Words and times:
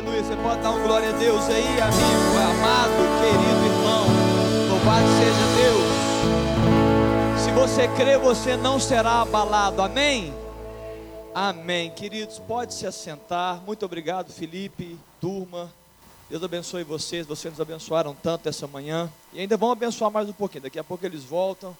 Aleluia. 0.00 0.24
Você 0.24 0.36
pode 0.36 0.62
dar 0.62 0.70
um 0.70 0.82
glória 0.82 1.10
a 1.10 1.12
Deus 1.12 1.44
aí, 1.44 1.78
amigo, 1.78 2.38
amado, 2.38 2.90
querido 3.20 3.66
irmão. 3.66 4.06
Louvado 4.70 5.06
seja 5.18 5.44
Deus. 5.60 7.44
Se 7.44 7.50
você 7.50 7.86
crê, 7.88 8.16
você 8.16 8.56
não 8.56 8.80
será 8.80 9.20
abalado. 9.20 9.82
Amém? 9.82 10.34
Amém. 11.34 11.90
Queridos, 11.90 12.38
pode 12.38 12.72
se 12.72 12.86
assentar. 12.86 13.60
Muito 13.66 13.84
obrigado, 13.84 14.32
Felipe, 14.32 14.98
turma. 15.20 15.70
Deus 16.30 16.42
abençoe 16.42 16.82
vocês. 16.82 17.26
Vocês 17.26 17.52
nos 17.52 17.60
abençoaram 17.60 18.16
tanto 18.22 18.48
essa 18.48 18.66
manhã. 18.66 19.12
E 19.34 19.40
ainda 19.40 19.58
vão 19.58 19.70
abençoar 19.70 20.10
mais 20.10 20.26
um 20.30 20.32
pouquinho. 20.32 20.62
Daqui 20.62 20.78
a 20.78 20.84
pouco 20.84 21.04
eles 21.04 21.24
voltam. 21.24 21.76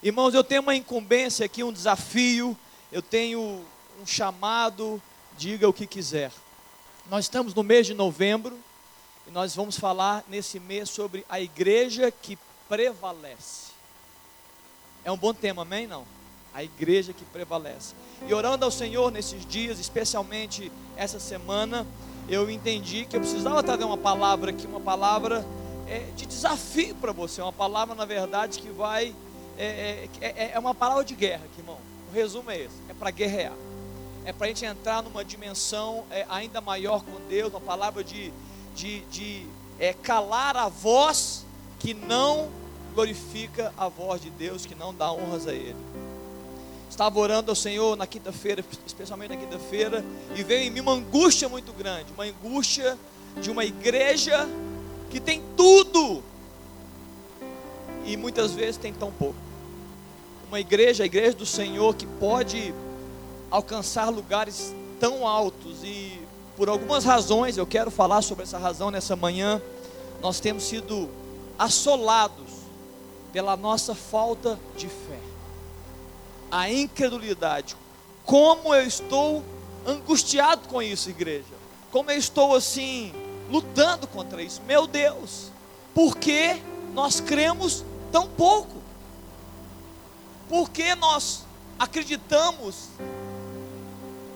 Irmãos, 0.00 0.34
eu 0.34 0.44
tenho 0.44 0.62
uma 0.62 0.76
incumbência 0.76 1.44
aqui, 1.44 1.64
um 1.64 1.72
desafio. 1.72 2.56
Eu 2.92 3.02
tenho 3.02 3.40
um 4.00 4.06
chamado. 4.06 5.02
Diga 5.36 5.68
o 5.68 5.72
que 5.72 5.84
quiser. 5.84 6.30
Nós 7.08 7.26
estamos 7.26 7.54
no 7.54 7.62
mês 7.62 7.86
de 7.86 7.94
novembro 7.94 8.58
e 9.28 9.30
nós 9.30 9.54
vamos 9.54 9.78
falar 9.78 10.24
nesse 10.28 10.58
mês 10.58 10.90
sobre 10.90 11.24
a 11.28 11.40
igreja 11.40 12.10
que 12.10 12.36
prevalece. 12.68 13.70
É 15.04 15.12
um 15.12 15.16
bom 15.16 15.32
tema, 15.32 15.62
amém? 15.62 15.86
Não? 15.86 16.04
A 16.52 16.64
igreja 16.64 17.12
que 17.12 17.24
prevalece. 17.26 17.94
E 18.26 18.34
orando 18.34 18.64
ao 18.64 18.72
Senhor 18.72 19.12
nesses 19.12 19.46
dias, 19.46 19.78
especialmente 19.78 20.72
essa 20.96 21.20
semana, 21.20 21.86
eu 22.28 22.50
entendi 22.50 23.04
que 23.04 23.14
eu 23.14 23.20
precisava 23.20 23.62
trazer 23.62 23.84
uma 23.84 23.98
palavra 23.98 24.50
aqui, 24.50 24.66
uma 24.66 24.80
palavra 24.80 25.46
é, 25.86 26.00
de 26.16 26.26
desafio 26.26 26.96
para 26.96 27.12
você, 27.12 27.40
uma 27.40 27.52
palavra, 27.52 27.94
na 27.94 28.04
verdade, 28.04 28.58
que 28.58 28.68
vai. 28.70 29.14
É, 29.56 30.08
é, 30.20 30.26
é, 30.26 30.50
é 30.54 30.58
uma 30.58 30.74
palavra 30.74 31.04
de 31.04 31.14
guerra, 31.14 31.44
aqui, 31.44 31.60
irmão. 31.60 31.78
O 32.10 32.12
resumo 32.12 32.50
é 32.50 32.62
esse: 32.62 32.74
é 32.88 32.94
para 32.94 33.12
guerrear 33.12 33.52
é 34.26 34.32
para 34.32 34.46
a 34.46 34.48
gente 34.48 34.64
entrar 34.64 35.04
numa 35.04 35.24
dimensão 35.24 36.04
é, 36.10 36.26
ainda 36.28 36.60
maior 36.60 37.02
com 37.04 37.12
Deus, 37.28 37.52
uma 37.52 37.60
palavra 37.60 38.02
de, 38.02 38.32
de, 38.74 39.00
de 39.02 39.46
é, 39.78 39.92
calar 39.92 40.56
a 40.56 40.68
voz 40.68 41.46
que 41.78 41.94
não 41.94 42.50
glorifica 42.92 43.72
a 43.78 43.88
voz 43.88 44.20
de 44.20 44.28
Deus, 44.30 44.66
que 44.66 44.74
não 44.74 44.92
dá 44.92 45.12
honras 45.12 45.46
a 45.46 45.52
Ele. 45.52 45.76
Estava 46.90 47.20
orando 47.20 47.52
ao 47.52 47.54
Senhor 47.54 47.96
na 47.96 48.04
quinta-feira, 48.04 48.64
especialmente 48.84 49.30
na 49.30 49.36
quinta-feira, 49.36 50.04
e 50.34 50.42
veio 50.42 50.64
em 50.64 50.70
mim 50.70 50.80
uma 50.80 50.92
angústia 50.92 51.48
muito 51.48 51.72
grande, 51.72 52.06
uma 52.12 52.24
angústia 52.24 52.98
de 53.40 53.48
uma 53.48 53.64
igreja 53.64 54.48
que 55.08 55.20
tem 55.20 55.40
tudo 55.56 56.20
e 58.04 58.16
muitas 58.16 58.52
vezes 58.52 58.76
tem 58.76 58.92
tão 58.92 59.12
pouco. 59.12 59.38
Uma 60.48 60.58
igreja, 60.58 61.04
a 61.04 61.06
igreja 61.06 61.36
do 61.36 61.46
Senhor, 61.46 61.94
que 61.94 62.06
pode 62.06 62.74
alcançar 63.56 64.10
lugares 64.10 64.74
tão 65.00 65.26
altos 65.26 65.82
e 65.82 66.20
por 66.58 66.68
algumas 66.68 67.04
razões, 67.04 67.56
eu 67.56 67.66
quero 67.66 67.90
falar 67.90 68.20
sobre 68.20 68.44
essa 68.44 68.58
razão 68.58 68.90
nessa 68.90 69.16
manhã, 69.16 69.60
nós 70.20 70.40
temos 70.40 70.64
sido 70.64 71.08
assolados 71.58 72.50
pela 73.32 73.56
nossa 73.56 73.94
falta 73.94 74.58
de 74.76 74.88
fé, 74.88 75.18
a 76.50 76.70
incredulidade. 76.70 77.76
Como 78.24 78.74
eu 78.74 78.86
estou 78.86 79.42
angustiado 79.86 80.68
com 80.68 80.82
isso, 80.82 81.08
igreja. 81.08 81.44
Como 81.90 82.10
eu 82.10 82.18
estou 82.18 82.54
assim, 82.54 83.12
lutando 83.50 84.06
contra 84.06 84.42
isso. 84.42 84.60
Meu 84.66 84.86
Deus, 84.86 85.50
por 85.94 86.16
que 86.16 86.60
nós 86.92 87.20
cremos 87.20 87.84
tão 88.12 88.28
pouco? 88.28 88.76
Por 90.48 90.70
que 90.70 90.94
nós 90.94 91.44
acreditamos 91.78 92.88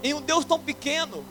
em 0.02 0.14
um 0.14 0.20
Deus 0.20 0.44
tão 0.44 0.58
pequeno. 0.58 1.24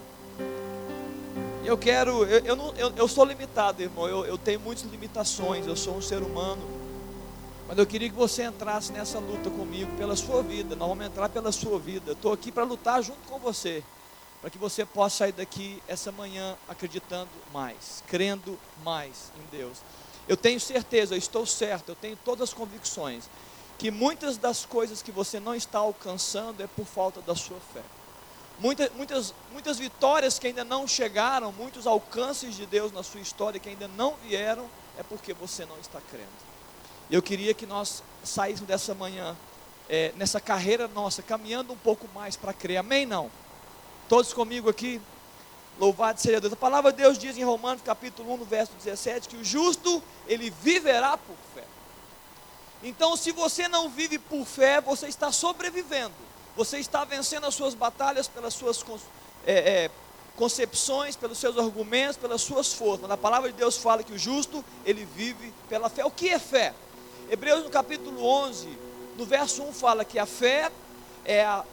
Eu 1.63 1.77
quero, 1.77 2.25
eu, 2.25 2.39
eu, 2.45 2.55
não, 2.55 2.73
eu, 2.75 2.91
eu 2.95 3.07
sou 3.07 3.25
limitado, 3.25 3.81
irmão, 3.81 4.07
eu, 4.07 4.25
eu 4.25 4.37
tenho 4.37 4.59
muitas 4.59 4.85
limitações, 4.85 5.67
eu 5.67 5.75
sou 5.75 5.97
um 5.97 6.01
ser 6.01 6.21
humano. 6.21 6.61
Mas 7.67 7.77
eu 7.77 7.85
queria 7.85 8.09
que 8.09 8.15
você 8.15 8.43
entrasse 8.43 8.91
nessa 8.91 9.19
luta 9.19 9.49
comigo 9.49 9.95
pela 9.95 10.15
sua 10.15 10.41
vida. 10.41 10.75
Nós 10.75 10.89
vamos 10.89 11.05
entrar 11.05 11.29
pela 11.29 11.51
sua 11.51 11.77
vida. 11.77 12.13
Estou 12.13 12.33
aqui 12.33 12.51
para 12.51 12.63
lutar 12.63 13.03
junto 13.03 13.19
com 13.29 13.37
você. 13.37 13.83
Para 14.41 14.49
que 14.49 14.57
você 14.57 14.83
possa 14.83 15.17
sair 15.17 15.33
daqui 15.33 15.83
essa 15.87 16.11
manhã 16.11 16.55
acreditando 16.67 17.29
mais, 17.53 18.03
crendo 18.07 18.57
mais 18.83 19.31
em 19.37 19.57
Deus. 19.57 19.77
Eu 20.27 20.35
tenho 20.35 20.59
certeza, 20.59 21.13
eu 21.13 21.17
estou 21.19 21.45
certo, 21.45 21.89
eu 21.89 21.95
tenho 21.95 22.17
todas 22.23 22.49
as 22.49 22.53
convicções 22.53 23.29
que 23.77 23.89
muitas 23.89 24.37
das 24.37 24.65
coisas 24.65 25.01
que 25.01 25.11
você 25.11 25.39
não 25.39 25.55
está 25.55 25.79
alcançando 25.79 26.61
é 26.61 26.67
por 26.67 26.85
falta 26.85 27.21
da 27.21 27.33
sua 27.33 27.57
fé. 27.73 27.81
Muitas, 28.59 28.91
muitas, 28.91 29.33
muitas 29.53 29.79
vitórias 29.79 30.37
que 30.37 30.47
ainda 30.47 30.65
não 30.65 30.85
chegaram, 30.85 31.51
muitos 31.53 31.87
alcances 31.87 32.55
de 32.55 32.65
Deus 32.65 32.91
na 32.91 33.01
sua 33.03 33.21
história 33.21 33.57
que 33.57 33.69
ainda 33.69 33.87
não 33.87 34.15
vieram, 34.15 34.69
é 34.97 35.03
porque 35.03 35.33
você 35.33 35.65
não 35.65 35.79
está 35.79 36.01
crendo. 36.11 36.27
Eu 37.09 37.21
queria 37.21 37.53
que 37.53 37.65
nós 37.65 38.03
saíssemos 38.21 38.67
dessa 38.67 38.93
manhã, 38.93 39.35
é, 39.87 40.11
nessa 40.17 40.41
carreira 40.41 40.89
nossa, 40.89 41.21
caminhando 41.23 41.71
um 41.71 41.77
pouco 41.77 42.05
mais 42.13 42.35
para 42.35 42.51
crer. 42.51 42.77
Amém? 42.77 43.05
Não? 43.05 43.31
Todos 44.09 44.33
comigo 44.33 44.69
aqui? 44.69 44.99
Louvado 45.79 46.19
seja 46.19 46.41
Deus. 46.41 46.51
A 46.51 46.57
palavra 46.57 46.91
de 46.91 46.97
Deus 46.97 47.17
diz 47.17 47.37
em 47.37 47.43
Romanos 47.45 47.81
capítulo 47.81 48.33
1, 48.33 48.37
no 48.37 48.45
verso 48.45 48.73
17, 48.73 49.29
que 49.29 49.37
o 49.37 49.43
justo, 49.43 50.03
ele 50.27 50.49
viverá 50.49 51.17
por 51.17 51.37
fé. 51.55 51.63
Então, 52.83 53.15
se 53.15 53.31
você 53.31 53.69
não 53.69 53.89
vive 53.89 54.19
por 54.19 54.45
fé, 54.45 54.81
você 54.81 55.07
está 55.07 55.31
sobrevivendo 55.31 56.28
você 56.59 56.77
está 56.77 57.05
vencendo 57.05 57.45
as 57.45 57.55
suas 57.55 57.73
batalhas 57.73 58.27
pelas 58.27 58.53
suas 58.53 58.83
é, 59.47 59.53
é, 59.85 59.91
concepções, 60.35 61.15
pelos 61.15 61.37
seus 61.37 61.57
argumentos, 61.57 62.17
pelas 62.17 62.41
suas 62.41 62.73
forças. 62.73 63.09
A 63.09 63.15
palavra 63.15 63.49
de 63.49 63.57
Deus 63.57 63.77
fala 63.77 64.03
que 64.03 64.11
o 64.11 64.19
justo, 64.19 64.61
ele 64.85 65.07
vive 65.15 65.53
pela 65.69 65.87
fé. 65.87 66.03
O 66.03 66.11
que 66.11 66.27
é 66.27 66.37
fé? 66.37 66.73
Hebreus 67.29 67.63
no 67.63 67.69
capítulo 67.69 68.21
11, 68.21 68.77
no 69.17 69.25
verso 69.25 69.63
1 69.63 69.71
fala 69.71 70.03
que 70.03 70.19
a 70.19 70.25
fé 70.25 70.69
é 71.23 71.45
a 71.45 71.63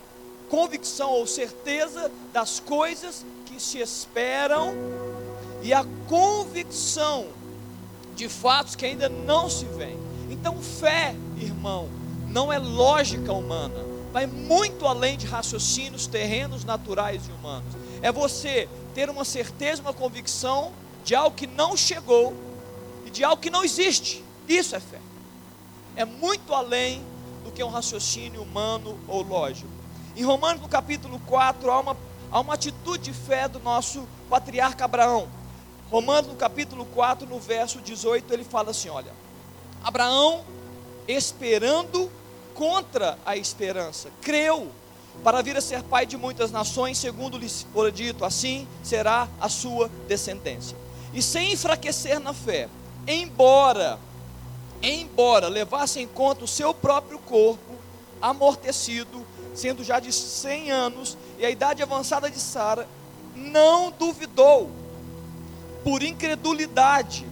convicção 0.48 1.10
ou 1.10 1.26
certeza 1.26 2.08
das 2.32 2.60
coisas 2.60 3.26
que 3.44 3.60
se 3.60 3.80
esperam 3.80 4.72
e 5.64 5.74
a 5.74 5.84
convicção 6.08 7.26
de 8.14 8.28
fatos 8.28 8.76
que 8.76 8.86
ainda 8.86 9.08
não 9.08 9.50
se 9.50 9.64
veem. 9.64 9.98
Então, 10.30 10.62
fé, 10.62 11.12
irmão, 11.40 11.88
não 12.28 12.52
é 12.52 12.58
lógica 12.60 13.32
humana 13.32 13.95
vai 14.16 14.26
muito 14.26 14.86
além 14.86 15.18
de 15.18 15.26
raciocínios 15.26 16.06
terrenos, 16.06 16.64
naturais 16.64 17.28
e 17.28 17.32
humanos. 17.32 17.74
É 18.00 18.10
você 18.10 18.66
ter 18.94 19.10
uma 19.10 19.26
certeza, 19.26 19.82
uma 19.82 19.92
convicção 19.92 20.72
de 21.04 21.14
algo 21.14 21.36
que 21.36 21.46
não 21.46 21.76
chegou 21.76 22.34
e 23.04 23.10
de 23.10 23.22
algo 23.22 23.42
que 23.42 23.50
não 23.50 23.62
existe. 23.62 24.24
Isso 24.48 24.74
é 24.74 24.80
fé. 24.80 25.00
É 25.94 26.06
muito 26.06 26.54
além 26.54 27.02
do 27.44 27.52
que 27.52 27.62
um 27.62 27.68
raciocínio 27.68 28.40
humano 28.40 28.98
ou 29.06 29.20
lógico. 29.20 29.68
Em 30.16 30.24
Romanos, 30.24 30.62
no 30.62 30.68
capítulo 30.68 31.20
4, 31.26 31.70
há 31.70 31.80
uma, 31.80 31.96
há 32.32 32.40
uma 32.40 32.54
atitude 32.54 33.04
de 33.04 33.12
fé 33.12 33.46
do 33.46 33.60
nosso 33.60 34.08
patriarca 34.30 34.86
Abraão. 34.86 35.28
Romanos, 35.90 36.30
no 36.30 36.36
capítulo 36.36 36.86
4, 36.86 37.28
no 37.28 37.38
verso 37.38 37.82
18, 37.82 38.32
ele 38.32 38.44
fala 38.44 38.70
assim: 38.70 38.88
Olha, 38.88 39.12
Abraão, 39.84 40.42
esperando 41.06 42.10
contra 42.56 43.18
a 43.24 43.36
esperança, 43.36 44.10
creu 44.22 44.68
para 45.22 45.42
vir 45.42 45.56
a 45.56 45.60
ser 45.60 45.82
pai 45.82 46.06
de 46.06 46.16
muitas 46.16 46.50
nações, 46.50 46.98
segundo 46.98 47.38
lhe 47.38 47.48
fora 47.48 47.92
dito, 47.92 48.24
assim 48.24 48.66
será 48.82 49.28
a 49.40 49.48
sua 49.48 49.90
descendência. 50.08 50.76
E 51.12 51.22
sem 51.22 51.52
enfraquecer 51.52 52.18
na 52.18 52.32
fé, 52.32 52.68
embora, 53.06 53.98
embora 54.82 55.48
levasse 55.48 56.00
em 56.00 56.06
conta 56.06 56.44
o 56.44 56.48
seu 56.48 56.74
próprio 56.74 57.18
corpo 57.18 57.74
amortecido, 58.20 59.24
sendo 59.54 59.84
já 59.84 60.00
de 60.00 60.12
100 60.12 60.70
anos, 60.70 61.16
e 61.38 61.46
a 61.46 61.50
idade 61.50 61.82
avançada 61.82 62.30
de 62.30 62.38
Sara, 62.38 62.88
não 63.34 63.90
duvidou, 63.90 64.70
por 65.84 66.02
incredulidade, 66.02 67.26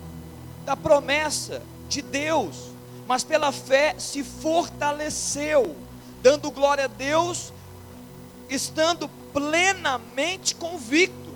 da 0.64 0.76
promessa 0.76 1.62
de 1.88 2.00
Deus 2.00 2.73
mas 3.06 3.24
pela 3.24 3.52
fé 3.52 3.94
se 3.98 4.22
fortaleceu, 4.22 5.76
dando 6.22 6.50
glória 6.50 6.84
a 6.84 6.88
Deus, 6.88 7.52
estando 8.48 9.08
plenamente 9.32 10.54
convicto 10.54 11.34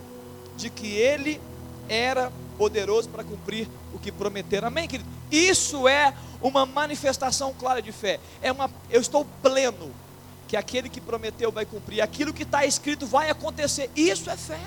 de 0.57 0.71
que 0.71 0.89
Ele 0.97 1.41
era 1.89 2.33
poderoso 2.57 3.09
para 3.09 3.25
cumprir 3.25 3.69
o 3.93 3.99
que 3.99 4.11
prometeram. 4.11 4.69
Amém, 4.69 4.89
querido? 4.89 5.09
Isso 5.31 5.87
é 5.87 6.15
uma 6.41 6.65
manifestação 6.65 7.55
clara 7.55 7.83
de 7.83 7.93
fé. 7.93 8.19
É 8.43 8.51
uma, 8.51 8.71
eu 8.91 9.01
estou 9.01 9.27
pleno 9.43 9.93
que 10.47 10.57
aquele 10.57 10.89
que 10.89 11.01
prometeu 11.01 11.53
vai 11.53 11.67
cumprir, 11.67 12.01
aquilo 12.01 12.33
que 12.33 12.43
está 12.43 12.65
escrito 12.65 13.07
vai 13.07 13.31
acontecer. 13.31 13.91
Isso 13.95 14.31
é 14.31 14.37
fé. 14.37 14.59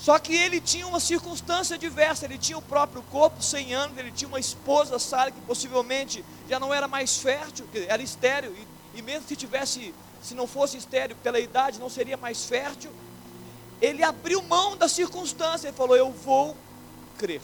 Só 0.00 0.18
que 0.18 0.34
ele 0.34 0.60
tinha 0.60 0.86
uma 0.86 1.00
circunstância 1.00 1.76
diversa, 1.76 2.24
ele 2.24 2.38
tinha 2.38 2.56
o 2.56 2.62
próprio 2.62 3.02
corpo, 3.02 3.42
100 3.42 3.74
anos, 3.74 3.98
ele 3.98 4.12
tinha 4.12 4.28
uma 4.28 4.38
esposa, 4.38 4.98
Sara, 4.98 5.30
que 5.30 5.40
possivelmente 5.40 6.24
já 6.48 6.60
não 6.60 6.72
era 6.72 6.86
mais 6.86 7.18
fértil, 7.18 7.66
era 7.88 8.02
estéril, 8.02 8.54
e, 8.94 8.98
e 8.98 9.02
mesmo 9.02 9.26
se 9.26 9.34
tivesse, 9.34 9.92
se 10.22 10.34
não 10.34 10.46
fosse 10.46 10.76
estéril 10.76 11.16
pela 11.22 11.40
idade, 11.40 11.80
não 11.80 11.90
seria 11.90 12.16
mais 12.16 12.44
fértil. 12.44 12.92
ele 13.82 14.02
abriu 14.02 14.40
mão 14.42 14.76
da 14.76 14.88
circunstância 14.88 15.68
e 15.68 15.72
falou: 15.72 15.96
Eu 15.96 16.12
vou 16.12 16.56
crer. 17.18 17.42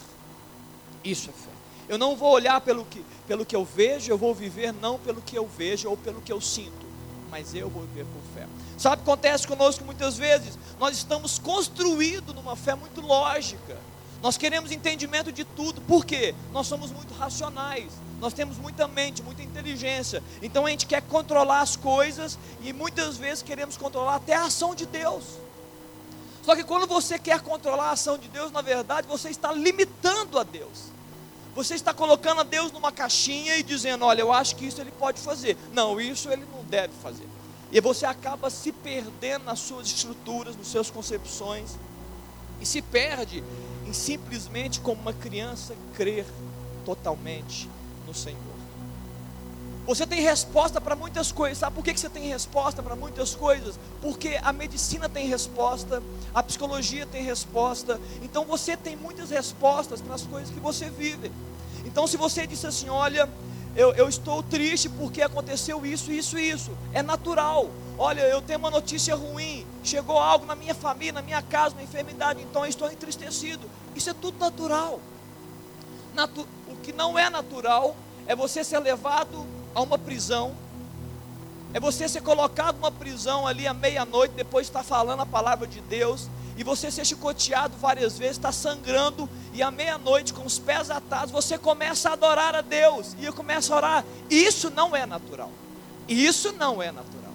Isso 1.03 1.29
é 1.29 1.33
fé. 1.33 1.51
Eu 1.89 1.99
não 1.99 2.17
vou 2.17 2.33
olhar 2.33 2.61
pelo 2.61 2.85
que, 2.85 3.05
pelo 3.27 3.45
que 3.45 3.55
eu 3.55 3.65
vejo, 3.65 4.11
eu 4.11 4.17
vou 4.17 4.35
viver 4.35 4.73
não 4.73 4.99
pelo 4.99 5.21
que 5.21 5.37
eu 5.37 5.47
vejo 5.47 5.91
ou 5.91 5.97
pelo 5.97 6.23
que 6.23 6.33
eu 6.33 6.41
sinto, 6.41 6.87
mas 7.31 7.55
eu 7.55 7.69
vou 7.69 7.83
viver 7.83 8.07
por 8.07 8.23
fé. 8.35 8.49
Sabe 8.85 8.97
o 8.97 8.99
que 8.99 9.11
acontece 9.11 9.49
conosco 9.49 9.83
muitas 9.83 10.19
vezes? 10.19 10.59
Nós 10.79 10.95
estamos 10.95 11.39
construídos 11.39 12.35
numa 12.35 12.55
fé 12.55 12.75
muito 12.75 13.01
lógica. 13.01 13.79
Nós 14.23 14.37
queremos 14.37 14.71
entendimento 14.71 15.33
de 15.33 15.43
tudo. 15.43 15.81
Por 15.81 16.05
quê? 16.05 16.35
Nós 16.53 16.67
somos 16.67 16.91
muito 16.91 17.15
racionais. 17.15 17.91
Nós 18.21 18.35
temos 18.35 18.59
muita 18.59 18.87
mente, 18.87 19.23
muita 19.23 19.43
inteligência. 19.43 20.23
Então 20.43 20.67
a 20.67 20.71
gente 20.71 20.85
quer 20.85 21.01
controlar 21.01 21.63
as 21.63 21.77
coisas 21.77 22.39
e 22.61 22.75
muitas 22.75 23.17
vezes 23.17 23.43
queremos 23.43 23.79
controlar 23.79 24.17
até 24.17 24.35
a 24.35 24.45
ação 24.45 24.75
de 24.75 24.85
Deus. 24.85 25.25
Só 26.43 26.55
que 26.55 26.63
quando 26.63 26.87
você 26.87 27.19
quer 27.19 27.41
controlar 27.41 27.85
a 27.85 27.93
ação 27.93 28.19
de 28.19 28.29
Deus, 28.29 28.53
na 28.53 28.61
verdade, 28.61 29.09
você 29.09 29.31
está 29.31 29.51
limitando 29.51 30.39
a 30.39 30.43
Deus. 30.43 30.93
Você 31.55 31.75
está 31.75 31.95
colocando 31.95 32.43
a 32.43 32.45
Deus 32.45 32.71
numa 32.71 32.93
caixinha 32.93 33.57
e 33.57 33.63
dizendo: 33.63 34.05
Olha, 34.05 34.21
eu 34.21 34.31
acho 34.31 34.55
que 34.57 34.67
isso 34.67 34.79
ele 34.79 34.91
pode 34.91 35.23
fazer. 35.23 35.57
Não, 35.73 35.99
isso 35.99 36.31
ele 36.31 36.45
não 36.53 36.63
deve 36.65 36.93
fazer. 37.03 37.27
E 37.75 37.81
você 37.81 38.07
acaba 38.07 38.49
se 38.51 38.71
perdendo 38.71 39.47
nas 39.47 39.59
suas 39.59 39.89
estruturas, 39.89 40.57
nas 40.57 40.69
suas 40.69 40.91
concepções. 40.91 41.77
E 42.61 42.65
se 42.65 42.81
perde 42.81 43.43
em 43.85 43.93
simplesmente 43.93 44.79
como 44.79 45.03
uma 45.03 45.13
criança 45.13 45.75
crer 45.93 46.25
totalmente 46.85 47.69
no 48.07 48.15
Senhor. 48.15 48.39
Você 49.87 50.07
tem 50.07 50.21
resposta 50.21 50.81
para 50.81 50.95
muitas 50.95 51.33
coisas. 51.33 51.59
Sabe 51.59 51.75
por 51.75 51.85
que 51.85 51.99
você 51.99 52.09
tem 52.09 52.29
resposta 52.29 52.81
para 52.81 52.95
muitas 52.95 53.35
coisas? 53.35 53.77
Porque 54.01 54.39
a 54.41 54.53
medicina 54.53 55.09
tem 55.09 55.27
resposta, 55.27 56.01
a 56.33 56.45
psicologia 56.45 57.05
tem 57.05 57.25
resposta. 57.25 58.01
Então 58.23 58.45
você 58.45 58.77
tem 58.77 58.95
muitas 58.95 59.31
respostas 59.31 60.01
para 60.01 60.15
as 60.15 60.23
coisas 60.23 60.49
que 60.49 60.61
você 60.61 60.89
vive. 60.89 61.33
Então, 61.85 62.07
se 62.07 62.17
você 62.17 62.47
disse 62.47 62.67
assim: 62.67 62.89
Olha, 62.89 63.29
eu, 63.77 63.93
eu 63.95 64.09
estou 64.09 64.43
triste 64.43 64.89
porque 64.89 65.21
aconteceu 65.23 65.85
isso, 65.85 66.13
isso 66.13 66.39
e 66.39 66.49
isso, 66.49 66.71
é 66.93 67.03
natural. 67.03 67.69
Olha, 67.99 68.23
eu 68.23 68.41
tenho 68.41 68.59
uma 68.59 68.71
notícia 68.71 69.15
ruim, 69.15 69.67
chegou 69.83 70.19
algo 70.19 70.47
na 70.47 70.55
minha 70.55 70.75
família, 70.75 71.13
na 71.13 71.23
minha 71.23 71.43
casa, 71.43 71.75
uma 71.75 71.83
enfermidade, 71.83 72.41
então 72.43 72.65
eu 72.65 72.69
estou 72.69 72.91
entristecido. 72.91 73.69
Isso 73.95 74.11
é 74.11 74.15
tudo 74.15 74.39
natural. 74.39 75.01
Natu 76.15 76.47
o 76.69 76.77
que 76.77 76.93
não 76.93 77.19
é 77.19 77.29
natural 77.29 77.97
é 78.27 78.35
você 78.35 78.65
ser 78.65 78.79
levado 78.79 79.47
a 79.75 79.81
uma 79.81 79.99
prisão, 79.99 80.55
é 81.73 81.81
você 81.81 82.09
ser 82.09 82.23
colocado 82.23 82.77
numa 82.77 82.91
prisão 82.91 83.47
ali 83.47 83.67
à 83.67 83.75
meia-noite, 83.75 84.35
depois 84.37 84.67
de 84.67 84.71
estar 84.71 84.85
falando 84.85 85.21
a 85.21 85.27
palavra 85.27 85.67
de 85.67 85.81
Deus, 85.81 86.29
e 86.57 86.65
você 86.65 86.91
ser 86.91 87.05
chicoteado 87.05 87.77
várias 87.77 88.17
vezes, 88.17 88.37
está 88.37 88.53
sangrando, 88.53 89.29
e 89.53 89.63
à 89.63 89.71
meia-noite, 89.71 90.33
com 90.33 90.45
os 90.45 90.59
pés 90.59 90.91
atados, 90.91 91.33
você 91.33 91.59
começa 91.59 92.11
a 92.11 92.13
adorar 92.13 92.55
a 92.55 92.61
Deus, 92.61 93.17
e 93.19 93.31
começa 93.33 93.73
a 93.75 93.77
orar. 93.77 94.05
Isso 94.31 94.71
não 94.71 94.95
é 94.95 95.05
natural. 95.05 95.51
Isso 96.09 96.53
não 96.53 96.83
é 96.83 96.93
natural. 96.93 97.33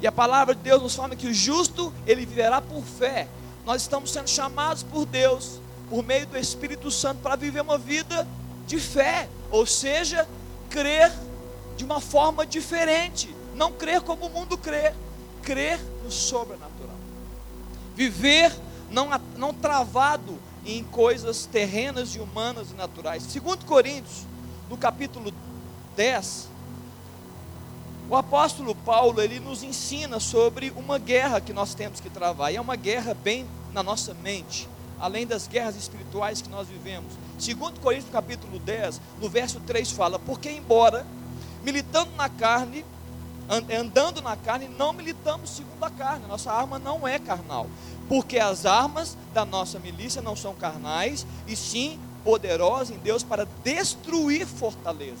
E 0.00 0.06
a 0.06 0.12
palavra 0.12 0.54
de 0.54 0.62
Deus 0.62 0.82
nos 0.82 0.94
fala 0.94 1.16
que 1.16 1.26
o 1.26 1.34
justo, 1.34 1.92
ele 2.06 2.24
viverá 2.24 2.60
por 2.60 2.82
fé. 2.82 3.28
Nós 3.66 3.82
estamos 3.82 4.12
sendo 4.12 4.28
chamados 4.28 4.82
por 4.82 5.04
Deus, 5.04 5.60
por 5.90 6.04
meio 6.04 6.26
do 6.26 6.38
Espírito 6.38 6.90
Santo, 6.90 7.20
para 7.20 7.36
viver 7.36 7.60
uma 7.60 7.76
vida 7.76 8.26
de 8.66 8.78
fé, 8.78 9.28
ou 9.50 9.66
seja, 9.66 10.28
crer 10.70 11.12
de 11.76 11.84
uma 11.84 12.00
forma 12.00 12.46
diferente, 12.46 13.34
não 13.54 13.72
crer 13.72 14.00
como 14.02 14.26
o 14.26 14.30
mundo 14.30 14.56
crê, 14.56 14.92
crer 15.42 15.80
no 16.04 16.10
sobrenatural. 16.10 16.67
Viver 17.98 18.54
não, 18.92 19.08
não 19.36 19.52
travado 19.52 20.38
em 20.64 20.84
coisas 20.84 21.46
terrenas 21.46 22.14
e 22.14 22.20
humanas 22.20 22.70
e 22.70 22.74
naturais. 22.74 23.24
Segundo 23.24 23.64
Coríntios, 23.64 24.24
no 24.70 24.76
capítulo 24.76 25.34
10, 25.96 26.48
o 28.08 28.14
apóstolo 28.14 28.72
Paulo, 28.72 29.20
ele 29.20 29.40
nos 29.40 29.64
ensina 29.64 30.20
sobre 30.20 30.72
uma 30.76 30.96
guerra 30.96 31.40
que 31.40 31.52
nós 31.52 31.74
temos 31.74 31.98
que 31.98 32.08
travar, 32.08 32.52
e 32.52 32.56
é 32.56 32.60
uma 32.60 32.76
guerra 32.76 33.14
bem 33.14 33.44
na 33.72 33.82
nossa 33.82 34.14
mente, 34.14 34.68
além 35.00 35.26
das 35.26 35.48
guerras 35.48 35.74
espirituais 35.74 36.40
que 36.40 36.48
nós 36.48 36.68
vivemos. 36.68 37.12
Segundo 37.36 37.80
Coríntios 37.80 38.12
capítulo 38.12 38.60
10, 38.60 39.00
no 39.20 39.28
verso 39.28 39.58
3 39.66 39.90
fala: 39.90 40.20
"Porque 40.20 40.48
embora 40.48 41.04
militando 41.64 42.12
na 42.16 42.28
carne, 42.28 42.84
andando 43.48 44.20
na 44.20 44.36
carne, 44.36 44.68
não 44.68 44.92
militamos 44.92 45.50
segundo 45.50 45.82
a 45.82 45.90
carne. 45.90 46.26
Nossa 46.26 46.52
arma 46.52 46.78
não 46.78 47.08
é 47.08 47.18
carnal, 47.18 47.66
porque 48.08 48.38
as 48.38 48.66
armas 48.66 49.16
da 49.32 49.44
nossa 49.44 49.78
milícia 49.78 50.20
não 50.20 50.36
são 50.36 50.54
carnais, 50.54 51.26
e 51.46 51.56
sim 51.56 51.98
poderosas 52.24 52.90
em 52.90 52.98
Deus 52.98 53.22
para 53.22 53.46
destruir 53.64 54.46
fortalezas, 54.46 55.18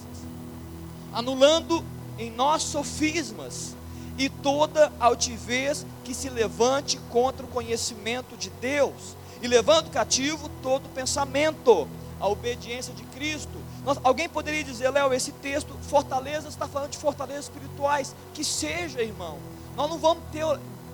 anulando 1.12 1.82
em 2.18 2.30
nós 2.30 2.62
sofismas 2.64 3.74
e 4.18 4.28
toda 4.28 4.92
altivez 4.98 5.86
que 6.04 6.12
se 6.12 6.28
levante 6.28 6.98
contra 7.08 7.46
o 7.46 7.48
conhecimento 7.48 8.36
de 8.36 8.50
Deus, 8.50 9.16
e 9.40 9.46
levando 9.46 9.90
cativo 9.90 10.50
todo 10.62 10.88
pensamento 10.88 11.88
à 12.20 12.28
obediência 12.28 12.92
de 12.94 13.02
Cristo. 13.04 13.58
Nós, 13.84 13.98
alguém 14.02 14.28
poderia 14.28 14.64
dizer, 14.64 14.90
Léo, 14.90 15.12
esse 15.12 15.32
texto, 15.32 15.74
fortalezas, 15.82 16.52
está 16.52 16.66
falando 16.66 16.90
de 16.90 16.98
fortalezas 16.98 17.44
espirituais. 17.44 18.14
Que 18.34 18.44
seja, 18.44 19.02
irmão. 19.02 19.38
Nós 19.76 19.88
não 19.88 19.98
vamos 19.98 20.24
ter, 20.32 20.44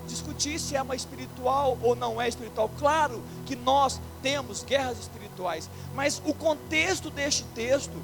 discutir 0.06 0.58
se 0.58 0.76
é 0.76 0.82
uma 0.82 0.94
espiritual 0.94 1.78
ou 1.82 1.94
não 1.94 2.20
é 2.20 2.28
espiritual. 2.28 2.70
Claro 2.78 3.22
que 3.46 3.56
nós 3.56 4.00
temos 4.22 4.62
guerras 4.62 4.98
espirituais, 4.98 5.68
mas 5.94 6.20
o 6.24 6.34
contexto 6.34 7.10
deste 7.10 7.44
texto, 7.54 7.94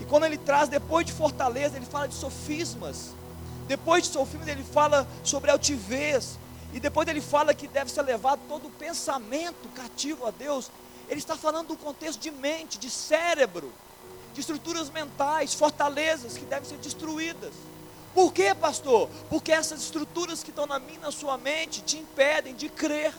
e 0.00 0.04
quando 0.04 0.24
ele 0.24 0.38
traz 0.38 0.68
depois 0.68 1.04
de 1.04 1.12
fortaleza, 1.12 1.76
ele 1.76 1.86
fala 1.86 2.08
de 2.08 2.14
sofismas. 2.14 3.14
Depois 3.66 4.04
de 4.04 4.10
sofismas, 4.10 4.48
ele 4.48 4.64
fala 4.64 5.06
sobre 5.22 5.50
altivez. 5.50 6.38
E 6.72 6.80
depois 6.80 7.08
ele 7.08 7.20
fala 7.20 7.54
que 7.54 7.66
deve 7.66 7.90
ser 7.90 8.02
levado 8.02 8.40
todo 8.48 8.68
o 8.68 8.70
pensamento 8.70 9.68
cativo 9.74 10.26
a 10.26 10.30
Deus. 10.30 10.70
Ele 11.08 11.18
está 11.20 11.36
falando 11.36 11.68
do 11.68 11.76
contexto 11.76 12.20
de 12.20 12.30
mente, 12.30 12.78
de 12.78 12.90
cérebro, 12.90 13.72
de 14.34 14.40
estruturas 14.40 14.90
mentais, 14.90 15.54
fortalezas 15.54 16.36
que 16.36 16.44
devem 16.44 16.68
ser 16.68 16.76
destruídas. 16.78 17.52
Por 18.14 18.32
quê, 18.32 18.54
pastor? 18.54 19.08
Porque 19.28 19.52
essas 19.52 19.80
estruturas 19.80 20.42
que 20.42 20.50
estão 20.50 20.66
na 20.66 20.78
minha, 20.78 21.00
na 21.00 21.10
sua 21.10 21.38
mente, 21.38 21.82
te 21.82 21.98
impedem 21.98 22.54
de 22.54 22.68
crer. 22.68 23.14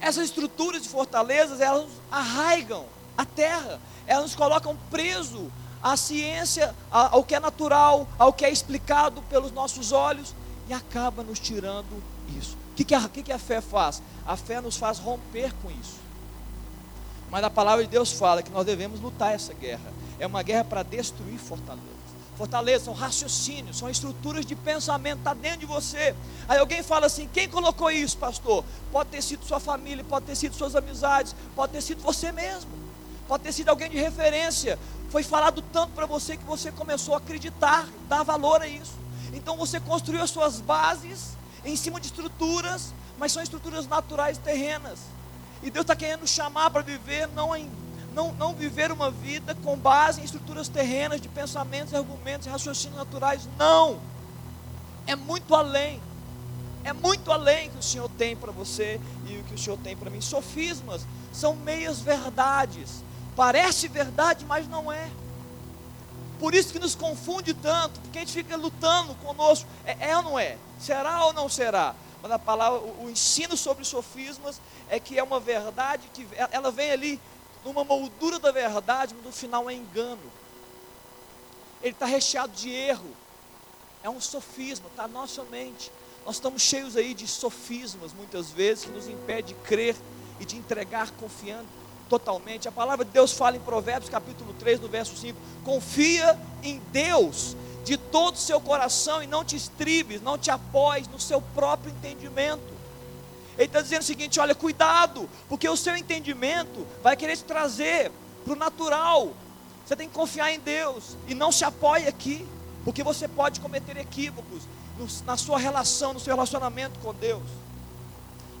Essas 0.00 0.24
estruturas 0.24 0.82
de 0.82 0.88
fortalezas, 0.88 1.60
elas 1.60 1.88
arraigam 2.10 2.86
a 3.16 3.24
terra, 3.24 3.80
elas 4.06 4.24
nos 4.24 4.34
colocam 4.34 4.76
preso 4.90 5.50
à 5.82 5.96
ciência, 5.96 6.74
ao 6.90 7.24
que 7.24 7.34
é 7.34 7.40
natural, 7.40 8.06
ao 8.18 8.32
que 8.32 8.44
é 8.44 8.50
explicado 8.50 9.22
pelos 9.22 9.52
nossos 9.52 9.92
olhos, 9.92 10.34
e 10.68 10.72
acaba 10.72 11.22
nos 11.22 11.38
tirando 11.38 12.02
isso. 12.38 12.56
O 12.72 12.74
que, 12.74 12.84
que, 12.84 13.08
que, 13.08 13.22
que 13.24 13.32
a 13.32 13.38
fé 13.38 13.60
faz? 13.60 14.02
A 14.26 14.36
fé 14.36 14.60
nos 14.60 14.76
faz 14.76 14.98
romper 14.98 15.52
com 15.62 15.70
isso. 15.70 16.07
Mas 17.30 17.44
a 17.44 17.50
palavra 17.50 17.84
de 17.84 17.90
Deus 17.90 18.12
fala 18.12 18.42
que 18.42 18.50
nós 18.50 18.64
devemos 18.64 19.00
lutar 19.00 19.34
essa 19.34 19.52
guerra. 19.52 19.92
É 20.18 20.26
uma 20.26 20.42
guerra 20.42 20.64
para 20.64 20.82
destruir 20.82 21.38
fortalezas. 21.38 21.98
Fortalezas 22.36 22.84
são 22.84 22.94
raciocínios, 22.94 23.76
são 23.76 23.90
estruturas 23.90 24.46
de 24.46 24.54
pensamento, 24.54 25.18
está 25.18 25.34
dentro 25.34 25.58
de 25.58 25.66
você. 25.66 26.14
Aí 26.48 26.58
alguém 26.58 26.82
fala 26.82 27.06
assim: 27.06 27.28
quem 27.32 27.48
colocou 27.48 27.90
isso, 27.90 28.16
pastor? 28.16 28.64
Pode 28.92 29.10
ter 29.10 29.22
sido 29.22 29.44
sua 29.44 29.58
família, 29.58 30.04
pode 30.04 30.26
ter 30.26 30.36
sido 30.36 30.54
suas 30.54 30.76
amizades, 30.76 31.34
pode 31.56 31.72
ter 31.72 31.82
sido 31.82 32.00
você 32.00 32.30
mesmo, 32.30 32.70
pode 33.26 33.42
ter 33.42 33.52
sido 33.52 33.68
alguém 33.68 33.90
de 33.90 33.98
referência. 33.98 34.78
Foi 35.10 35.22
falado 35.22 35.62
tanto 35.72 35.92
para 35.94 36.06
você 36.06 36.36
que 36.36 36.44
você 36.44 36.70
começou 36.70 37.14
a 37.14 37.18
acreditar, 37.18 37.88
dar 38.08 38.22
valor 38.22 38.62
a 38.62 38.68
isso. 38.68 38.94
Então 39.32 39.56
você 39.56 39.80
construiu 39.80 40.22
as 40.22 40.30
suas 40.30 40.60
bases 40.60 41.36
em 41.64 41.74
cima 41.76 42.00
de 42.00 42.06
estruturas, 42.06 42.94
mas 43.18 43.32
são 43.32 43.42
estruturas 43.42 43.86
naturais 43.86 44.38
terrenas. 44.38 45.00
E 45.62 45.70
Deus 45.70 45.84
está 45.84 45.96
querendo 45.96 46.26
chamar 46.26 46.70
para 46.70 46.82
viver, 46.82 47.28
não, 47.28 47.54
em, 47.54 47.70
não, 48.14 48.32
não 48.32 48.54
viver 48.54 48.92
uma 48.92 49.10
vida 49.10 49.54
com 49.56 49.76
base 49.76 50.20
em 50.20 50.24
estruturas 50.24 50.68
terrenas 50.68 51.20
de 51.20 51.28
pensamentos, 51.28 51.94
argumentos 51.94 52.46
e 52.46 52.50
raciocínios 52.50 52.98
naturais. 52.98 53.48
Não! 53.58 54.00
É 55.06 55.16
muito 55.16 55.54
além. 55.54 56.00
É 56.84 56.92
muito 56.92 57.32
além 57.32 57.70
que 57.70 57.78
o 57.78 57.82
Senhor 57.82 58.08
tem 58.16 58.36
para 58.36 58.52
você 58.52 59.00
e 59.26 59.38
o 59.38 59.44
que 59.44 59.54
o 59.54 59.58
Senhor 59.58 59.78
tem 59.78 59.96
para 59.96 60.10
mim. 60.10 60.20
Sofismas 60.20 61.06
são 61.32 61.56
meias 61.56 62.00
verdades. 62.00 63.02
Parece 63.34 63.88
verdade, 63.88 64.44
mas 64.44 64.68
não 64.68 64.90
é. 64.90 65.10
Por 66.38 66.54
isso 66.54 66.72
que 66.72 66.78
nos 66.78 66.94
confunde 66.94 67.52
tanto, 67.52 68.00
porque 68.00 68.18
a 68.18 68.20
gente 68.20 68.32
fica 68.32 68.56
lutando 68.56 69.14
conosco. 69.16 69.68
É, 69.84 70.10
é 70.10 70.16
ou 70.16 70.22
não 70.22 70.38
é? 70.38 70.56
Será 70.78 71.24
ou 71.24 71.32
não 71.32 71.48
será? 71.48 71.94
Mas 72.28 72.34
a 72.34 72.38
palavra, 72.38 72.80
o, 72.80 73.06
o 73.06 73.10
ensino 73.10 73.56
sobre 73.56 73.86
sofismas 73.86 74.60
é 74.90 75.00
que 75.00 75.18
é 75.18 75.22
uma 75.22 75.40
verdade 75.40 76.10
que 76.12 76.26
ela 76.50 76.70
vem 76.70 76.90
ali 76.90 77.20
numa 77.64 77.82
moldura 77.82 78.38
da 78.38 78.52
verdade, 78.52 79.14
mas 79.14 79.24
no 79.24 79.32
final 79.32 79.70
é 79.70 79.72
engano. 79.72 80.20
Ele 81.82 81.94
está 81.94 82.04
recheado 82.04 82.52
de 82.52 82.70
erro. 82.70 83.10
É 84.02 84.10
um 84.10 84.20
sofisma, 84.20 84.88
está 84.88 85.02
na 85.02 85.08
nossa 85.08 85.42
mente. 85.44 85.90
Nós 86.26 86.36
estamos 86.36 86.60
cheios 86.60 86.96
aí 86.96 87.14
de 87.14 87.26
sofismas, 87.26 88.12
muitas 88.12 88.50
vezes, 88.50 88.84
que 88.84 88.90
nos 88.90 89.08
impede 89.08 89.54
de 89.54 89.60
crer 89.60 89.96
e 90.38 90.44
de 90.44 90.56
entregar 90.56 91.10
confiando 91.12 91.66
totalmente. 92.10 92.68
A 92.68 92.72
palavra 92.72 93.06
de 93.06 93.10
Deus 93.10 93.32
fala 93.32 93.56
em 93.56 93.60
Provérbios 93.60 94.10
capítulo 94.10 94.52
3, 94.58 94.80
no 94.80 94.88
verso 94.88 95.16
5: 95.16 95.38
Confia 95.64 96.38
em 96.62 96.78
Deus 96.92 97.56
de 97.88 97.96
todo 97.96 98.34
o 98.34 98.38
seu 98.38 98.60
coração 98.60 99.22
e 99.22 99.26
não 99.26 99.42
te 99.42 99.56
estribes, 99.56 100.20
não 100.20 100.36
te 100.36 100.50
apoies 100.50 101.08
no 101.08 101.18
seu 101.18 101.40
próprio 101.40 101.90
entendimento. 101.90 102.76
Ele 103.56 103.64
está 103.64 103.80
dizendo 103.80 104.02
o 104.02 104.04
seguinte: 104.04 104.38
olha, 104.38 104.54
cuidado, 104.54 105.26
porque 105.48 105.66
o 105.66 105.74
seu 105.76 105.96
entendimento 105.96 106.86
vai 107.02 107.16
querer 107.16 107.34
te 107.38 107.44
trazer 107.44 108.12
para 108.44 108.52
o 108.52 108.56
natural. 108.56 109.32
Você 109.86 109.96
tem 109.96 110.06
que 110.06 110.14
confiar 110.14 110.52
em 110.52 110.60
Deus 110.60 111.16
e 111.26 111.34
não 111.34 111.50
se 111.50 111.64
apoie 111.64 112.06
aqui, 112.06 112.46
porque 112.84 113.02
você 113.02 113.26
pode 113.26 113.58
cometer 113.58 113.96
equívocos 113.96 114.64
na 115.24 115.38
sua 115.38 115.58
relação, 115.58 116.12
no 116.12 116.20
seu 116.20 116.34
relacionamento 116.34 116.98
com 116.98 117.14
Deus. 117.14 117.48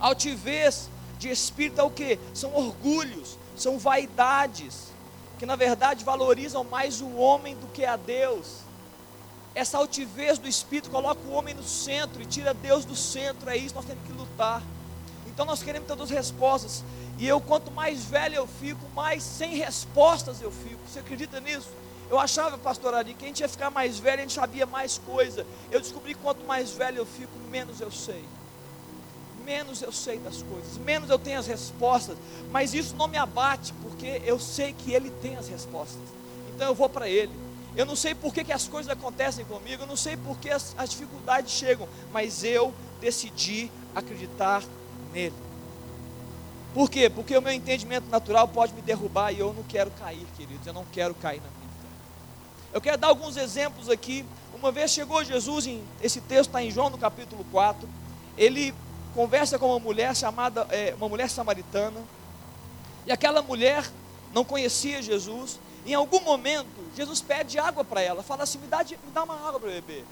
Altivez 0.00 0.88
de 1.18 1.28
espírito 1.28 1.82
é 1.82 1.84
o 1.84 1.90
que? 1.90 2.18
São 2.32 2.54
orgulhos, 2.56 3.36
são 3.54 3.78
vaidades, 3.78 4.86
que 5.38 5.44
na 5.44 5.54
verdade 5.54 6.02
valorizam 6.02 6.64
mais 6.64 7.02
o 7.02 7.14
homem 7.16 7.54
do 7.56 7.66
que 7.66 7.84
a 7.84 7.96
Deus. 7.96 8.66
Essa 9.58 9.76
altivez 9.76 10.38
do 10.38 10.46
espírito 10.46 10.88
coloca 10.88 11.20
o 11.26 11.32
homem 11.32 11.52
no 11.52 11.64
centro 11.64 12.22
e 12.22 12.24
tira 12.24 12.54
Deus 12.54 12.84
do 12.84 12.94
centro, 12.94 13.50
é 13.50 13.56
isso 13.56 13.74
nós 13.74 13.84
temos 13.84 14.06
que 14.06 14.12
lutar. 14.12 14.62
Então 15.26 15.44
nós 15.44 15.64
queremos 15.64 15.88
todas 15.88 16.04
as 16.04 16.10
respostas. 16.16 16.84
E 17.18 17.26
eu, 17.26 17.40
quanto 17.40 17.68
mais 17.72 18.04
velho 18.04 18.36
eu 18.36 18.46
fico, 18.46 18.80
mais 18.94 19.20
sem 19.20 19.56
respostas 19.56 20.40
eu 20.40 20.52
fico. 20.52 20.78
Você 20.86 21.00
acredita 21.00 21.40
nisso? 21.40 21.70
Eu 22.08 22.20
achava, 22.20 22.56
pastor 22.56 22.94
Ari, 22.94 23.14
que 23.14 23.24
a 23.24 23.26
gente 23.26 23.40
ia 23.40 23.48
ficar 23.48 23.68
mais 23.68 23.98
velho, 23.98 24.18
a 24.18 24.22
gente 24.22 24.34
sabia 24.34 24.64
mais 24.64 24.96
coisa. 24.98 25.44
Eu 25.72 25.80
descobri 25.80 26.14
que 26.14 26.20
quanto 26.20 26.46
mais 26.46 26.70
velho 26.70 26.98
eu 26.98 27.06
fico, 27.06 27.32
menos 27.50 27.80
eu 27.80 27.90
sei. 27.90 28.24
Menos 29.44 29.82
eu 29.82 29.90
sei 29.90 30.18
das 30.18 30.40
coisas, 30.40 30.78
menos 30.78 31.10
eu 31.10 31.18
tenho 31.18 31.40
as 31.40 31.48
respostas. 31.48 32.16
Mas 32.52 32.74
isso 32.74 32.94
não 32.94 33.08
me 33.08 33.18
abate, 33.18 33.74
porque 33.82 34.22
eu 34.24 34.38
sei 34.38 34.72
que 34.72 34.92
Ele 34.92 35.10
tem 35.20 35.36
as 35.36 35.48
respostas. 35.48 36.04
Então 36.54 36.68
eu 36.68 36.76
vou 36.76 36.88
para 36.88 37.08
Ele. 37.08 37.47
Eu 37.76 37.86
não 37.86 37.94
sei 37.94 38.14
por 38.14 38.32
que, 38.34 38.44
que 38.44 38.52
as 38.52 38.66
coisas 38.66 38.90
acontecem 38.90 39.44
comigo, 39.44 39.82
eu 39.82 39.86
não 39.86 39.96
sei 39.96 40.16
por 40.16 40.36
que 40.38 40.50
as, 40.50 40.74
as 40.76 40.90
dificuldades 40.90 41.52
chegam, 41.52 41.88
mas 42.12 42.42
eu 42.42 42.74
decidi 43.00 43.70
acreditar 43.94 44.62
nele. 45.12 45.34
Por 46.74 46.90
quê? 46.90 47.08
Porque 47.08 47.36
o 47.36 47.42
meu 47.42 47.52
entendimento 47.52 48.08
natural 48.08 48.46
pode 48.46 48.72
me 48.74 48.82
derrubar 48.82 49.32
e 49.32 49.38
eu 49.38 49.52
não 49.52 49.62
quero 49.64 49.90
cair, 49.92 50.26
queridos. 50.36 50.66
Eu 50.66 50.72
não 50.72 50.84
quero 50.92 51.14
cair 51.14 51.40
na 51.40 51.48
minha. 51.48 51.58
Eu 52.72 52.80
quero 52.80 52.98
dar 52.98 53.08
alguns 53.08 53.36
exemplos 53.36 53.88
aqui. 53.88 54.24
Uma 54.54 54.70
vez 54.70 54.90
chegou 54.90 55.24
Jesus, 55.24 55.66
em, 55.66 55.82
esse 56.02 56.20
texto 56.20 56.50
está 56.50 56.62
em 56.62 56.70
João 56.70 56.90
no 56.90 56.98
capítulo 56.98 57.44
4. 57.50 57.88
Ele 58.36 58.74
conversa 59.14 59.58
com 59.58 59.66
uma 59.66 59.78
mulher 59.78 60.14
chamada, 60.14 60.66
é, 60.70 60.94
uma 60.96 61.08
mulher 61.08 61.30
samaritana. 61.30 62.00
E 63.06 63.12
aquela 63.12 63.40
mulher 63.40 63.90
não 64.34 64.44
conhecia 64.44 65.00
Jesus. 65.00 65.58
Em 65.88 65.94
algum 65.94 66.20
momento, 66.20 66.68
Jesus 66.94 67.22
pede 67.22 67.58
água 67.58 67.82
para 67.82 68.02
ela. 68.02 68.22
Fala 68.22 68.42
assim: 68.42 68.58
me 68.58 68.66
dá, 68.66 68.84
me 68.84 69.10
dá 69.10 69.24
uma 69.24 69.34
água 69.48 69.58
para 69.58 69.70
beber. 69.70 70.04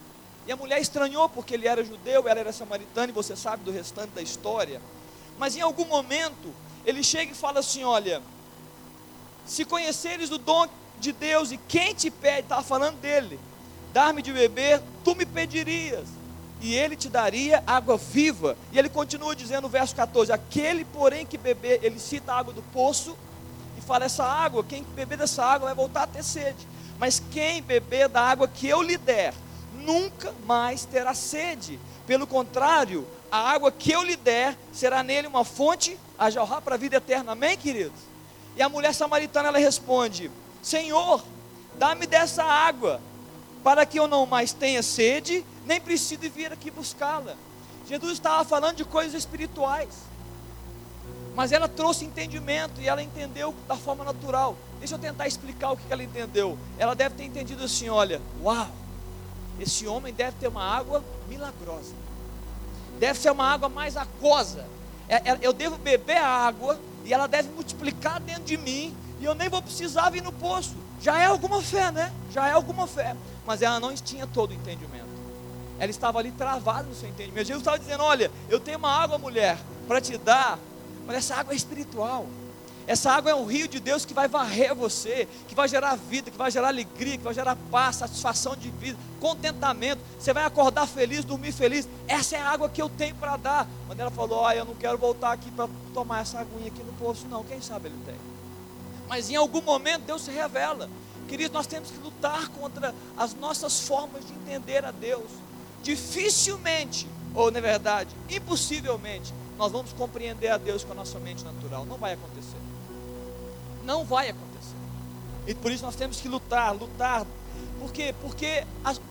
E 0.47 0.53
a 0.53 0.57
mulher 0.57 0.81
estranhou 0.81 1.29
porque 1.29 1.53
ele 1.53 1.69
era 1.69 1.85
judeu, 1.85 2.27
ela 2.27 2.41
era 2.41 2.51
samaritana, 2.51 3.09
e 3.09 3.13
você 3.13 3.37
sabe 3.37 3.63
do 3.63 3.71
restante 3.71 4.13
da 4.13 4.23
história. 4.23 4.81
Mas 5.39 5.55
em 5.55 5.61
algum 5.61 5.85
momento, 5.85 6.51
ele 6.87 7.03
chega 7.03 7.33
e 7.33 7.35
fala 7.35 7.61
assim: 7.61 7.85
Olha, 7.85 8.23
se 9.45 9.67
conheceres 9.67 10.31
o 10.31 10.39
dom 10.39 10.67
de 10.99 11.13
Deus 11.13 11.53
e 11.53 11.59
quem 11.59 11.93
te 11.93 12.11
pede, 12.11 12.45
estava 12.45 12.63
falando 12.63 12.99
dele, 12.99 13.39
dar-me 13.93 14.23
de 14.23 14.33
beber, 14.33 14.81
tu 15.05 15.15
me 15.15 15.27
pedirias, 15.27 16.09
e 16.59 16.75
ele 16.75 16.97
te 16.97 17.11
daria 17.11 17.63
água 17.67 17.99
viva. 17.99 18.57
E 18.73 18.79
ele 18.79 18.89
continua 18.89 19.37
dizendo 19.37 19.65
no 19.65 19.69
verso 19.69 19.95
14: 19.95 20.33
Aquele, 20.33 20.87
porém, 20.87 21.27
que 21.27 21.37
beber, 21.37 21.81
ele 21.83 22.01
cita 22.01 22.33
a 22.33 22.39
água 22.39 22.55
do 22.55 22.63
poço, 22.63 23.15
fala: 23.87 24.05
Essa 24.05 24.25
água, 24.25 24.65
quem 24.65 24.83
beber 24.83 25.17
dessa 25.17 25.45
água 25.45 25.67
vai 25.67 25.75
voltar 25.75 26.03
a 26.03 26.07
ter 26.07 26.25
sede. 26.25 26.67
Mas 26.99 27.23
quem 27.31 27.63
beber 27.63 28.09
da 28.09 28.23
água 28.23 28.49
que 28.49 28.67
eu 28.67 28.83
lhe 28.83 28.97
der, 28.97 29.35
nunca 29.75 30.35
mais 30.47 30.85
terá 30.85 31.15
sede. 31.15 31.79
Pelo 32.07 32.27
contrário, 32.27 33.07
a 33.31 33.39
água 33.39 33.71
que 33.71 33.93
eu 33.93 34.03
lhe 34.03 34.17
der 34.17 34.57
será 34.73 35.03
nele 35.03 35.29
uma 35.29 35.45
fonte 35.45 35.99
a 36.19 36.31
jorrar 36.31 36.61
para 36.63 36.75
a 36.75 36.79
vida 36.79 36.97
eterna. 36.97 37.33
Amém, 37.33 37.57
queridos? 37.57 38.01
E 38.57 38.63
a 38.63 38.69
mulher 38.69 38.95
samaritana 38.95 39.49
ela 39.49 39.59
responde: 39.59 40.31
Senhor, 40.63 41.23
dá-me 41.79 42.07
dessa 42.07 42.43
água, 42.43 43.01
para 43.63 43.85
que 43.85 43.99
eu 43.99 44.09
não 44.09 44.25
mais 44.27 44.53
tenha 44.53 44.83
sede, 44.83 45.45
nem 45.67 45.81
precise 45.81 46.29
vir 46.29 46.53
aqui 46.53 46.71
buscá-la. 46.71 47.35
Jesus 47.87 48.13
estava 48.13 48.45
falando 48.45 48.77
de 48.77 48.85
coisas 48.85 49.15
espirituais, 49.15 49.89
mas 51.37 51.53
ela 51.53 51.69
trouxe 51.69 52.07
entendimento 52.07 52.81
e 52.81 52.89
ela 52.89 53.03
entendeu 53.03 53.55
da 53.69 53.77
forma 53.77 54.03
natural. 54.03 54.57
Deixa 54.79 54.95
eu 54.95 54.99
tentar 54.99 55.29
explicar 55.29 55.73
o 55.73 55.77
que 55.77 55.85
ela 55.91 56.03
entendeu. 56.03 56.59
Ela 56.79 56.95
deve 56.95 57.15
ter 57.15 57.25
entendido 57.25 57.63
assim: 57.63 57.91
olha, 57.91 58.23
uau, 58.43 58.67
esse 59.61 59.87
homem 59.87 60.15
deve 60.15 60.33
ter 60.39 60.49
uma 60.49 60.65
água 60.65 61.05
milagrosa. 61.29 61.93
Deve 62.99 63.21
ser 63.21 63.31
uma 63.31 63.45
água 63.45 63.69
mais 63.69 63.99
aquosa. 63.99 64.65
É, 65.07 65.17
é, 65.17 65.39
eu 65.43 65.53
devo 65.53 65.77
beber 65.77 66.17
a 66.17 66.27
água 66.27 66.81
e 67.05 67.13
ela 67.13 67.27
deve 67.27 67.51
multiplicar 67.51 68.19
dentro 68.19 68.45
de 68.45 68.57
mim 68.57 68.97
e 69.21 69.25
eu 69.27 69.35
nem 69.35 69.51
vou 69.51 69.61
precisar 69.61 70.09
vir 70.09 70.23
no 70.23 70.33
poço. 70.33 70.75
Já 71.03 71.19
é 71.19 71.27
alguma 71.27 71.61
fé, 71.61 71.93
né? 71.93 72.11
Já 72.33 72.49
é 72.49 72.53
alguma 72.53 72.87
fé. 72.87 73.15
Mas 73.47 73.61
ela 73.61 73.79
não 73.79 73.95
tinha 73.95 74.27
todo 74.27 74.53
o 74.53 74.55
entendimento. 74.55 75.05
Ela 75.79 75.91
estava 75.91 76.19
ali 76.19 76.33
travada 76.33 76.85
no 76.85 76.95
seu 76.95 77.11
entendimento. 77.11 77.47
Jesus 77.47 77.61
estava 77.61 77.79
dizendo: 77.79 78.03
Olha, 78.03 78.31
eu 78.49 78.59
tenho 78.59 78.79
uma 78.79 78.91
água, 78.91 79.19
mulher, 79.19 79.59
para 79.87 80.01
te 80.01 80.17
dar, 80.17 80.59
mas 81.07 81.17
essa 81.17 81.37
água 81.37 81.53
é 81.53 81.57
espiritual. 81.57 82.27
Essa 82.87 83.11
água 83.11 83.33
é 83.33 83.35
um 83.35 83.45
rio 83.45 83.67
de 83.67 83.81
Deus 83.81 84.05
que 84.05 84.15
vai 84.15 84.29
varrer 84.29 84.73
você, 84.73 85.27
que 85.49 85.57
vai 85.57 85.69
gerar 85.69 85.97
vida, 85.97 86.31
que 86.31 86.39
vai 86.39 86.51
gerar 86.53 86.69
alegria, 86.69 87.19
que 87.19 87.25
vai 87.25 87.35
gerar 87.35 87.57
paz, 87.71 87.97
satisfação 87.97 88.55
de 88.55 88.71
vida, 88.71 88.97
contentamento. 89.21 90.01
Você 90.19 90.33
vai 90.33 90.45
acordar 90.45 90.87
feliz, 90.87 91.25
dormir 91.25 91.51
feliz. 91.51 91.89
Essa 92.07 92.37
é 92.37 92.41
a 92.41 92.49
água 92.49 92.69
que 92.69 92.81
eu 92.81 92.89
tenho 92.89 93.17
para 93.17 93.37
dar. 93.37 93.67
Quando 93.89 93.99
ela 93.99 94.11
falou: 94.11 94.39
Olha, 94.39 94.59
eu 94.59 94.65
não 94.65 94.75
quero 94.77 94.97
voltar 94.97 95.33
aqui 95.33 95.51
para 95.51 95.69
tomar 95.93 96.21
essa 96.21 96.39
aguinha 96.39 96.69
aqui 96.69 96.83
no 96.85 96.93
poço, 96.93 97.27
não. 97.27 97.43
Quem 97.43 97.61
sabe 97.61 97.89
ele 97.89 97.99
tem. 98.07 98.15
Mas 99.09 99.31
em 99.31 99.35
algum 99.35 99.63
momento 99.63 100.03
Deus 100.03 100.23
se 100.23 100.31
revela. 100.31 100.89
Queridos, 101.27 101.53
nós 101.53 101.67
temos 101.67 101.91
que 101.91 101.99
lutar 101.99 102.49
contra 102.51 102.95
as 103.17 103.35
nossas 103.35 103.81
formas 103.81 104.25
de 104.25 104.33
entender 104.33 104.85
a 104.85 104.93
Deus. 104.93 105.29
Dificilmente, 105.83 107.09
ou 107.35 107.51
na 107.51 107.61
verdade, 107.61 108.15
impossivelmente, 108.31 109.35
nós 109.59 109.73
vamos 109.73 109.93
compreender 109.93 110.49
a 110.49 110.59
Deus 110.59 110.85
com 110.85 110.93
a 110.93 110.95
nossa 110.95 111.19
mente 111.19 111.45
natural. 111.45 111.85
Não 111.85 111.97
vai 111.97 112.13
acontecer 112.13 112.59
não 113.87 114.05
vai 114.05 114.29
acontecer. 114.29 114.77
E 115.47 115.55
por 115.55 115.71
isso 115.71 115.85
nós 115.85 115.95
temos 115.95 116.21
que 116.21 116.29
lutar, 116.29 116.75
lutar. 116.75 117.25
Por 117.79 117.93
quê? 117.93 118.15
Porque 118.21 118.65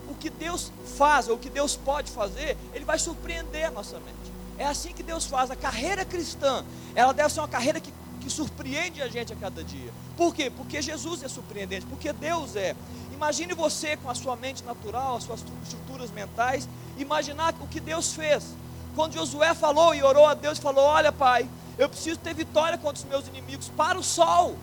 o 0.09 0.13
que 0.15 0.29
Deus 0.29 0.71
faz, 0.97 1.29
ou 1.29 1.35
o 1.35 1.39
que 1.39 1.49
Deus 1.49 1.75
pode 1.77 2.11
fazer, 2.11 2.57
Ele 2.73 2.83
vai 2.83 2.99
surpreender 2.99 3.65
a 3.65 3.71
nossa 3.71 3.97
mente. 3.99 4.35
É 4.57 4.65
assim 4.65 4.91
que 4.91 5.01
Deus 5.01 5.25
faz. 5.25 5.49
A 5.49 5.55
carreira 5.55 6.03
cristã, 6.03 6.63
ela 6.93 7.13
deve 7.13 7.33
ser 7.33 7.39
uma 7.39 7.47
carreira 7.47 7.79
que, 7.79 7.91
que 8.19 8.29
surpreende 8.29 9.01
a 9.01 9.07
gente 9.07 9.31
a 9.31 9.35
cada 9.35 9.63
dia. 9.63 9.91
Por 10.17 10.35
quê? 10.35 10.49
Porque 10.49 10.81
Jesus 10.81 11.23
é 11.23 11.27
surpreendente, 11.27 11.85
porque 11.85 12.11
Deus 12.11 12.55
é. 12.55 12.75
Imagine 13.13 13.53
você 13.53 13.95
com 13.95 14.09
a 14.09 14.15
sua 14.15 14.35
mente 14.35 14.61
natural, 14.63 15.15
as 15.15 15.23
suas 15.23 15.41
estruturas 15.63 16.11
mentais, 16.11 16.67
imaginar 16.97 17.53
o 17.61 17.67
que 17.67 17.79
Deus 17.79 18.13
fez. 18.13 18.43
Quando 18.95 19.13
Josué 19.13 19.53
falou 19.53 19.93
e 19.93 20.01
orou 20.01 20.25
a 20.25 20.33
Deus, 20.33 20.57
falou: 20.57 20.85
Olha, 20.85 21.11
Pai, 21.11 21.47
eu 21.77 21.89
preciso 21.89 22.17
ter 22.19 22.33
vitória 22.33 22.77
contra 22.77 23.03
os 23.03 23.09
meus 23.09 23.27
inimigos. 23.27 23.69
Para 23.69 23.99
o 23.99 24.03
sol. 24.03 24.55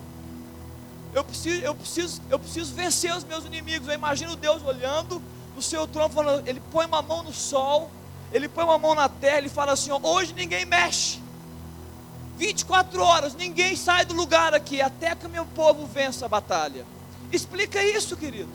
Eu 1.14 1.22
preciso, 1.22 1.60
eu 1.62 1.74
preciso, 1.74 2.22
eu 2.30 2.38
preciso 2.38 2.74
vencer 2.74 3.14
os 3.14 3.22
meus 3.22 3.44
inimigos. 3.44 3.86
Eu 3.86 3.94
imagino 3.94 4.34
Deus 4.34 4.62
olhando 4.64 5.20
no 5.54 5.60
seu 5.60 5.86
trono, 5.86 6.08
falando, 6.08 6.48
ele 6.48 6.62
põe 6.72 6.86
uma 6.86 7.02
mão 7.02 7.22
no 7.22 7.32
sol, 7.32 7.90
ele 8.32 8.48
põe 8.48 8.64
uma 8.64 8.78
mão 8.78 8.94
na 8.94 9.08
terra, 9.08 9.38
ele 9.38 9.50
fala 9.50 9.72
assim: 9.72 9.90
hoje 9.92 10.32
ninguém 10.32 10.64
mexe. 10.64 11.20
24 12.38 13.00
horas, 13.02 13.34
ninguém 13.34 13.76
sai 13.76 14.06
do 14.06 14.14
lugar 14.14 14.54
aqui, 14.54 14.80
até 14.80 15.14
que 15.14 15.28
meu 15.28 15.44
povo 15.44 15.86
vença 15.86 16.24
a 16.24 16.28
batalha. 16.28 16.84
Explica 17.30 17.84
isso, 17.84 18.16
querido. 18.16 18.50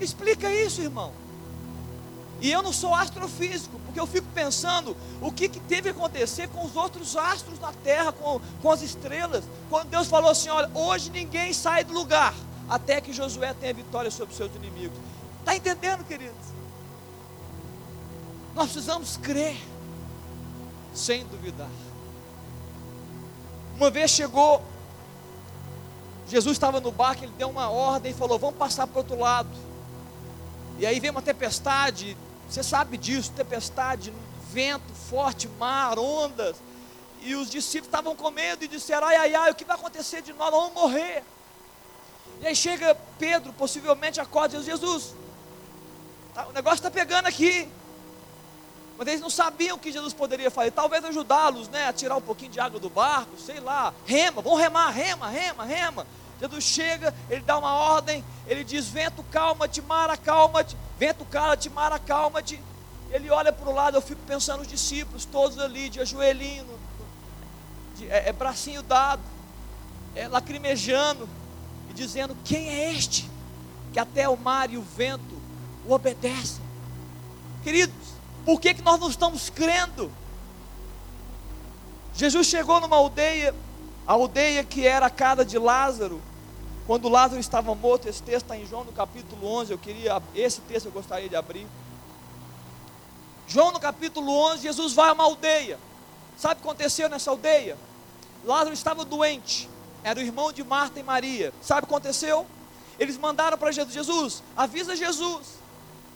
Explica 0.00 0.52
isso, 0.52 0.82
irmão. 0.82 1.12
E 2.40 2.50
eu 2.50 2.62
não 2.62 2.72
sou 2.72 2.94
astrofísico, 2.94 3.78
porque 3.84 3.98
eu 3.98 4.06
fico 4.06 4.26
pensando 4.34 4.96
o 5.20 5.32
que, 5.32 5.48
que 5.48 5.60
teve 5.60 5.82
que 5.82 5.98
acontecer 5.98 6.48
com 6.48 6.64
os 6.64 6.76
outros 6.76 7.16
astros 7.16 7.58
na 7.58 7.72
Terra, 7.72 8.12
com, 8.12 8.40
com 8.60 8.70
as 8.70 8.82
estrelas. 8.82 9.44
Quando 9.70 9.88
Deus 9.88 10.08
falou 10.08 10.30
assim: 10.30 10.48
olha, 10.48 10.70
hoje 10.74 11.10
ninguém 11.10 11.52
sai 11.52 11.84
do 11.84 11.92
lugar, 11.92 12.34
até 12.68 13.00
que 13.00 13.12
Josué 13.12 13.54
tenha 13.54 13.72
vitória 13.72 14.10
sobre 14.10 14.32
os 14.32 14.36
seus 14.36 14.54
inimigos. 14.54 14.98
Está 15.40 15.56
entendendo, 15.56 16.04
queridos? 16.04 16.54
Nós 18.54 18.70
precisamos 18.70 19.16
crer, 19.16 19.56
sem 20.94 21.24
duvidar. 21.26 21.68
Uma 23.76 23.90
vez 23.90 24.10
chegou, 24.10 24.62
Jesus 26.28 26.56
estava 26.56 26.80
no 26.80 26.92
barco, 26.92 27.24
ele 27.24 27.32
deu 27.36 27.48
uma 27.48 27.68
ordem 27.68 28.12
e 28.12 28.14
falou: 28.14 28.38
Vamos 28.38 28.56
passar 28.56 28.86
para 28.86 28.96
o 28.96 28.98
outro 28.98 29.18
lado. 29.18 29.73
E 30.78 30.86
aí 30.86 30.98
veio 30.98 31.12
uma 31.12 31.22
tempestade, 31.22 32.16
você 32.48 32.62
sabe 32.62 32.96
disso, 32.96 33.32
tempestade, 33.32 34.12
vento 34.50 34.92
forte, 35.08 35.48
mar, 35.48 35.98
ondas. 35.98 36.56
E 37.22 37.34
os 37.34 37.48
discípulos 37.50 37.88
estavam 37.88 38.14
com 38.14 38.30
medo 38.30 38.64
e 38.64 38.68
disseram: 38.68 39.06
ai, 39.06 39.16
ai, 39.16 39.34
ai, 39.34 39.50
o 39.50 39.54
que 39.54 39.64
vai 39.64 39.76
acontecer 39.76 40.22
de 40.22 40.32
nós? 40.32 40.50
Vamos 40.50 40.74
morrer. 40.74 41.22
E 42.40 42.46
aí 42.46 42.54
chega 42.54 42.96
Pedro, 43.18 43.52
possivelmente 43.52 44.20
acorda 44.20 44.56
e 44.56 44.58
diz: 44.58 44.66
Jesus, 44.66 45.14
tá, 46.34 46.46
o 46.48 46.52
negócio 46.52 46.76
está 46.76 46.90
pegando 46.90 47.26
aqui. 47.26 47.68
Mas 48.96 49.08
eles 49.08 49.20
não 49.20 49.30
sabiam 49.30 49.76
o 49.76 49.80
que 49.80 49.90
Jesus 49.90 50.12
poderia 50.12 50.50
fazer. 50.50 50.70
Talvez 50.70 51.04
ajudá-los, 51.04 51.68
né? 51.68 51.88
A 51.88 51.92
tirar 51.92 52.16
um 52.16 52.20
pouquinho 52.20 52.52
de 52.52 52.60
água 52.60 52.78
do 52.78 52.88
barco, 52.88 53.38
sei 53.38 53.58
lá. 53.58 53.92
Rema, 54.06 54.40
vamos 54.40 54.60
remar, 54.60 54.90
rema, 54.90 55.28
rema, 55.28 55.64
rema. 55.64 56.06
Jesus 56.44 56.64
chega, 56.64 57.14
ele 57.30 57.40
dá 57.40 57.58
uma 57.58 57.72
ordem, 57.72 58.22
ele 58.46 58.62
diz: 58.62 58.86
Vento, 58.88 59.22
calma-te, 59.24 59.80
mar, 59.80 60.10
acalma-te. 60.10 60.76
Vento, 60.98 61.24
cala-te, 61.24 61.70
mar, 61.70 61.92
acalma-te. 61.92 62.60
Ele 63.10 63.30
olha 63.30 63.52
para 63.52 63.68
o 63.68 63.74
lado, 63.74 63.96
eu 63.96 64.02
fico 64.02 64.20
pensando 64.26 64.58
nos 64.58 64.68
discípulos, 64.68 65.24
todos 65.24 65.58
ali, 65.58 65.88
de 65.88 66.00
ajoelhinho, 66.00 66.66
de, 67.96 68.10
é, 68.10 68.28
é 68.28 68.32
bracinho 68.32 68.82
dado, 68.82 69.22
é, 70.14 70.28
lacrimejando, 70.28 71.28
e 71.90 71.94
dizendo: 71.94 72.36
Quem 72.44 72.68
é 72.68 72.92
este? 72.92 73.30
Que 73.92 73.98
até 73.98 74.28
o 74.28 74.36
mar 74.36 74.70
e 74.70 74.76
o 74.76 74.82
vento 74.82 75.40
o 75.86 75.92
obedecem. 75.92 76.62
Queridos, 77.62 77.94
por 78.44 78.60
que, 78.60 78.74
que 78.74 78.82
nós 78.82 79.00
não 79.00 79.08
estamos 79.08 79.48
crendo? 79.48 80.12
Jesus 82.14 82.46
chegou 82.46 82.80
numa 82.80 82.96
aldeia, 82.96 83.54
a 84.06 84.12
aldeia 84.12 84.62
que 84.62 84.86
era 84.86 85.06
a 85.06 85.10
casa 85.10 85.44
de 85.44 85.58
Lázaro, 85.58 86.20
quando 86.86 87.08
Lázaro 87.08 87.40
estava 87.40 87.74
morto, 87.74 88.08
esse 88.08 88.22
texto 88.22 88.44
está 88.44 88.56
em 88.56 88.66
João 88.66 88.84
no 88.84 88.92
capítulo 88.92 89.46
11, 89.46 89.72
eu 89.72 89.78
queria, 89.78 90.22
esse 90.34 90.60
texto 90.62 90.86
eu 90.86 90.92
gostaria 90.92 91.28
de 91.28 91.36
abrir. 91.36 91.66
João 93.46 93.72
no 93.72 93.80
capítulo 93.80 94.30
11, 94.52 94.62
Jesus 94.62 94.92
vai 94.92 95.08
a 95.08 95.12
uma 95.12 95.24
aldeia, 95.24 95.78
sabe 96.36 96.54
o 96.54 96.56
que 96.56 96.68
aconteceu 96.68 97.08
nessa 97.08 97.30
aldeia? 97.30 97.76
Lázaro 98.44 98.74
estava 98.74 99.04
doente, 99.04 99.68
era 100.02 100.18
o 100.18 100.22
irmão 100.22 100.52
de 100.52 100.62
Marta 100.62 101.00
e 101.00 101.02
Maria, 101.02 101.54
sabe 101.62 101.84
o 101.84 101.86
que 101.86 101.94
aconteceu? 101.94 102.46
Eles 102.98 103.16
mandaram 103.16 103.56
para 103.56 103.72
Jesus, 103.72 103.94
Jesus, 103.94 104.42
avisa 104.54 104.94
Jesus, 104.94 105.58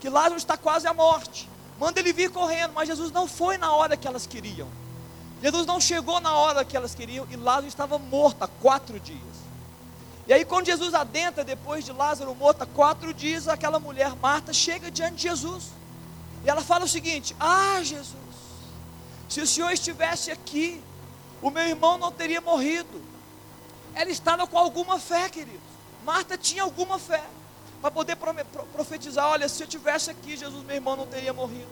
que 0.00 0.10
Lázaro 0.10 0.36
está 0.36 0.56
quase 0.56 0.86
à 0.86 0.92
morte, 0.92 1.48
manda 1.78 1.98
ele 1.98 2.12
vir 2.12 2.30
correndo, 2.30 2.72
mas 2.74 2.88
Jesus 2.88 3.10
não 3.10 3.26
foi 3.26 3.56
na 3.56 3.72
hora 3.72 3.96
que 3.96 4.06
elas 4.06 4.26
queriam. 4.26 4.68
Jesus 5.42 5.66
não 5.66 5.80
chegou 5.80 6.20
na 6.20 6.34
hora 6.34 6.64
que 6.64 6.76
elas 6.76 6.94
queriam 6.94 7.26
e 7.30 7.36
Lázaro 7.36 7.68
estava 7.68 7.98
morto 7.98 8.42
há 8.42 8.48
quatro 8.48 8.98
dias. 9.00 9.38
E 10.28 10.32
aí, 10.34 10.44
quando 10.44 10.66
Jesus 10.66 10.92
adentra 10.92 11.42
depois 11.42 11.86
de 11.86 11.90
Lázaro 11.90 12.34
morto 12.34 12.60
há 12.60 12.66
quatro 12.66 13.14
dias, 13.14 13.48
aquela 13.48 13.80
mulher, 13.80 14.14
Marta, 14.16 14.52
chega 14.52 14.90
diante 14.90 15.14
de 15.14 15.22
Jesus. 15.22 15.68
E 16.44 16.50
ela 16.50 16.60
fala 16.60 16.84
o 16.84 16.88
seguinte: 16.88 17.34
Ah, 17.40 17.80
Jesus, 17.82 18.12
se 19.26 19.40
o 19.40 19.46
Senhor 19.46 19.70
estivesse 19.70 20.30
aqui, 20.30 20.84
o 21.40 21.48
meu 21.48 21.66
irmão 21.66 21.96
não 21.96 22.12
teria 22.12 22.42
morrido. 22.42 23.02
Ela 23.94 24.10
estava 24.10 24.46
com 24.46 24.58
alguma 24.58 24.98
fé, 24.98 25.30
queridos. 25.30 25.62
Marta 26.04 26.36
tinha 26.36 26.62
alguma 26.62 26.98
fé 26.98 27.24
para 27.80 27.90
poder 27.90 28.16
profetizar: 28.16 29.26
olha, 29.26 29.48
se 29.48 29.62
eu 29.62 29.66
tivesse 29.66 30.10
aqui, 30.10 30.36
Jesus, 30.36 30.62
meu 30.62 30.76
irmão, 30.76 30.94
não 30.94 31.06
teria 31.06 31.32
morrido. 31.32 31.70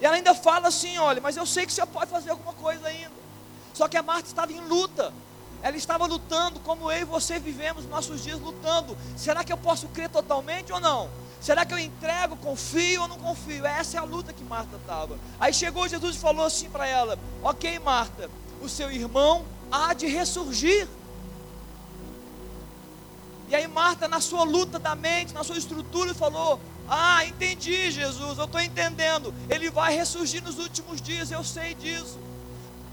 E 0.00 0.06
ela 0.06 0.14
ainda 0.14 0.36
fala 0.36 0.68
assim: 0.68 0.98
olha, 0.98 1.20
mas 1.20 1.36
eu 1.36 1.44
sei 1.44 1.66
que 1.66 1.72
você 1.72 1.84
pode 1.84 2.12
fazer 2.12 2.30
alguma 2.30 2.52
coisa 2.52 2.86
ainda. 2.86 3.10
Só 3.74 3.88
que 3.88 3.96
a 3.96 4.04
Marta 4.04 4.28
estava 4.28 4.52
em 4.52 4.60
luta. 4.60 5.12
Ela 5.62 5.76
estava 5.76 6.06
lutando, 6.06 6.58
como 6.60 6.90
eu 6.90 7.02
e 7.02 7.04
você 7.04 7.38
vivemos 7.38 7.86
nossos 7.86 8.22
dias 8.22 8.40
lutando. 8.40 8.96
Será 9.16 9.44
que 9.44 9.52
eu 9.52 9.56
posso 9.56 9.86
crer 9.88 10.08
totalmente 10.08 10.72
ou 10.72 10.80
não? 10.80 11.08
Será 11.40 11.64
que 11.64 11.72
eu 11.72 11.78
entrego, 11.78 12.36
confio 12.36 13.02
ou 13.02 13.08
não 13.08 13.18
confio? 13.18 13.64
Essa 13.64 13.96
é 13.96 14.00
a 14.00 14.04
luta 14.04 14.32
que 14.32 14.44
Marta 14.44 14.76
estava. 14.76 15.18
Aí 15.40 15.52
chegou 15.52 15.88
Jesus 15.88 16.16
e 16.16 16.18
falou 16.18 16.44
assim 16.44 16.68
para 16.68 16.86
ela: 16.86 17.18
Ok, 17.42 17.78
Marta, 17.78 18.28
o 18.60 18.68
seu 18.68 18.90
irmão 18.90 19.44
há 19.70 19.94
de 19.94 20.06
ressurgir. 20.06 20.88
E 23.48 23.54
aí 23.54 23.66
Marta, 23.68 24.08
na 24.08 24.20
sua 24.20 24.44
luta 24.44 24.78
da 24.78 24.94
mente, 24.94 25.34
na 25.34 25.44
sua 25.44 25.58
estrutura, 25.58 26.14
falou: 26.14 26.60
Ah, 26.88 27.24
entendi, 27.24 27.90
Jesus, 27.90 28.38
eu 28.38 28.44
estou 28.44 28.60
entendendo. 28.60 29.34
Ele 29.48 29.70
vai 29.70 29.94
ressurgir 29.94 30.42
nos 30.42 30.58
últimos 30.58 31.02
dias, 31.02 31.30
eu 31.30 31.44
sei 31.44 31.74
disso. 31.74 32.18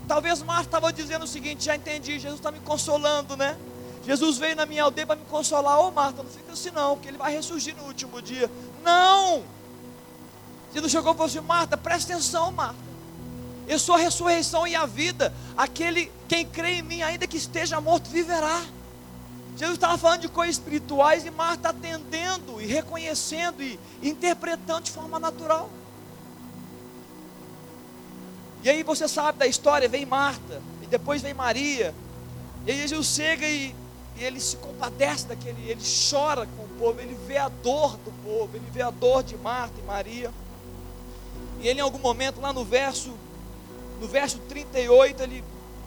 Talvez 0.10 0.42
Marta 0.42 0.64
estava 0.64 0.92
dizendo 0.92 1.26
o 1.26 1.28
seguinte: 1.28 1.66
Já 1.66 1.76
entendi, 1.76 2.18
Jesus 2.18 2.40
está 2.40 2.52
me 2.52 2.60
consolando, 2.62 3.38
né? 3.38 3.56
Jesus 4.04 4.40
veio 4.40 4.56
na 4.56 4.66
minha 4.66 4.82
aldeia 4.82 5.06
para 5.06 5.16
me 5.16 5.26
consolar. 5.26 5.80
Ô 5.80 5.90
oh, 5.90 5.92
Marta, 5.92 6.24
não 6.24 6.30
fica 6.32 6.52
assim 6.52 6.72
não, 6.72 6.96
porque 6.96 7.10
ele 7.10 7.18
vai 7.20 7.32
ressurgir 7.32 7.76
no 7.76 7.84
último 7.84 8.20
dia. 8.20 8.50
Não! 8.84 9.44
Jesus 10.74 10.92
chegou 10.92 11.12
e 11.12 11.16
falou 11.16 11.28
assim: 11.28 11.42
Marta, 11.42 11.78
presta 11.78 12.14
atenção, 12.14 12.52
Marta. 12.52 12.90
Eu 13.68 13.78
sou 13.78 13.94
a 13.94 14.00
ressurreição 14.00 14.66
e 14.66 14.76
a 14.76 14.88
vida. 14.88 15.32
Aquele, 15.56 16.12
quem 16.28 16.44
crê 16.44 16.80
em 16.80 16.82
mim, 16.82 17.04
ainda 17.04 17.28
que 17.28 17.38
esteja 17.38 17.80
morto, 17.80 18.10
viverá. 18.10 18.64
Jesus 19.56 19.76
estava 19.76 19.96
falando 19.96 20.22
de 20.22 20.30
coisas 20.30 20.56
espirituais 20.56 21.24
e 21.24 21.30
Marta 21.30 21.70
atendendo 21.70 22.60
e 22.60 22.66
reconhecendo 22.66 23.62
e 23.62 23.80
interpretando 24.02 24.86
de 24.86 24.92
forma 24.92 25.20
natural. 25.20 25.70
E 28.64 28.70
aí 28.70 28.84
você 28.84 29.08
sabe 29.08 29.38
da 29.38 29.48
história, 29.48 29.88
vem 29.88 30.06
Marta, 30.06 30.62
e 30.82 30.88
depois 30.88 31.22
vem 31.22 31.34
Maria. 31.34 31.94
E 32.66 32.72
aí 32.72 32.88
Jesus 32.88 33.08
chega 33.08 33.48
e, 33.48 33.74
e 34.18 34.24
ele 34.24 34.40
se 34.40 34.58
compadece 34.58 35.28
daquele, 35.28 35.70
ele 35.70 35.82
chora 36.10 36.46
com 36.46 36.64
o 36.64 36.68
povo, 36.78 37.00
ele 37.00 37.18
vê 37.26 37.38
a 37.38 37.48
dor 37.48 37.98
do 37.98 38.12
povo, 38.24 38.50
ele 38.54 38.68
vê 38.72 38.82
a 38.82 38.90
dor 38.90 39.24
de 39.24 39.38
Marta 39.38 39.80
e 39.80 39.84
Maria. 39.84 40.32
E 41.62 41.68
ele 41.68 41.80
em 41.80 41.84
algum 41.84 42.00
momento, 42.00 42.42
lá 42.42 42.52
no 42.52 42.64
verso, 42.64 43.14
no 44.00 44.08
verso 44.08 44.40
38, 44.50 45.24
ele, 45.24 45.44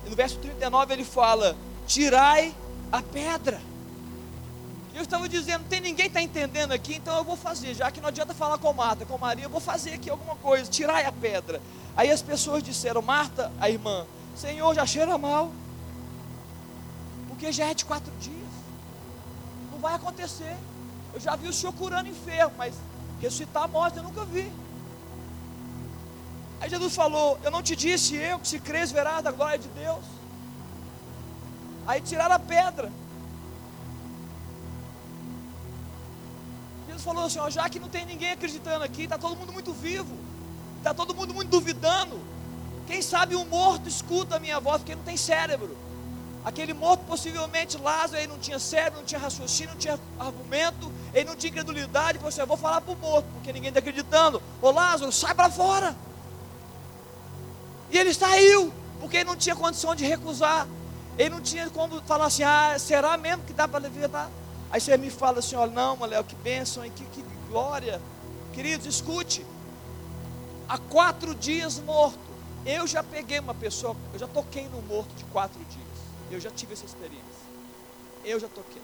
no 0.09 0.17
verso 0.17 0.39
39, 0.39 0.95
ele 0.95 1.05
fala: 1.05 1.57
Tirai 1.87 2.55
a 2.91 3.03
pedra. 3.03 3.61
Eu 4.95 5.03
estava 5.03 5.29
dizendo, 5.29 5.65
tem 5.69 5.81
ninguém 5.81 6.07
está 6.07 6.21
entendendo 6.21 6.73
aqui, 6.73 6.97
então 6.97 7.17
eu 7.17 7.25
vou 7.25 7.37
fazer, 7.37 7.75
já 7.75 7.91
que 7.91 8.01
não 8.01 8.09
adianta 8.09 8.35
falar 8.35 8.59
com 8.59 8.73
Marta, 8.73 9.07
com 9.07 9.17
Maria, 9.17 9.47
eu 9.47 9.51
vou 9.51 9.61
fazer 9.61 9.95
aqui 9.95 10.11
alguma 10.11 10.37
coisa, 10.37 10.71
tirar 10.71 11.05
a 11.07 11.13
pedra. 11.13 11.63
Aí 11.97 12.11
as 12.11 12.21
pessoas 12.21 12.63
disseram, 12.63 13.01
Marta, 13.01 13.51
a 13.59 13.71
irmã, 13.71 14.07
Senhor, 14.37 14.75
já 14.75 14.85
cheira 14.85 15.17
mal, 15.17 15.51
porque 17.29 17.51
já 17.51 17.71
é 17.71 17.75
de 17.75 17.85
quatro 17.85 18.13
dias, 18.21 18.37
não 19.71 19.79
vai 19.79 19.95
acontecer. 19.95 20.57
Eu 21.15 21.21
já 21.21 21.37
vi 21.37 21.49
o 21.49 21.53
Senhor 21.53 21.73
curando 21.73 22.09
enfermo, 22.09 22.55
mas 22.57 22.75
ressuscitar 23.21 23.65
a 23.65 23.69
morte 23.69 23.97
eu 23.97 24.03
nunca 24.03 24.25
vi. 24.25 24.51
Aí 26.61 26.71
Jesus 26.71 26.95
falou: 26.95 27.39
Eu 27.43 27.51
não 27.51 27.63
te 27.63 27.75
disse 27.75 28.15
eu 28.15 28.39
que 28.39 28.47
se 28.47 28.61
crês 28.61 28.93
verás 28.93 29.23
da 29.23 29.33
glória 29.33 29.59
de 29.59 29.69
Deus. 29.69 30.05
Aí 31.87 32.01
tiraram 32.01 32.37
a 32.37 32.39
pedra. 32.39 32.91
Jesus 36.93 37.03
falou 37.03 37.25
assim: 37.25 37.39
ó, 37.39 37.49
já 37.49 37.69
que 37.69 37.81
não 37.81 37.89
tem 37.89 38.05
ninguém 38.05 38.33
acreditando 38.33 38.85
aqui, 38.85 39.05
está 39.05 39.17
todo 39.17 39.37
mundo 39.37 39.53
muito 39.53 39.73
vivo, 39.73 40.15
está 40.79 40.93
todo 40.93 41.15
mundo 41.15 41.33
muito 41.33 41.49
duvidando. 41.49 42.21
Quem 42.87 43.01
sabe 43.01 43.35
um 43.35 43.47
morto 43.47 43.89
escuta 43.89 44.37
a 44.37 44.39
minha 44.39 44.61
voz, 44.61 44.79
porque 44.79 44.95
não 44.95 45.03
tem 45.03 45.17
cérebro. 45.17 45.77
Aquele 46.45 46.75
morto, 46.75 47.05
possivelmente 47.07 47.79
Lázaro, 47.79 48.19
ele 48.19 48.27
não 48.27 48.39
tinha 48.39 48.59
cérebro, 48.59 48.99
não 48.99 49.07
tinha 49.07 49.21
raciocínio, 49.21 49.73
não 49.73 49.79
tinha 49.79 49.99
argumento, 50.19 50.93
ele 51.15 51.25
não 51.25 51.37
tinha 51.37 51.51
incredulidade. 51.51 52.19
Falou 52.19 52.29
assim: 52.29 52.41
eu 52.41 52.47
vou 52.47 52.57
falar 52.57 52.81
para 52.83 52.93
o 52.93 52.97
morto, 52.97 53.27
porque 53.33 53.53
ninguém 53.53 53.69
está 53.69 53.81
acreditando. 53.81 54.43
Ô 54.61 54.71
Lázaro, 54.71 55.11
sai 55.13 55.35
para 55.35 55.51
fora. 55.51 55.97
E 57.91 57.97
ele 57.97 58.13
saiu, 58.13 58.73
porque 59.01 59.19
ele 59.19 59.25
não 59.25 59.37
tinha 59.37 59.57
condição 59.57 59.95
de 59.95 60.05
recusar. 60.05 60.67
Ele 61.17 61.31
não 61.31 61.41
tinha 61.41 61.69
como 61.71 62.01
falar 62.03 62.27
assim, 62.27 62.43
ah, 62.43 62.75
será 62.79 63.17
mesmo 63.17 63.45
que 63.45 63.53
dá 63.53 63.69
para 63.69 63.81
levantar? 63.81 64.31
Aí 64.73 64.81
você 64.81 64.97
me 64.97 65.11
fala 65.11 65.41
assim, 65.41 65.55
olha, 65.55 65.71
não, 65.71 66.01
Léo, 66.07 66.25
que 66.25 66.35
bênção, 66.37 66.83
que, 66.91 67.05
que 67.05 67.23
glória. 67.47 68.01
Queridos, 68.55 68.87
escute. 68.87 69.45
Há 70.67 70.79
quatro 70.79 71.35
dias 71.35 71.79
morto, 71.79 72.19
eu 72.65 72.87
já 72.87 73.03
peguei 73.03 73.39
uma 73.39 73.55
pessoa, 73.55 73.95
eu 74.15 74.19
já 74.19 74.27
toquei 74.27 74.67
no 74.69 74.81
morto 74.83 75.15
de 75.15 75.25
quatro 75.25 75.63
dias. 75.65 75.87
Eu 76.31 76.41
já 76.41 76.51
tive 76.51 76.73
essa 76.73 76.87
experiência. 76.87 77.23
Eu 78.25 78.41
já 78.41 78.49
toquei. 78.49 78.81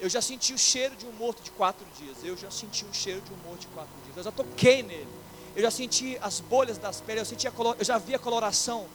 Eu 0.00 0.08
já 0.08 0.20
senti 0.20 0.52
o 0.52 0.58
cheiro 0.58 0.96
de 0.96 1.06
um 1.06 1.12
morto 1.12 1.40
de 1.40 1.52
quatro 1.52 1.86
dias. 1.96 2.16
Eu 2.24 2.36
já 2.36 2.50
senti 2.50 2.84
o 2.84 2.92
cheiro 2.92 3.20
de 3.20 3.32
um 3.32 3.36
morto 3.48 3.60
de 3.60 3.66
quatro 3.68 3.94
dias. 4.04 4.16
Eu 4.16 4.24
já 4.24 4.32
toquei 4.32 4.82
nele. 4.82 5.08
Eu 5.54 5.62
já 5.62 5.70
senti 5.70 6.18
as 6.20 6.40
bolhas 6.40 6.78
das 6.78 7.00
peles. 7.00 7.20
Eu, 7.20 7.26
senti 7.26 7.46
a 7.46 7.52
color, 7.52 7.76
eu 7.78 7.84
já 7.84 7.98
vi 7.98 8.14
a 8.14 8.18
coloração 8.18 8.86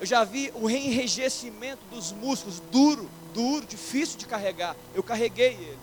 eu 0.00 0.06
já 0.06 0.24
vi 0.24 0.50
o 0.54 0.70
enrijecimento 0.70 1.84
dos 1.90 2.10
músculos, 2.10 2.58
duro, 2.72 3.08
duro, 3.34 3.66
difícil 3.66 4.18
de 4.18 4.26
carregar. 4.26 4.74
Eu 4.94 5.02
carreguei 5.02 5.52
ele. 5.52 5.78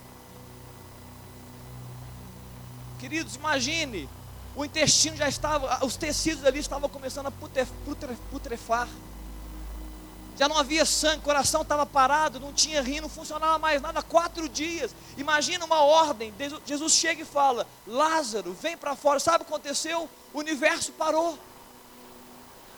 Queridos, 2.99 3.35
imagine, 3.35 4.09
o 4.55 4.65
intestino 4.65 5.15
já 5.15 5.29
estava, 5.29 5.85
os 5.85 5.95
tecidos 5.95 6.43
ali 6.43 6.57
estavam 6.57 6.89
começando 6.89 7.27
a 7.27 7.31
putrefar. 8.31 8.87
já 10.35 10.49
não 10.49 10.57
havia 10.57 10.83
sangue, 10.83 11.19
o 11.19 11.21
coração 11.21 11.61
estava 11.61 11.85
parado, 11.85 12.39
não 12.39 12.51
tinha 12.51 12.81
rim, 12.81 12.99
não 12.99 13.09
funcionava 13.09 13.59
mais 13.59 13.79
nada, 13.83 14.01
quatro 14.01 14.49
dias. 14.49 14.95
Imagina 15.15 15.63
uma 15.63 15.81
ordem, 15.81 16.33
Jesus 16.65 16.93
chega 16.93 17.21
e 17.21 17.25
fala: 17.25 17.67
Lázaro, 17.85 18.51
vem 18.51 18.75
para 18.75 18.95
fora. 18.95 19.19
Sabe 19.19 19.43
o 19.43 19.45
que 19.45 19.53
aconteceu? 19.53 20.09
O 20.33 20.39
universo 20.39 20.91
parou, 20.93 21.37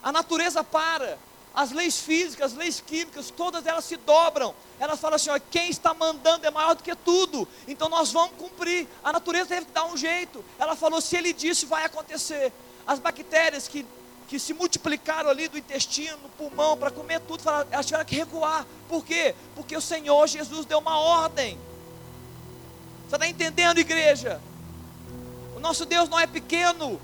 a 0.04 0.12
natureza 0.12 0.66
para, 0.66 1.18
as 1.54 1.72
leis 1.72 2.00
físicas, 2.00 2.52
as 2.52 2.58
leis 2.58 2.82
químicas, 2.86 3.32
todas 3.32 3.66
elas 3.66 3.86
se 3.86 3.98
dobram. 3.98 4.54
Elas 4.80 5.00
falam 5.00 5.16
assim: 5.16 5.30
ó, 5.30 5.40
quem 5.52 5.70
está 5.70 5.94
mandando 5.94 6.46
é 6.46 6.52
maior 6.52 6.76
do 6.76 6.84
que 6.84 6.96
tudo, 6.96 7.48
então 7.68 7.90
nós 7.90 8.12
vamos 8.12 8.36
cumprir. 8.38 8.88
A 9.04 9.12
natureza 9.12 9.48
teve 9.48 9.66
que 9.66 9.72
dar 9.72 9.86
um 9.86 9.98
jeito. 9.98 10.44
Ela 10.58 10.76
falou: 10.76 11.02
se 11.02 11.16
ele 11.16 11.34
disse, 11.34 11.66
vai 11.66 11.86
acontecer. 11.86 12.52
As 12.88 13.00
bactérias 13.00 13.68
que 13.68 13.86
que 14.30 14.38
se 14.38 14.54
multiplicaram 14.54 15.28
ali 15.28 15.48
do 15.48 15.58
intestino, 15.58 16.16
no 16.18 16.30
pulmão, 16.30 16.78
para 16.78 16.92
comer 16.92 17.20
tudo, 17.22 17.42
elas 17.72 17.84
tiveram 17.84 18.06
que 18.06 18.16
recuar. 18.16 18.64
Por 18.88 19.04
quê? 19.04 19.34
Porque 19.56 19.76
o 19.76 19.82
Senhor 19.82 20.28
Jesus 20.28 20.68
deu 20.68 20.78
uma 20.78 21.00
ordem. 21.00 21.58
Você 23.08 23.16
está 23.16 23.28
entendendo, 23.28 23.80
igreja? 23.80 24.40
O 25.56 25.60
nosso 25.60 25.84
Deus 25.84 26.08
não 26.08 26.20
é 26.20 26.28
pequeno. 26.28 27.02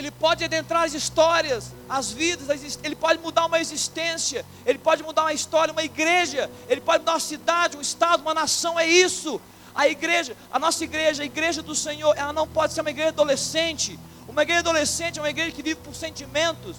Ele 0.00 0.10
pode 0.10 0.42
adentrar 0.42 0.84
as 0.84 0.94
histórias, 0.94 1.74
as 1.86 2.10
vidas, 2.10 2.48
ele 2.82 2.96
pode 2.96 3.18
mudar 3.18 3.44
uma 3.44 3.60
existência, 3.60 4.46
ele 4.64 4.78
pode 4.78 5.02
mudar 5.02 5.24
uma 5.24 5.32
história, 5.34 5.72
uma 5.72 5.84
igreja, 5.84 6.50
ele 6.70 6.80
pode 6.80 7.00
mudar 7.00 7.12
uma 7.12 7.20
cidade, 7.20 7.76
um 7.76 7.82
estado, 7.82 8.22
uma 8.22 8.32
nação, 8.32 8.80
é 8.80 8.86
isso. 8.86 9.38
A 9.74 9.88
igreja, 9.88 10.34
a 10.50 10.58
nossa 10.58 10.84
igreja, 10.84 11.22
a 11.22 11.26
igreja 11.26 11.60
do 11.62 11.74
Senhor, 11.74 12.16
ela 12.16 12.32
não 12.32 12.48
pode 12.48 12.72
ser 12.72 12.80
uma 12.80 12.88
igreja 12.88 13.10
adolescente, 13.10 13.98
uma 14.26 14.42
igreja 14.42 14.60
adolescente 14.60 15.18
é 15.18 15.22
uma 15.22 15.28
igreja 15.28 15.52
que 15.52 15.62
vive 15.62 15.78
por 15.80 15.94
sentimentos, 15.94 16.78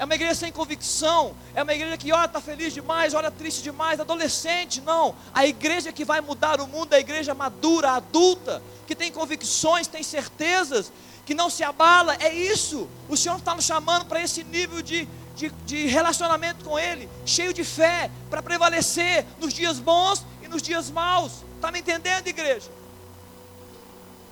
é 0.00 0.04
uma 0.06 0.14
igreja 0.14 0.34
sem 0.34 0.50
convicção, 0.50 1.36
é 1.54 1.62
uma 1.62 1.74
igreja 1.74 1.94
que 1.98 2.10
ora 2.10 2.24
está 2.24 2.40
feliz 2.40 2.72
demais, 2.72 3.12
ora 3.12 3.30
triste 3.30 3.62
demais, 3.62 4.00
adolescente, 4.00 4.80
não. 4.80 5.14
A 5.34 5.46
igreja 5.46 5.92
que 5.92 6.06
vai 6.06 6.22
mudar 6.22 6.58
o 6.58 6.66
mundo 6.66 6.94
é 6.94 6.96
a 6.96 7.00
igreja 7.00 7.34
madura, 7.34 7.90
adulta, 7.90 8.62
que 8.86 8.94
tem 8.94 9.12
convicções, 9.12 9.86
tem 9.86 10.02
certezas, 10.02 10.90
que 11.26 11.34
não 11.34 11.50
se 11.50 11.62
abala, 11.62 12.16
é 12.18 12.32
isso. 12.32 12.88
O 13.10 13.16
Senhor 13.16 13.36
está 13.36 13.54
nos 13.54 13.66
chamando 13.66 14.06
para 14.06 14.22
esse 14.22 14.42
nível 14.42 14.80
de, 14.80 15.06
de, 15.36 15.50
de 15.66 15.86
relacionamento 15.86 16.64
com 16.64 16.78
Ele, 16.78 17.06
cheio 17.26 17.52
de 17.52 17.62
fé, 17.62 18.10
para 18.30 18.42
prevalecer 18.42 19.26
nos 19.38 19.52
dias 19.52 19.78
bons 19.78 20.24
e 20.42 20.48
nos 20.48 20.62
dias 20.62 20.90
maus. 20.90 21.44
Está 21.56 21.70
me 21.70 21.80
entendendo, 21.80 22.26
igreja? 22.26 22.70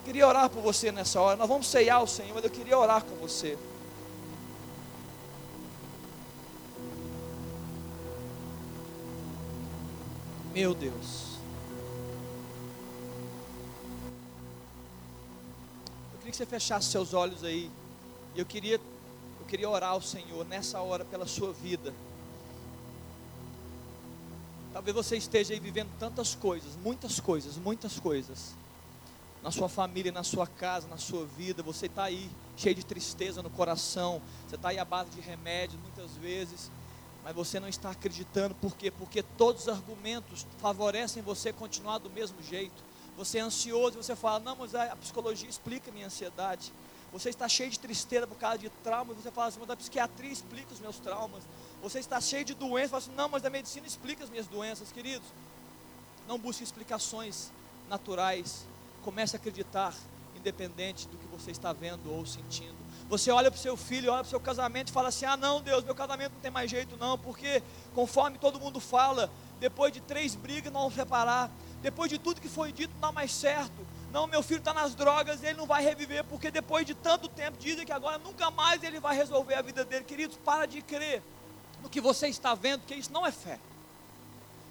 queria 0.03 0.27
orar 0.27 0.49
por 0.49 0.63
você 0.63 0.91
nessa 0.91 1.21
hora. 1.21 1.37
Nós 1.37 1.47
vamos 1.47 1.67
ceiar 1.67 2.03
o 2.03 2.07
Senhor, 2.07 2.33
mas 2.35 2.43
eu 2.43 2.49
queria 2.49 2.79
orar 2.79 3.05
com 3.05 3.17
você. 3.17 3.59
Meu 10.59 10.75
Deus. 10.75 11.39
Eu 16.13 16.19
queria 16.19 16.31
que 16.33 16.37
você 16.37 16.47
fechasse 16.47 16.89
seus 16.89 17.15
olhos 17.15 17.45
aí. 17.45 17.71
E 18.35 18.41
eu 18.41 18.45
queria, 18.45 18.75
eu 18.75 19.47
queria 19.47 19.71
orar 19.71 19.91
ao 19.91 20.03
Senhor 20.03 20.45
nessa 20.45 20.81
hora 20.81 21.05
pela 21.05 21.29
sua 21.29 21.53
vida. 21.53 21.95
Talvez 24.73 24.97
você 24.97 25.17
esteja 25.17 25.55
aí 25.55 25.61
vivendo 25.61 25.97
tantas 25.97 26.35
coisas, 26.35 26.75
muitas 26.75 27.21
coisas, 27.21 27.57
muitas 27.57 28.01
coisas 28.01 28.57
na 29.45 29.53
sua 29.53 29.69
família, 29.69 30.11
na 30.11 30.25
sua 30.25 30.49
casa, 30.49 30.89
na 30.89 30.99
sua 30.99 31.25
vida. 31.25 31.63
Você 31.63 31.87
está 31.87 32.03
aí 32.03 32.29
cheio 32.57 32.75
de 32.75 32.85
tristeza 32.85 33.45
no 33.45 33.51
coração, 33.51 34.21
você 34.49 34.57
está 34.57 34.71
aí 34.71 34.79
à 34.81 34.85
base 34.85 35.11
de 35.11 35.21
remédios 35.21 35.81
muitas 35.81 36.11
vezes, 36.17 36.69
mas 37.25 37.35
você 37.35 37.61
não 37.61 37.69
está 37.69 37.91
acreditando, 37.91 38.55
por 38.55 38.77
quê? 38.77 38.91
Porque 38.91 39.23
todos 39.23 39.63
os 39.63 39.69
argumentos 39.69 40.47
favorecem 40.59 41.23
você 41.23 41.53
continuar 41.53 41.99
do 41.99 42.11
mesmo 42.11 42.43
jeito. 42.43 42.83
Você 43.17 43.39
é 43.39 43.41
ansioso, 43.41 43.97
você 43.97 44.15
fala, 44.15 44.39
não, 44.39 44.57
mas 44.57 44.75
a 44.75 44.95
psicologia 44.97 45.49
explica 45.49 45.91
a 45.91 45.93
minha 45.93 46.07
ansiedade. 46.07 46.73
Você 47.13 47.31
está 47.31 47.49
cheio 47.49 47.71
de 47.71 47.79
tristeza 47.79 48.27
por 48.27 48.37
causa 48.37 48.59
de 48.59 48.71
traumas, 48.85 49.17
você 49.17 49.31
fala 49.31 49.49
assim, 49.49 49.59
mas 49.61 49.71
a 49.71 49.77
psiquiatria 49.77 50.31
explica 50.33 50.73
os 50.73 50.81
meus 50.81 50.99
traumas. 50.99 51.43
Você 51.83 51.99
está 51.99 52.21
cheio 52.21 52.45
de 52.45 52.55
doenças, 52.55 52.91
fala 52.91 53.03
assim, 53.03 53.15
não, 53.15 53.29
mas 53.29 53.45
a 53.45 53.51
medicina 53.51 53.87
explica 53.87 54.25
as 54.25 54.31
minhas 54.31 54.47
doenças, 54.47 54.93
queridos. 54.93 55.27
Não 56.29 56.39
busque 56.39 56.63
explicações 56.63 57.51
naturais 57.89 58.67
comece 59.03 59.37
a 59.37 59.39
acreditar, 59.39 59.95
independente 60.39 61.07
do 61.09 61.17
que 61.17 61.27
você 61.27 61.51
está 61.51 61.73
vendo 61.73 62.11
ou 62.13 62.25
sentindo. 62.25 62.77
Você 63.09 63.31
olha 63.31 63.51
para 63.51 63.59
o 63.59 63.61
seu 63.61 63.77
filho, 63.77 64.13
olha 64.13 64.21
para 64.21 64.27
o 64.27 64.31
seu 64.31 64.41
casamento 64.41 64.89
e 64.89 64.93
fala 64.93 65.09
assim: 65.09 65.25
ah, 65.25 65.37
não, 65.37 65.61
Deus, 65.61 65.85
meu 65.85 65.95
casamento 65.95 66.33
não 66.33 66.41
tem 66.41 66.51
mais 66.51 66.71
jeito, 66.71 66.97
não, 66.97 67.19
porque 67.19 67.63
conforme 67.95 68.39
todo 68.39 68.61
mundo 68.61 68.81
fala, 68.81 69.31
depois 69.59 69.93
de 69.93 70.01
três 70.01 70.35
brigas 70.35 70.73
não 70.73 70.81
vamos 70.81 70.95
separar, 70.95 71.51
depois 71.81 72.11
de 72.11 72.19
tudo 72.19 72.41
que 72.41 72.49
foi 72.49 72.73
dito, 72.73 72.93
não 72.95 73.01
dá 73.01 73.13
mais 73.13 73.33
certo. 73.33 73.87
Não, 74.13 74.27
meu 74.27 74.43
filho 74.43 74.59
está 74.59 74.73
nas 74.73 74.95
drogas, 74.95 75.43
ele 75.43 75.59
não 75.59 75.67
vai 75.67 75.83
reviver, 75.83 76.25
porque 76.25 76.51
depois 76.51 76.87
de 76.87 76.95
tanto 76.95 77.29
tempo, 77.29 77.59
dizem 77.59 77.85
que 77.85 77.93
agora 77.93 78.19
nunca 78.19 78.51
mais 78.51 78.83
ele 78.83 78.99
vai 78.99 79.15
resolver 79.15 79.55
a 79.55 79.63
vida 79.63 79.85
dele. 79.85 80.05
Queridos, 80.05 80.39
para 80.39 80.67
de 80.67 80.81
crer 80.81 81.23
no 81.83 81.91
que 81.91 82.01
você 82.01 82.29
está 82.29 82.55
vendo, 82.55 82.85
que 82.87 82.95
isso 82.95 83.13
não 83.13 83.27
é 83.27 83.31
fé. 83.31 83.59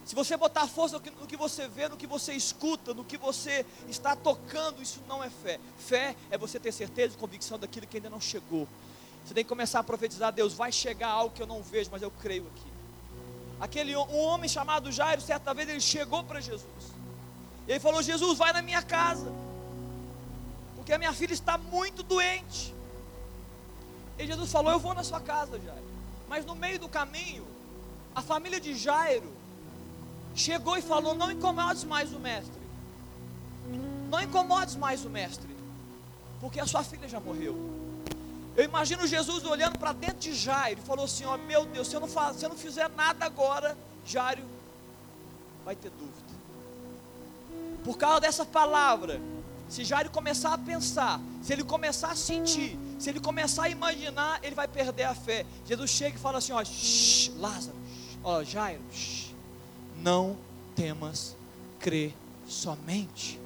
Se 0.08 0.16
você 0.16 0.38
botar 0.38 0.66
força 0.68 1.02
no 1.20 1.28
que 1.28 1.36
você 1.36 1.68
vê, 1.68 1.90
no 1.90 1.98
que 1.98 2.08
você 2.08 2.32
escuta, 2.32 2.94
no 2.94 3.04
que 3.04 3.18
você 3.18 3.66
está 3.90 4.16
tocando, 4.16 4.82
isso 4.82 5.02
não 5.06 5.22
é 5.22 5.30
fé. 5.30 5.60
Fé 5.78 6.16
é 6.32 6.38
você 6.38 6.58
ter 6.58 6.72
certeza 6.72 7.14
e 7.14 7.18
convicção 7.18 7.60
daquilo 7.60 7.86
que 7.86 7.98
ainda 7.98 8.10
não 8.10 8.22
chegou. 8.22 8.66
Você 9.26 9.34
tem 9.34 9.44
que 9.44 9.50
começar 9.50 9.80
a 9.80 9.84
profetizar: 9.84 10.32
Deus, 10.32 10.54
vai 10.54 10.72
chegar 10.72 11.10
algo 11.10 11.36
que 11.36 11.42
eu 11.42 11.46
não 11.46 11.62
vejo, 11.62 11.90
mas 11.92 12.02
eu 12.02 12.10
creio 12.10 12.48
aqui. 12.48 12.72
Aquele 13.60 13.98
um 13.98 14.18
homem 14.18 14.48
chamado 14.48 14.94
Jairo, 14.94 15.20
certa 15.20 15.54
vez 15.54 15.68
ele 15.68 15.82
chegou 15.82 16.24
para 16.24 16.40
Jesus. 16.40 16.64
E 17.68 17.72
ele 17.72 17.80
falou: 17.82 18.02
Jesus, 18.02 18.38
vai 18.38 18.54
na 18.54 18.62
minha 18.62 18.82
casa, 18.82 19.30
porque 20.78 20.94
a 20.94 20.98
minha 20.98 21.12
filha 21.12 21.34
está 21.34 21.58
muito 21.58 22.02
doente. 22.02 22.74
E 24.18 24.26
Jesus 24.26 24.50
falou: 24.50 24.72
Eu 24.72 24.80
vou 24.80 24.94
na 24.94 25.04
sua 25.04 25.20
casa, 25.20 25.60
Jairo. 25.60 25.84
Mas 26.30 26.46
no 26.46 26.56
meio 26.56 26.80
do 26.80 26.88
caminho, 26.88 27.46
a 28.16 28.22
família 28.22 28.58
de 28.58 28.74
Jairo 28.74 29.36
chegou 30.38 30.78
e 30.78 30.82
falou: 30.82 31.16
Não 31.16 31.32
incomodes 31.32 31.84
mais 31.84 32.14
o 32.14 32.20
mestre. 32.20 32.62
Não 34.10 34.22
incomodes 34.22 34.76
mais 34.76 35.04
o 35.04 35.10
mestre, 35.10 35.50
porque 36.40 36.60
a 36.60 36.66
sua 36.66 36.84
filha 36.84 37.10
já 37.10 37.20
morreu. 37.20 37.58
Eu 38.56 38.64
imagino 38.64 39.06
Jesus 39.06 39.44
olhando 39.44 39.78
para 39.78 39.92
dentro 39.92 40.20
de 40.20 40.34
Jairo 40.34 40.80
e 40.80 40.88
falou 40.88 41.06
assim: 41.06 41.26
Ó, 41.26 41.38
meu 41.38 41.66
Deus, 41.66 41.88
se 41.88 41.96
eu, 41.96 42.00
não 42.00 42.08
faz, 42.08 42.38
se 42.38 42.46
eu 42.46 42.50
não 42.50 42.56
fizer 42.56 42.90
nada 42.90 43.26
agora, 43.26 43.78
Jairo 44.06 44.44
vai 45.66 45.76
ter 45.76 45.90
dúvida. 45.90 46.16
Por 47.84 47.98
causa 47.98 48.22
dessa 48.22 48.46
palavra, 48.46 49.20
se 49.68 49.84
Jairo 49.84 50.10
começar 50.10 50.54
a 50.54 50.58
pensar, 50.58 51.20
se 51.42 51.52
ele 51.52 51.64
começar 51.64 52.12
a 52.12 52.16
sentir, 52.16 52.78
se 52.98 53.10
ele 53.10 53.20
começar 53.20 53.64
a 53.64 53.70
imaginar, 53.70 54.40
ele 54.42 54.56
vai 54.56 54.68
perder 54.68 55.04
a 55.04 55.16
fé. 55.16 55.46
Jesus 55.66 55.92
chega 55.92 56.16
e 56.16 56.20
fala 56.20 56.38
assim: 56.38 56.54
Ó, 56.54 56.64
shh, 56.64 57.32
Lázaro, 57.38 57.76
ó, 58.24 58.44
Jairo, 58.44 58.82
shh, 58.92 59.27
não 60.02 60.38
temas, 60.76 61.36
crê 61.80 62.14
somente. 62.48 63.40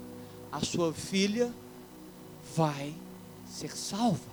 A 0.51 0.59
sua 0.59 0.93
filha 0.93 1.51
vai 2.55 2.93
ser 3.47 3.75
salva. 3.75 4.31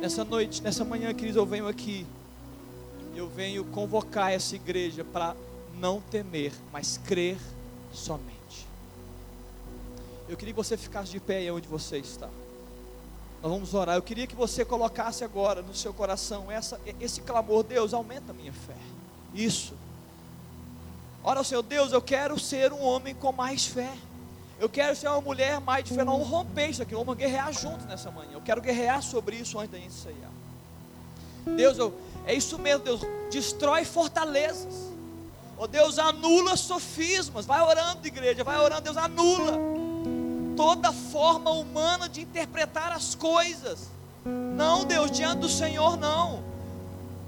Nessa 0.00 0.24
noite, 0.24 0.62
nessa 0.62 0.84
manhã, 0.84 1.12
queridos, 1.14 1.36
eu 1.36 1.46
venho 1.46 1.68
aqui. 1.68 2.06
Eu 3.14 3.28
venho 3.28 3.64
convocar 3.64 4.32
essa 4.32 4.56
igreja 4.56 5.04
para 5.04 5.36
não 5.78 6.00
temer, 6.00 6.52
mas 6.72 6.98
crer 6.98 7.36
somente. 7.92 8.66
Eu 10.28 10.36
queria 10.36 10.54
que 10.54 10.56
você 10.56 10.76
ficasse 10.76 11.12
de 11.12 11.20
pé 11.20 11.38
aí 11.38 11.50
onde 11.50 11.68
você 11.68 11.98
está. 11.98 12.28
Nós 13.42 13.52
vamos 13.52 13.74
orar. 13.74 13.96
Eu 13.96 14.02
queria 14.02 14.26
que 14.26 14.34
você 14.34 14.64
colocasse 14.64 15.24
agora 15.24 15.62
no 15.62 15.74
seu 15.74 15.92
coração 15.92 16.50
essa, 16.50 16.80
esse 17.00 17.20
clamor: 17.20 17.64
Deus, 17.64 17.92
aumenta 17.92 18.32
a 18.32 18.34
minha 18.34 18.52
fé. 18.52 18.76
Isso. 19.34 19.74
Ora, 21.24 21.40
o 21.40 21.44
Senhor 21.44 21.62
Deus, 21.62 21.92
eu 21.92 22.02
quero 22.02 22.38
ser 22.38 22.72
um 22.72 22.82
homem 22.82 23.14
com 23.14 23.32
mais 23.32 23.66
fé. 23.66 23.92
Eu 24.58 24.68
quero 24.68 24.94
ser 24.96 25.08
uma 25.08 25.20
mulher 25.20 25.60
mais 25.60 25.84
de 25.84 25.94
fé. 25.94 26.04
Não, 26.04 26.16
romper 26.22 26.68
isso 26.68 26.82
aqui, 26.82 26.94
vamos 26.94 27.16
guerrear 27.16 27.52
juntos 27.52 27.86
nessa 27.86 28.10
manhã. 28.10 28.30
Eu 28.32 28.40
quero 28.40 28.60
guerrear 28.60 29.02
sobre 29.02 29.36
isso 29.36 29.58
antes 29.58 29.72
da 29.72 29.78
gente 29.78 29.94
sair. 29.94 30.16
Deus, 31.56 31.78
eu, 31.78 31.92
é 32.26 32.34
isso 32.34 32.58
mesmo, 32.58 32.84
Deus. 32.84 33.00
Destrói 33.30 33.84
fortalezas. 33.84 34.92
Oh 35.56 35.66
Deus, 35.66 35.98
anula 35.98 36.56
sofismas. 36.56 37.46
Vai 37.46 37.60
orando, 37.62 38.06
igreja, 38.06 38.42
vai 38.42 38.58
orando, 38.58 38.82
Deus, 38.82 38.96
anula 38.96 39.58
toda 40.56 40.92
forma 40.92 41.50
humana 41.50 42.08
de 42.08 42.22
interpretar 42.22 42.92
as 42.92 43.14
coisas. 43.14 43.88
Não, 44.24 44.84
Deus, 44.84 45.10
diante 45.10 45.40
do 45.40 45.48
Senhor, 45.48 45.96
não. 45.96 46.42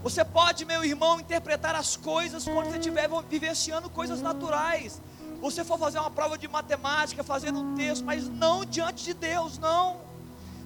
Você 0.05 0.23
pode, 0.23 0.67
meu 0.67 0.85
irmão, 0.85 1.19
interpretar 1.19 1.75
as 1.75 1.97
coisas 1.97 2.45
quando 2.45 2.67
você 2.67 2.77
estiver 2.77 3.09
vivenciando 3.27 3.88
coisas 3.88 4.21
naturais. 4.21 5.01
Você 5.40 5.64
for 5.64 5.79
fazer 5.79 5.99
uma 5.99 6.11
prova 6.11 6.37
de 6.37 6.47
matemática, 6.47 7.25
fazendo 7.25 7.61
um 7.61 7.75
texto, 7.75 8.05
mas 8.05 8.29
não 8.29 8.67
diante 8.67 9.03
de 9.03 9.14
Deus, 9.14 9.59
não. 9.59 9.97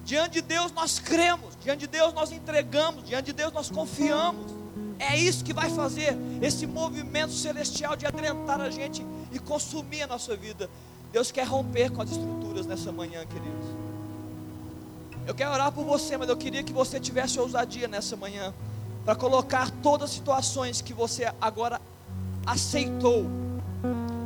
Diante 0.05 0.33
de 0.33 0.41
Deus 0.41 0.73
nós 0.73 0.99
cremos, 0.99 1.57
diante 1.63 1.81
de 1.81 1.87
Deus 1.87 2.13
nós 2.13 2.33
entregamos, 2.33 3.05
diante 3.05 3.27
de 3.27 3.33
Deus 3.33 3.53
nós 3.53 3.71
confiamos. 3.71 4.51
É 4.99 5.17
isso 5.17 5.45
que 5.45 5.53
vai 5.53 5.71
fazer 5.71 6.19
esse 6.43 6.67
movimento 6.67 7.33
celestial 7.33 7.95
de 7.95 8.07
adentrar 8.07 8.61
a 8.61 8.71
gente 8.71 9.07
e 9.31 9.39
consumir 9.39 10.03
a 10.03 10.09
nossa 10.09 10.37
vida. 10.37 10.69
Deus 11.13 11.31
quer 11.31 11.47
romper 11.47 11.93
com 11.93 12.03
as 12.03 12.11
estruturas 12.11 12.67
nessa 12.67 12.91
manhã, 12.91 13.25
queridos. 13.25 13.69
Eu 15.29 15.35
quero 15.35 15.53
orar 15.53 15.71
por 15.71 15.85
você, 15.85 16.17
mas 16.17 16.29
eu 16.29 16.37
queria 16.37 16.65
que 16.65 16.73
você 16.73 16.99
tivesse 16.99 17.39
ousadia 17.39 17.87
nessa 17.87 18.17
manhã 18.17 18.53
para 19.09 19.17
colocar 19.17 19.71
todas 19.83 20.11
as 20.11 20.17
situações 20.17 20.83
que 20.83 20.93
você 20.93 21.33
agora 21.41 21.81
aceitou. 22.45 23.25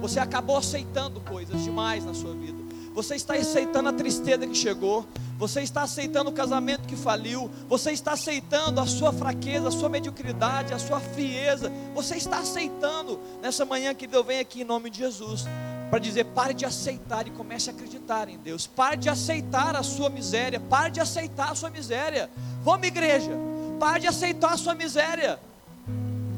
Você 0.01 0.18
acabou 0.18 0.57
aceitando 0.57 1.21
coisas 1.21 1.62
demais 1.62 2.05
na 2.05 2.12
sua 2.12 2.35
vida. 2.35 2.59
Você 2.92 3.14
está 3.14 3.35
aceitando 3.35 3.90
a 3.90 3.92
tristeza 3.92 4.45
que 4.45 4.57
chegou. 4.57 5.07
Você 5.38 5.61
está 5.61 5.83
aceitando 5.83 6.31
o 6.31 6.33
casamento 6.33 6.88
que 6.88 6.97
faliu. 6.97 7.49
Você 7.68 7.92
está 7.92 8.14
aceitando 8.14 8.81
a 8.81 8.87
sua 8.88 9.12
fraqueza, 9.12 9.68
a 9.68 9.71
sua 9.71 9.88
mediocridade, 9.88 10.75
a 10.75 10.81
sua 10.81 10.99
frieza. 10.99 11.71
Você 11.95 12.16
está 12.16 12.38
aceitando 12.38 13.21
nessa 13.40 13.64
manhã 13.64 13.95
que 13.95 14.09
Deus 14.09 14.27
vem 14.27 14.40
aqui 14.40 14.62
em 14.62 14.64
nome 14.64 14.90
de 14.90 14.99
Jesus 14.99 15.45
para 15.90 16.01
dizer: 16.01 16.25
pare 16.25 16.55
de 16.55 16.64
aceitar 16.64 17.25
e 17.29 17.31
comece 17.31 17.71
a 17.71 17.73
acreditar 17.73 18.29
em 18.29 18.37
Deus. 18.37 18.66
Pare 18.66 18.97
de 18.97 19.09
aceitar 19.09 19.77
a 19.77 19.85
sua 19.85 20.11
miséria. 20.11 20.59
Pare 20.59 20.90
de 20.90 20.99
aceitar 20.99 21.53
a 21.53 21.55
sua 21.55 21.71
miséria. 21.71 22.29
Vamos, 22.64 22.88
igreja. 22.88 23.51
Pare 23.83 23.99
de 23.99 24.07
aceitar 24.07 24.53
a 24.53 24.57
sua 24.57 24.77
miséria. 24.77 25.40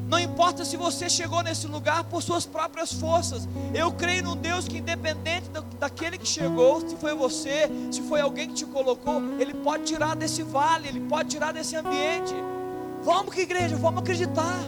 Não 0.07 0.17
importa 0.17 0.65
se 0.65 0.75
você 0.75 1.07
chegou 1.07 1.43
nesse 1.43 1.67
lugar 1.67 2.03
por 2.05 2.23
suas 2.23 2.43
próprias 2.43 2.91
forças. 2.91 3.47
Eu 3.71 3.91
creio 3.91 4.23
num 4.23 4.35
Deus 4.35 4.67
que, 4.67 4.79
independente 4.79 5.51
daquele 5.79 6.17
que 6.17 6.27
chegou, 6.27 6.81
se 6.89 6.95
foi 6.95 7.13
você, 7.13 7.69
se 7.91 8.01
foi 8.01 8.19
alguém 8.19 8.47
que 8.47 8.55
te 8.55 8.65
colocou, 8.65 9.21
Ele 9.39 9.53
pode 9.53 9.83
tirar 9.83 10.15
desse 10.15 10.41
vale, 10.41 10.87
Ele 10.87 11.01
pode 11.01 11.29
tirar 11.29 11.53
desse 11.53 11.75
ambiente. 11.75 12.33
Vamos 13.03 13.31
que 13.31 13.41
igreja, 13.41 13.75
vamos 13.75 14.01
acreditar. 14.01 14.59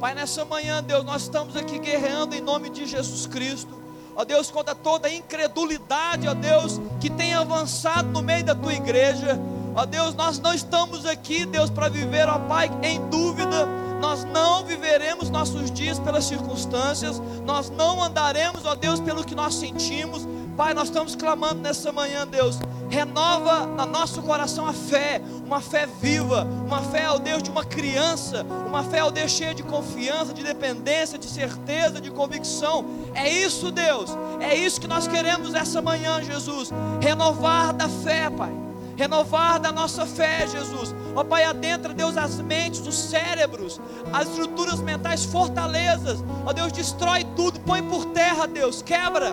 Pai, 0.00 0.16
nessa 0.16 0.44
manhã, 0.44 0.82
Deus, 0.82 1.04
nós 1.04 1.22
estamos 1.22 1.54
aqui 1.54 1.78
guerreando 1.78 2.34
em 2.34 2.40
nome 2.40 2.70
de 2.70 2.86
Jesus 2.86 3.24
Cristo. 3.24 3.72
Ó 4.16 4.24
Deus, 4.24 4.50
contra 4.50 4.74
toda 4.74 5.06
a 5.06 5.14
incredulidade, 5.14 6.26
ó 6.26 6.34
Deus, 6.34 6.80
que 7.00 7.08
tem 7.08 7.34
avançado 7.34 8.08
no 8.08 8.20
meio 8.20 8.42
da 8.42 8.56
tua 8.56 8.74
igreja. 8.74 9.40
Ó 9.78 9.86
Deus, 9.86 10.12
nós 10.12 10.40
não 10.40 10.52
estamos 10.52 11.06
aqui, 11.06 11.46
Deus, 11.46 11.70
para 11.70 11.88
viver, 11.88 12.28
ó 12.28 12.36
Pai, 12.36 12.68
em 12.82 13.00
dúvida. 13.08 13.64
Nós 14.00 14.24
não 14.24 14.64
viveremos 14.64 15.30
nossos 15.30 15.70
dias 15.70 16.00
pelas 16.00 16.24
circunstâncias, 16.24 17.22
nós 17.46 17.70
não 17.70 18.02
andaremos, 18.02 18.66
ó 18.66 18.74
Deus, 18.74 18.98
pelo 18.98 19.22
que 19.22 19.36
nós 19.36 19.54
sentimos. 19.54 20.26
Pai, 20.56 20.74
nós 20.74 20.88
estamos 20.88 21.14
clamando 21.14 21.60
nessa 21.60 21.92
manhã, 21.92 22.26
Deus, 22.26 22.58
renova 22.90 23.66
no 23.66 23.86
nosso 23.86 24.20
coração 24.20 24.66
a 24.66 24.72
fé, 24.72 25.22
uma 25.46 25.60
fé 25.60 25.86
viva, 25.86 26.44
uma 26.66 26.82
fé 26.82 27.04
ao 27.04 27.20
Deus 27.20 27.40
de 27.40 27.48
uma 27.48 27.64
criança, 27.64 28.44
uma 28.66 28.82
fé 28.82 28.98
ao 28.98 29.12
Deus 29.12 29.30
cheia 29.30 29.54
de 29.54 29.62
confiança, 29.62 30.34
de 30.34 30.42
dependência, 30.42 31.16
de 31.16 31.26
certeza, 31.26 32.00
de 32.00 32.10
convicção. 32.10 32.84
É 33.14 33.32
isso, 33.32 33.70
Deus, 33.70 34.10
é 34.40 34.56
isso 34.56 34.80
que 34.80 34.88
nós 34.88 35.06
queremos 35.06 35.54
essa 35.54 35.80
manhã, 35.80 36.20
Jesus, 36.20 36.72
renovar 37.00 37.72
da 37.72 37.88
fé, 37.88 38.28
Pai 38.28 38.67
renovar 38.98 39.60
da 39.60 39.70
nossa 39.70 40.04
fé, 40.04 40.44
Jesus. 40.48 40.92
Ó 41.14 41.22
Pai, 41.22 41.44
adentra, 41.44 41.94
Deus, 41.94 42.16
as 42.16 42.40
mentes, 42.40 42.84
os 42.84 42.98
cérebros, 42.98 43.80
as 44.12 44.28
estruturas 44.28 44.80
mentais, 44.80 45.24
fortalezas. 45.24 46.22
Ó 46.44 46.52
Deus, 46.52 46.72
destrói 46.72 47.24
tudo, 47.36 47.60
põe 47.60 47.80
por 47.80 48.06
terra, 48.06 48.46
Deus, 48.48 48.82
quebra, 48.82 49.32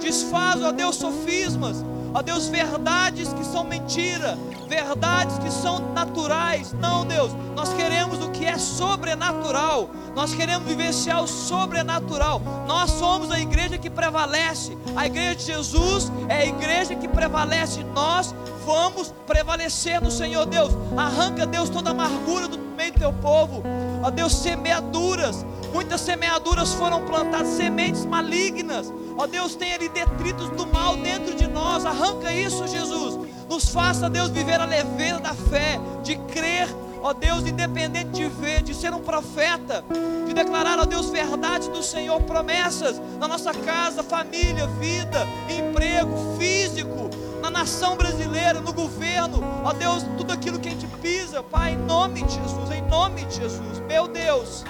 desfaz, 0.00 0.62
ó 0.62 0.72
Deus, 0.72 0.96
sofismas. 0.96 1.84
Ó 2.12 2.22
Deus, 2.22 2.46
verdades 2.46 3.32
que 3.32 3.44
são 3.44 3.64
mentira, 3.64 4.38
verdades 4.68 5.36
que 5.38 5.50
são 5.50 5.92
naturais. 5.92 6.72
Não, 6.74 7.04
Deus, 7.04 7.32
nós 7.56 7.72
queremos 7.72 8.24
o 8.24 8.30
que 8.30 8.44
é 8.44 8.58
sobrenatural. 8.58 9.90
Nós 10.14 10.32
queremos 10.32 10.68
vivenciar 10.68 11.22
o 11.22 11.26
sobrenatural. 11.26 12.40
Nós 12.68 12.92
somos 12.92 13.32
a 13.32 13.40
igreja 13.40 13.78
que 13.78 13.90
prevalece. 13.90 14.78
A 14.94 15.06
igreja 15.06 15.34
de 15.34 15.44
Jesus 15.44 16.12
é 16.28 16.42
a 16.42 16.46
igreja 16.46 16.94
que 16.94 17.08
prevalece. 17.08 17.82
Nós 17.82 18.32
vamos 18.64 19.14
prevalecer 19.26 20.00
no 20.00 20.10
Senhor 20.10 20.46
Deus. 20.46 20.72
Arranca, 20.96 21.46
Deus, 21.46 21.68
toda 21.68 21.90
a 21.90 21.92
amargura 21.92 22.48
do 22.48 22.58
meio 22.58 22.92
do 22.92 22.98
teu 22.98 23.12
povo. 23.12 23.62
Ó 24.02 24.10
Deus, 24.10 24.34
semeaduras. 24.34 25.44
Muitas 25.72 26.00
semeaduras 26.00 26.72
foram 26.74 27.04
plantadas, 27.04 27.48
sementes 27.48 28.04
malignas. 28.04 28.92
Ó 29.16 29.26
Deus, 29.26 29.54
tem 29.54 29.74
ali 29.74 29.88
detritos 29.88 30.48
do 30.50 30.66
mal 30.66 30.96
dentro 30.96 31.34
de 31.34 31.46
nós. 31.46 31.84
Arranca 31.84 32.32
isso, 32.32 32.66
Jesus. 32.66 33.18
Nos 33.48 33.68
faça, 33.68 34.08
Deus, 34.08 34.30
viver 34.30 34.60
a 34.60 34.64
leveza 34.64 35.20
da 35.20 35.34
fé, 35.34 35.78
de 36.02 36.16
crer 36.16 36.68
ó 37.04 37.12
Deus, 37.12 37.46
independente 37.46 38.12
de 38.12 38.26
ver, 38.28 38.62
de 38.62 38.74
ser 38.74 38.94
um 38.94 39.00
profeta, 39.00 39.84
de 40.26 40.32
declarar, 40.32 40.78
ó 40.78 40.86
Deus, 40.86 41.10
verdades 41.10 41.68
do 41.68 41.82
Senhor, 41.82 42.18
promessas 42.22 42.98
na 43.20 43.28
nossa 43.28 43.52
casa, 43.52 44.02
família, 44.02 44.66
vida, 44.80 45.26
emprego, 45.50 46.38
físico, 46.38 47.10
na 47.44 47.50
nação 47.50 47.94
brasileira, 47.94 48.58
no 48.58 48.72
governo, 48.72 49.38
ó 49.62 49.72
Deus, 49.74 50.02
tudo 50.16 50.32
aquilo 50.32 50.58
que 50.58 50.68
a 50.68 50.70
gente 50.70 50.86
pisa, 51.02 51.42
Pai, 51.42 51.74
em 51.74 51.76
nome 51.76 52.22
de 52.22 52.36
Jesus, 52.36 52.70
em 52.70 52.80
nome 52.88 53.22
de 53.26 53.34
Jesus, 53.36 53.80
meu 53.86 54.08
Deus. 54.08 54.64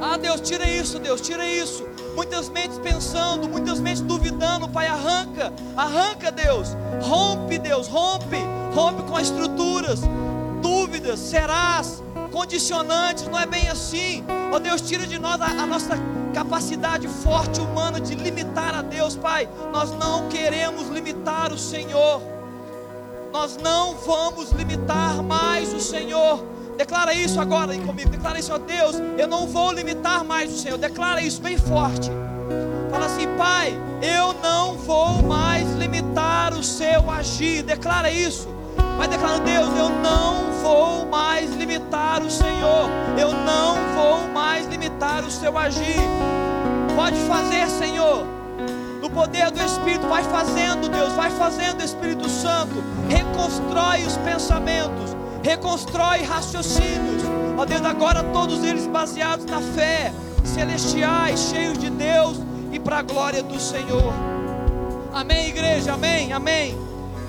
Ah, 0.00 0.16
Deus, 0.16 0.40
tira 0.40 0.64
isso, 0.64 1.00
Deus, 1.00 1.20
tira 1.20 1.44
isso. 1.44 1.84
Muitas 2.14 2.48
mentes 2.48 2.78
pensando, 2.78 3.48
muitas 3.48 3.80
mentes 3.80 4.00
duvidando, 4.00 4.68
Pai, 4.68 4.86
arranca, 4.86 5.52
arranca, 5.76 6.30
Deus. 6.30 6.76
Rompe, 7.02 7.58
Deus, 7.58 7.88
rompe, 7.88 8.38
rompe 8.72 9.02
com 9.02 9.16
as 9.16 9.24
estruturas. 9.24 10.02
Dúvidas, 10.62 11.18
serás, 11.18 12.00
condicionantes, 12.30 13.26
não 13.26 13.40
é 13.40 13.46
bem 13.46 13.68
assim. 13.68 14.24
Ó 14.52 14.60
Deus, 14.60 14.82
tira 14.82 15.04
de 15.04 15.18
nós 15.18 15.40
a, 15.40 15.46
a 15.46 15.66
nossa 15.66 15.96
capacidade 16.36 17.08
forte 17.08 17.62
humana 17.62 17.98
de 17.98 18.14
limitar 18.14 18.74
a 18.74 18.82
Deus, 18.82 19.16
Pai. 19.16 19.48
Nós 19.72 19.90
não 19.92 20.28
queremos 20.28 20.86
limitar 20.90 21.50
o 21.50 21.56
Senhor. 21.56 22.20
Nós 23.32 23.56
não 23.56 23.94
vamos 23.94 24.52
limitar 24.52 25.22
mais 25.22 25.72
o 25.72 25.80
Senhor. 25.80 26.44
Declara 26.76 27.14
isso 27.14 27.40
agora 27.40 27.72
aí 27.72 27.80
comigo. 27.80 28.10
Declara 28.10 28.38
isso, 28.38 28.52
ó 28.52 28.58
Deus. 28.58 28.96
Eu 29.16 29.26
não 29.26 29.46
vou 29.46 29.72
limitar 29.72 30.22
mais 30.26 30.52
o 30.52 30.58
Senhor. 30.58 30.76
Declara 30.76 31.22
isso 31.22 31.40
bem 31.40 31.56
forte. 31.56 32.10
Fala 32.90 33.06
assim, 33.06 33.26
Pai, 33.38 33.72
eu 34.02 34.34
não 34.34 34.74
vou 34.74 35.22
mais 35.22 35.72
limitar 35.76 36.52
o 36.52 36.62
seu 36.62 37.10
agir. 37.10 37.62
Declara 37.62 38.10
isso. 38.10 38.46
Vai 38.96 39.08
declarando, 39.08 39.44
Deus, 39.44 39.68
eu 39.76 39.90
não 39.90 40.52
vou 40.62 41.06
mais 41.06 41.54
limitar 41.54 42.22
o 42.22 42.30
Senhor. 42.30 42.88
Eu 43.18 43.32
não 43.32 43.76
vou 43.94 44.28
mais 44.32 44.66
limitar 44.66 45.24
o 45.24 45.30
seu 45.30 45.56
agir. 45.56 46.00
Pode 46.94 47.16
fazer, 47.20 47.68
Senhor. 47.68 48.26
No 49.00 49.10
poder 49.10 49.50
do 49.50 49.62
Espírito, 49.62 50.08
vai 50.08 50.24
fazendo, 50.24 50.88
Deus, 50.88 51.12
vai 51.12 51.30
fazendo, 51.30 51.82
Espírito 51.82 52.28
Santo. 52.28 52.82
Reconstrói 53.08 54.02
os 54.04 54.16
pensamentos, 54.16 55.14
reconstrói 55.42 56.22
raciocínios. 56.22 57.22
Ó 57.56 57.64
Deus, 57.64 57.84
agora 57.84 58.22
todos 58.24 58.64
eles 58.64 58.86
baseados 58.86 59.44
na 59.46 59.60
fé, 59.60 60.12
celestiais, 60.42 61.38
cheios 61.50 61.78
de 61.78 61.90
Deus 61.90 62.38
e 62.72 62.80
para 62.80 62.98
a 62.98 63.02
glória 63.02 63.42
do 63.42 63.60
Senhor. 63.60 64.12
Amém, 65.12 65.48
igreja, 65.48 65.92
amém, 65.94 66.32
amém. 66.32 66.85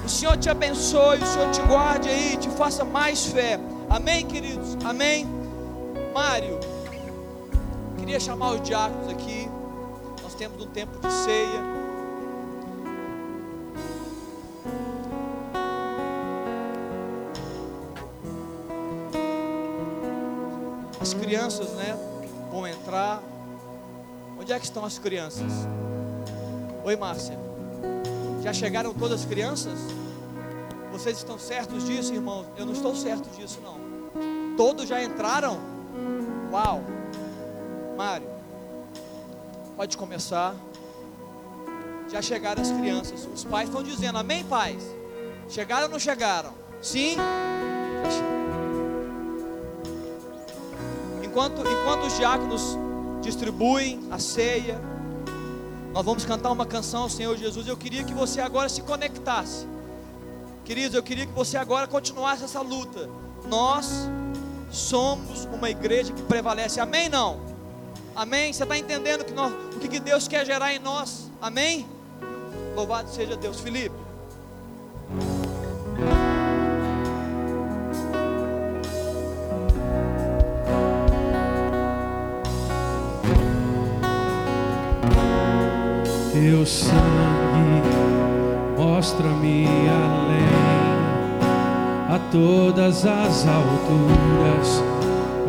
O 0.08 0.10
Senhor 0.10 0.38
te 0.38 0.50
abençoe, 0.50 1.18
o 1.18 1.26
Senhor 1.26 1.52
te 1.52 1.62
guarde 1.64 2.08
aí, 2.08 2.38
te 2.38 2.48
faça 2.52 2.86
mais 2.86 3.26
fé. 3.26 3.60
Amém, 3.90 4.26
queridos? 4.26 4.78
Amém. 4.86 5.28
Mário, 6.14 6.58
queria 7.98 8.18
chamar 8.18 8.52
os 8.52 8.62
diáconos 8.62 9.10
aqui. 9.10 9.50
Nós 10.24 10.34
temos 10.34 10.64
um 10.64 10.68
tempo 10.68 10.98
de 10.98 11.12
ceia. 11.12 11.62
As 21.02 21.14
crianças, 21.14 21.68
né, 21.72 21.98
vão 22.50 22.66
entrar. 22.66 23.22
Onde 24.40 24.54
é 24.54 24.58
que 24.58 24.66
estão 24.66 24.86
as 24.86 24.98
crianças? 24.98 25.52
Oi, 26.86 26.96
Márcia. 26.96 27.38
Já 28.42 28.54
chegaram 28.54 28.94
todas 28.94 29.22
as 29.22 29.26
crianças? 29.26 29.80
Vocês 30.92 31.18
estão 31.18 31.38
certos 31.38 31.86
disso, 31.86 32.14
irmãos? 32.14 32.46
Eu 32.58 32.66
não 32.66 32.74
estou 32.74 32.96
certo 32.96 33.30
disso, 33.38 33.60
não. 33.64 34.56
Todos 34.56 34.88
já 34.88 35.04
entraram? 35.04 35.60
Uau! 36.52 36.84
Mário, 37.98 38.28
pode 39.76 39.98
começar. 39.98 40.56
Já 42.10 42.22
chegaram 42.22 42.62
as 42.62 42.72
crianças. 42.72 43.28
Os 43.34 43.44
pais 43.44 43.68
estão 43.68 43.84
dizendo, 43.84 44.18
amém, 44.18 44.44
pais? 44.46 44.84
Chegaram 45.50 45.86
ou 45.86 45.92
não 45.92 46.00
chegaram? 46.00 46.54
Sim? 46.82 47.18
Enquanto, 51.24 51.62
enquanto 51.62 52.08
os 52.08 52.18
diáconos 52.18 52.78
distribuem 53.22 54.08
a 54.10 54.20
ceia, 54.20 54.80
nós 55.98 56.06
vamos 56.06 56.26
cantar 56.26 56.52
uma 56.52 56.64
canção 56.64 57.02
ao 57.02 57.10
Senhor 57.10 57.36
Jesus. 57.36 57.68
Eu 57.68 57.76
queria 57.76 58.04
que 58.04 58.14
você 58.14 58.40
agora 58.40 58.70
se 58.70 58.84
conectasse 58.84 59.66
Queridos, 60.64 60.94
eu 60.94 61.02
queria 61.02 61.26
que 61.26 61.32
você 61.32 61.58
agora 61.58 61.88
continuasse 61.88 62.44
essa 62.44 62.62
luta. 62.62 63.10
Nós 63.48 64.08
somos 64.70 65.46
uma 65.46 65.72
igreja 65.72 66.14
que 66.14 66.22
prevalece. 66.22 66.80
Amém? 66.80 67.10
Não? 67.10 67.40
Amém? 68.16 68.54
Você 68.54 68.62
está 68.62 68.78
entendendo 68.78 69.26
que 69.26 69.34
nós, 69.34 69.52
o 69.76 69.80
que 69.80 70.00
Deus 70.00 70.28
quer 70.28 70.46
gerar 70.46 70.72
em 70.72 70.78
nós? 70.78 71.32
Amém? 71.42 71.88
Louvado 72.76 73.10
seja 73.10 73.36
Deus. 73.36 73.60
Felipe. 73.60 74.07
Sangue 86.68 87.82
mostra-me 88.78 89.66
além 89.88 90.48
a 92.10 92.20
todas 92.32 93.06
as 93.06 93.48
alturas, 93.48 94.84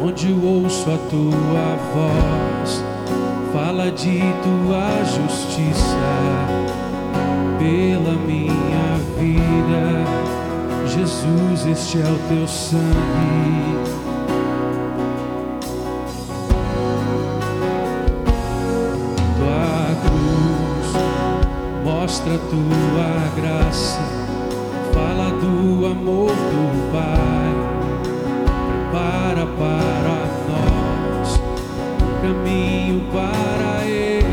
onde 0.01 0.33
ouço 0.33 0.89
a 0.91 0.99
tua 1.11 1.77
voz, 1.93 2.85
fala 3.53 3.91
de 3.91 4.21
tua 4.43 5.05
justiça 5.05 5.97
pela 7.59 8.15
minha 8.27 8.99
vida. 9.19 10.05
Jesus, 10.87 11.67
este 11.67 11.99
é 11.99 12.11
o 12.11 12.19
teu 12.29 12.47
sangue 12.47 13.78
mostra 22.09 22.39
tua 22.39 23.37
graça, 23.37 24.01
fala 24.95 25.29
do 25.29 25.85
amor 25.85 26.31
do 26.31 26.91
Pai, 26.91 27.53
prepara 28.91 29.47
para 29.47 30.19
nós 30.49 31.39
um 32.03 32.13
caminho 32.23 33.03
para 33.13 33.85
Ele, 33.85 34.25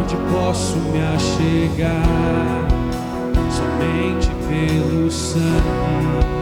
onde 0.00 0.16
posso 0.32 0.78
me 0.78 1.02
achegar 1.14 2.06
somente 3.50 4.30
pelo 4.48 5.10
sangue. 5.10 6.39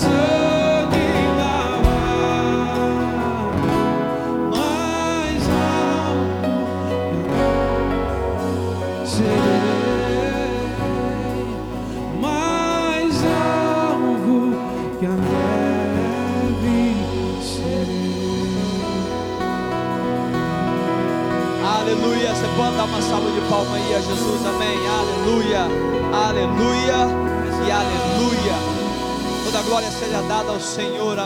Neste 0.00 0.37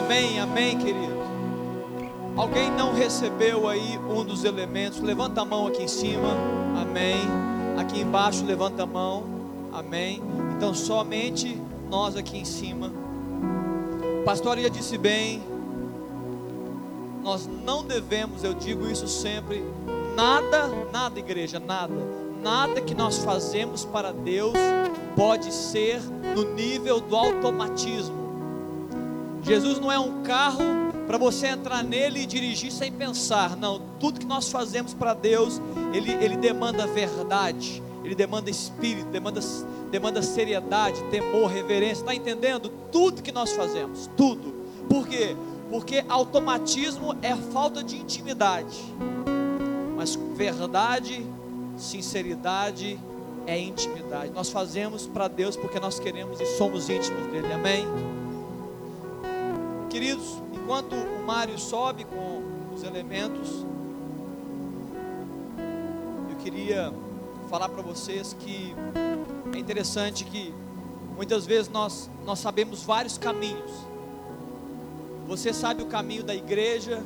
amém, 0.05 0.41
amém, 0.41 0.79
querido. 0.79 1.23
Alguém 2.37 2.71
não 2.71 2.93
recebeu 2.93 3.69
aí 3.69 3.99
um 3.99 4.25
dos 4.25 4.45
elementos? 4.45 5.01
Levanta 5.01 5.43
a 5.43 5.45
mão 5.45 5.67
aqui 5.67 5.83
em 5.83 5.89
cima, 5.89 6.29
amém. 6.81 7.21
Aqui 7.79 8.01
embaixo, 8.01 8.45
levanta 8.45 8.83
a 8.83 8.87
mão, 8.87 9.25
amém. 9.73 10.21
Então, 10.57 10.75
somente 10.75 11.61
nós 11.89 12.17
aqui 12.17 12.39
em 12.39 12.45
cima. 12.45 12.91
Pastoria 14.25 14.71
disse 14.71 14.99
bem, 14.99 15.43
nós 17.23 17.49
não 17.65 17.85
devemos, 17.85 18.43
eu 18.43 18.55
digo 18.55 18.89
isso 18.89 19.07
sempre, 19.07 19.65
nada, 20.17 20.69
nada, 20.93 21.19
igreja, 21.19 21.61
nada, 21.61 21.95
nada 22.43 22.81
que 22.81 22.95
nós 22.95 23.19
fazemos 23.19 23.85
para 23.85 24.13
Deus 24.13 24.55
pode 25.17 25.53
ser 25.53 26.01
no 26.35 26.55
nível 26.55 27.01
do 27.01 27.17
automatismo. 27.17 28.22
Jesus 29.43 29.81
não 29.81 29.91
é 29.91 29.99
um 29.99 30.23
carro 30.23 30.63
para 31.07 31.19
você 31.19 31.49
entrar 31.49 31.83
nele 31.83 32.21
e 32.21 32.27
dirigir 32.27 32.71
sem 32.71 32.93
pensar, 32.93 33.57
não, 33.57 33.81
tudo 33.99 34.21
que 34.21 34.27
nós 34.27 34.49
fazemos 34.51 34.95
para 34.95 35.15
Deus, 35.15 35.61
ele, 35.93 36.13
ele 36.13 36.37
demanda 36.37 36.87
verdade, 36.87 37.83
ele 38.05 38.15
demanda 38.15 38.49
espírito, 38.49 39.09
demanda, 39.09 39.41
demanda 39.91 40.23
seriedade, 40.23 41.03
temor, 41.11 41.51
reverência, 41.51 42.03
está 42.03 42.15
entendendo? 42.15 42.71
Tudo 42.91 43.21
que 43.21 43.33
nós 43.33 43.53
fazemos, 43.53 44.09
tudo, 44.17 44.55
por 44.89 45.09
quê? 45.09 45.37
Porque 45.71 46.05
automatismo 46.09 47.17
é 47.21 47.35
falta 47.35 47.83
de 47.83 47.97
intimidade, 47.97 48.79
mas 49.97 50.17
verdade, 50.37 51.27
sinceridade 51.77 52.99
é 53.47 53.59
intimidade. 53.59 54.31
Nós 54.33 54.51
fazemos 54.51 55.07
para 55.07 55.27
Deus 55.29 55.57
porque 55.57 55.81
nós 55.81 55.99
queremos 55.99 56.41
e 56.41 56.47
somos 56.57 56.89
íntimos 56.89 57.27
dele. 57.27 57.53
Amém. 57.53 57.85
Queridos, 59.93 60.43
enquanto 60.55 60.95
o 60.95 61.23
Mário 61.27 61.59
sobe 61.59 62.05
com 62.05 62.43
os 62.75 62.83
elementos, 62.83 63.63
eu 66.31 66.37
queria 66.37 66.91
falar 67.51 67.69
para 67.69 67.83
vocês 67.83 68.35
que 68.41 68.75
é 69.55 69.59
interessante 69.59 70.25
que 70.25 70.55
muitas 71.15 71.45
vezes 71.45 71.69
nós 71.69 72.09
nós 72.25 72.39
sabemos 72.39 72.83
vários 72.83 73.19
caminhos. 73.19 73.71
Você 75.29 75.53
sabe 75.53 75.83
o 75.83 75.87
caminho 75.87 76.25
da 76.25 76.35
igreja, 76.35 77.03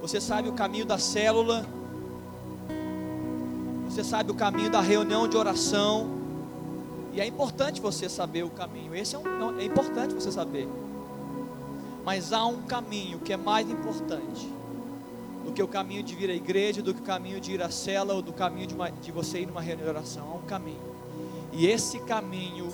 você 0.00 0.20
sabe 0.20 0.48
o 0.48 0.52
caminho 0.52 0.86
da 0.86 0.96
célula, 0.96 1.66
você 3.88 4.04
sabe 4.04 4.30
o 4.30 4.34
caminho 4.34 4.70
da 4.70 4.80
reunião 4.80 5.26
de 5.26 5.36
oração, 5.36 6.08
e 7.12 7.20
é 7.20 7.26
importante 7.26 7.80
você 7.80 8.08
saber 8.08 8.44
o 8.44 8.50
caminho. 8.50 8.94
Esse 8.94 9.16
é, 9.16 9.18
um, 9.18 9.58
é 9.58 9.64
importante 9.64 10.14
você 10.14 10.30
saber. 10.30 10.68
Mas 12.08 12.32
há 12.32 12.46
um 12.46 12.62
caminho 12.62 13.18
que 13.18 13.34
é 13.34 13.36
mais 13.36 13.68
importante 13.70 14.50
do 15.44 15.52
que 15.52 15.62
o 15.62 15.68
caminho 15.68 16.02
de 16.02 16.14
vir 16.14 16.30
à 16.30 16.34
igreja, 16.34 16.80
do 16.80 16.94
que 16.94 17.02
o 17.02 17.04
caminho 17.04 17.38
de 17.38 17.52
ir 17.52 17.62
à 17.62 17.70
cela, 17.70 18.14
ou 18.14 18.22
do 18.22 18.32
caminho 18.32 18.66
de, 18.66 18.74
uma, 18.74 18.90
de 18.90 19.12
você 19.12 19.40
ir 19.40 19.46
numa 19.46 19.60
reunião. 19.60 19.94
Há 19.94 20.34
um 20.34 20.40
caminho. 20.46 20.80
E 21.52 21.66
esse 21.66 21.98
caminho, 21.98 22.72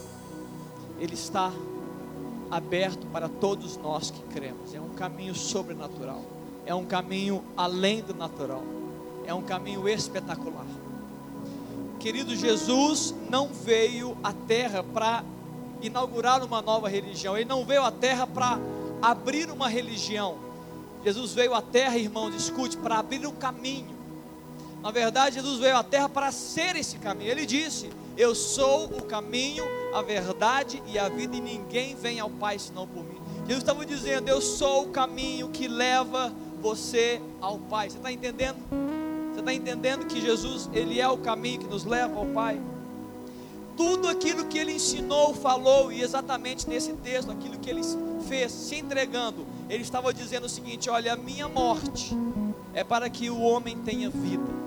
ele 1.00 1.14
está 1.14 1.52
aberto 2.48 3.08
para 3.08 3.28
todos 3.28 3.76
nós 3.76 4.08
que 4.08 4.22
cremos. 4.32 4.72
É 4.72 4.80
um 4.80 4.90
caminho 4.90 5.34
sobrenatural. 5.34 6.22
É 6.64 6.72
um 6.72 6.84
caminho 6.84 7.42
além 7.56 8.02
do 8.02 8.14
natural. 8.14 8.62
É 9.26 9.34
um 9.34 9.42
caminho 9.42 9.88
espetacular. 9.88 10.66
Querido, 11.98 12.36
Jesus 12.36 13.12
não 13.28 13.48
veio 13.48 14.16
à 14.22 14.32
terra 14.32 14.84
para 14.84 15.24
inaugurar 15.82 16.40
uma 16.44 16.62
nova 16.62 16.88
religião. 16.88 17.36
Ele 17.36 17.48
não 17.48 17.64
veio 17.64 17.82
à 17.82 17.90
terra 17.90 18.28
para 18.28 18.60
abrir 19.10 19.50
uma 19.50 19.68
religião. 19.68 20.38
Jesus 21.04 21.32
veio 21.34 21.54
à 21.54 21.60
terra, 21.60 21.98
irmãos, 21.98 22.34
escute, 22.34 22.76
para 22.76 22.98
abrir 22.98 23.26
um 23.26 23.34
caminho. 23.34 23.94
Na 24.82 24.90
verdade, 24.90 25.36
Jesus 25.36 25.58
veio 25.58 25.76
à 25.76 25.82
terra 25.82 26.08
para 26.08 26.32
ser 26.32 26.76
esse 26.76 26.98
caminho. 26.98 27.30
Ele 27.30 27.44
disse: 27.44 27.90
Eu 28.16 28.34
sou 28.34 28.86
o 28.86 29.02
caminho, 29.02 29.64
a 29.94 30.00
verdade 30.00 30.82
e 30.86 30.98
a 30.98 31.08
vida, 31.08 31.36
e 31.36 31.40
ninguém 31.40 31.94
vem 31.94 32.20
ao 32.20 32.30
Pai 32.30 32.58
senão 32.58 32.86
por 32.86 33.04
mim. 33.04 33.20
Jesus 33.40 33.58
estava 33.58 33.84
dizendo: 33.84 34.28
Eu 34.28 34.40
sou 34.40 34.84
o 34.84 34.88
caminho 34.88 35.48
que 35.50 35.68
leva 35.68 36.32
você 36.60 37.20
ao 37.40 37.58
Pai. 37.58 37.90
Você 37.90 37.98
está 37.98 38.10
entendendo? 38.10 38.56
Você 39.32 39.40
está 39.40 39.52
entendendo 39.52 40.06
que 40.06 40.20
Jesus, 40.20 40.70
Ele 40.72 41.00
é 41.00 41.08
o 41.08 41.18
caminho 41.18 41.60
que 41.60 41.66
nos 41.66 41.84
leva 41.84 42.18
ao 42.18 42.26
Pai? 42.26 42.60
Tudo 43.76 44.08
aquilo 44.08 44.44
que 44.46 44.58
Ele 44.58 44.72
ensinou, 44.72 45.34
falou, 45.34 45.92
e 45.92 46.00
exatamente 46.00 46.68
nesse 46.68 46.92
texto, 46.94 47.30
aquilo 47.30 47.58
que 47.58 47.70
Ele 47.70 47.82
fez, 48.28 48.52
se 48.52 48.76
entregando, 48.76 49.46
Ele 49.68 49.82
estava 49.82 50.12
dizendo 50.12 50.44
o 50.44 50.48
seguinte: 50.48 50.88
Olha, 50.88 51.14
a 51.14 51.16
minha 51.16 51.48
morte 51.48 52.16
é 52.72 52.84
para 52.84 53.08
que 53.10 53.30
o 53.30 53.40
homem 53.40 53.78
tenha 53.78 54.10
vida. 54.10 54.64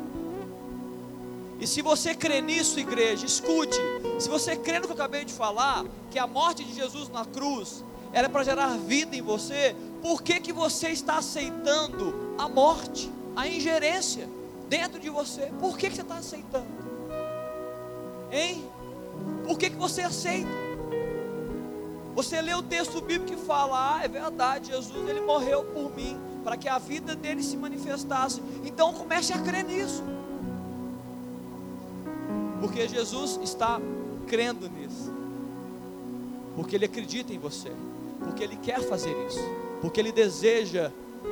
E 1.59 1.65
se 1.65 1.81
você 1.81 2.13
crê 2.13 2.39
nisso, 2.39 2.79
igreja, 2.79 3.25
escute. 3.25 3.77
Se 4.19 4.29
você 4.29 4.55
crê 4.55 4.79
no 4.79 4.85
que 4.85 4.91
eu 4.91 4.95
acabei 4.95 5.25
de 5.25 5.33
falar, 5.33 5.85
que 6.11 6.19
a 6.19 6.27
morte 6.27 6.63
de 6.63 6.73
Jesus 6.73 7.09
na 7.09 7.25
cruz 7.25 7.83
era 8.13 8.29
para 8.29 8.43
gerar 8.43 8.77
vida 8.77 9.15
em 9.15 9.21
você, 9.21 9.75
por 10.01 10.21
que, 10.21 10.39
que 10.39 10.53
você 10.53 10.89
está 10.89 11.17
aceitando 11.17 12.35
a 12.37 12.47
morte, 12.47 13.11
a 13.35 13.47
ingerência 13.47 14.29
dentro 14.69 14.99
de 14.99 15.09
você? 15.09 15.51
Por 15.59 15.77
que, 15.77 15.89
que 15.89 15.95
você 15.95 16.01
está 16.01 16.17
aceitando? 16.17 16.67
Hein? 18.31 18.63
Por 19.47 19.57
que, 19.57 19.69
que 19.69 19.77
você 19.77 20.01
aceita? 20.01 20.49
Você 22.13 22.41
lê 22.41 22.53
o 22.53 22.61
texto 22.61 22.99
bíblico 22.99 23.35
que 23.35 23.45
fala: 23.45 23.95
Ah, 23.95 24.03
é 24.03 24.07
verdade, 24.07 24.71
Jesus 24.71 25.07
ele 25.07 25.21
morreu 25.21 25.63
por 25.63 25.95
mim, 25.95 26.19
para 26.43 26.57
que 26.57 26.67
a 26.67 26.77
vida 26.77 27.15
dele 27.15 27.41
se 27.41 27.55
manifestasse. 27.55 28.41
Então 28.65 28.93
comece 28.93 29.31
a 29.33 29.39
crer 29.39 29.63
nisso. 29.63 30.03
Porque 32.59 32.87
Jesus 32.87 33.39
está 33.43 33.79
crendo 34.27 34.69
nisso. 34.69 35.13
Porque 36.55 36.75
Ele 36.75 36.85
acredita 36.85 37.33
em 37.33 37.37
você. 37.37 37.71
Porque 38.19 38.43
Ele 38.43 38.57
quer 38.57 38.81
fazer 38.81 39.15
isso. 39.27 39.39
Porque 39.79 39.99
Ele 39.99 40.11
deseja 40.11 40.91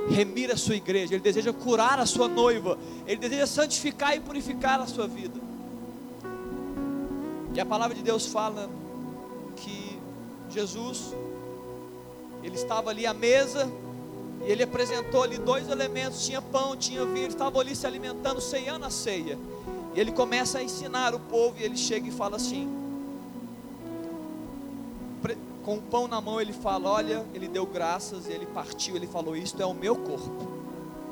remir 0.09 0.51
a 0.51 0.57
sua 0.57 0.76
igreja. 0.76 1.16
Ele 1.16 1.24
deseja 1.24 1.51
curar 1.51 1.99
a 1.99 2.05
sua 2.05 2.28
noiva. 2.28 2.78
Ele 3.07 3.18
deseja 3.18 3.47
santificar 3.47 4.16
e 4.16 4.20
purificar 4.20 4.80
a 4.80 4.86
sua 4.86 5.07
vida. 5.07 5.39
E 7.56 7.60
a 7.60 7.66
palavra 7.66 7.95
de 7.95 8.03
Deus 8.03 8.28
fala 8.28 8.70
que 9.56 9.97
Jesus, 10.49 11.16
Ele 12.43 12.56
estava 12.56 12.91
ali 12.91 13.08
à 13.08 13.14
mesa. 13.14 13.72
E 14.45 14.51
ele 14.51 14.62
apresentou 14.62 15.24
ali 15.24 15.38
dois 15.38 15.70
elementos: 15.70 16.26
tinha 16.26 16.41
pão, 16.41 16.76
tinha 16.76 17.03
vinho. 17.06 17.26
Ele 17.26 17.34
estava 17.34 17.60
ali 17.60 17.76
se 17.76 17.88
alimentando, 17.88 18.39
ceiando 18.41 18.86
a 18.86 18.89
ceia. 18.89 19.39
E 19.95 19.99
ele 19.99 20.12
começa 20.12 20.60
a 20.60 20.64
ensinar 20.64 21.16
o 21.16 21.20
povo 21.20 21.56
e 21.58 21.64
ele 21.64 21.78
chega 21.78 22.08
e 22.08 22.12
fala 22.12 22.36
assim: 22.36 22.86
com 25.66 25.78
o 25.78 25.82
pão 25.82 26.08
na 26.08 26.22
mão 26.22 26.39
ele 26.39 26.53
fala: 26.53 26.91
Olha, 26.91 27.26
ele 27.34 27.47
deu 27.47 27.66
graças, 27.66 28.30
ele 28.30 28.45
partiu, 28.45 28.95
ele 28.95 29.08
falou: 29.08 29.36
Isto 29.36 29.62
é 29.62 29.66
o 29.66 29.74
meu 29.74 29.95
corpo, 29.95 30.47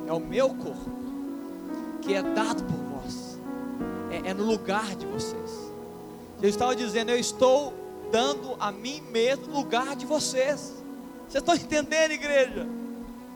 é 0.08 0.14
o 0.14 0.20
meu 0.20 0.50
corpo, 0.50 0.91
que 2.04 2.14
é 2.14 2.22
dado 2.22 2.64
por 2.64 2.78
vós, 3.02 3.39
é, 4.12 4.30
é 4.30 4.34
no 4.34 4.44
lugar 4.44 4.96
de 4.96 5.08
vocês. 5.08 5.62
Jesus 6.44 6.56
estava 6.56 6.76
dizendo: 6.76 7.10
Eu 7.10 7.18
estou 7.18 7.74
dando 8.12 8.58
a 8.60 8.70
mim 8.70 9.02
mesmo 9.12 9.54
lugar 9.54 9.96
de 9.96 10.06
vocês. 10.06 10.74
Vocês 11.26 11.41
estão 11.41 11.56
entendendo, 11.56 12.12
igreja? 12.12 12.68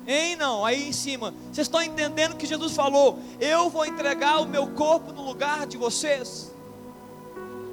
Hein, 0.05 0.35
não? 0.35 0.65
Aí 0.65 0.89
em 0.89 0.91
cima, 0.91 1.33
vocês 1.45 1.67
estão 1.67 1.81
entendendo 1.81 2.35
que 2.35 2.45
Jesus 2.45 2.73
falou: 2.73 3.17
Eu 3.39 3.69
vou 3.69 3.85
entregar 3.85 4.41
o 4.41 4.45
meu 4.45 4.67
corpo 4.67 5.13
no 5.13 5.23
lugar 5.23 5.65
de 5.65 5.77
vocês. 5.77 6.53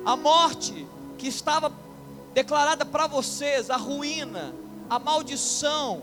A 0.06 0.14
morte 0.14 0.86
que 1.18 1.26
estava 1.26 1.72
declarada 2.32 2.84
para 2.84 3.08
vocês, 3.08 3.70
a 3.70 3.76
ruína, 3.76 4.54
a 4.88 5.00
maldição, 5.00 6.02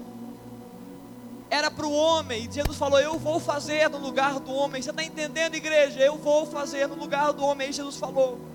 era 1.49 1.71
para 1.71 1.85
o 1.85 1.93
homem, 1.93 2.49
e 2.49 2.51
Jesus 2.51 2.77
falou: 2.77 2.99
Eu 2.99 3.17
vou 3.17 3.39
fazer 3.39 3.89
no 3.89 3.97
lugar 3.97 4.41
do 4.41 4.51
homem. 4.51 4.81
Você 4.81 4.89
está 4.89 5.03
entendendo, 5.05 5.55
igreja? 5.55 6.01
Eu 6.01 6.17
vou 6.17 6.45
fazer 6.45 6.85
no 6.85 6.95
lugar 6.95 7.31
do 7.31 7.45
homem. 7.45 7.67
Aí 7.67 7.73
Jesus 7.73 7.95
falou. 7.95 8.50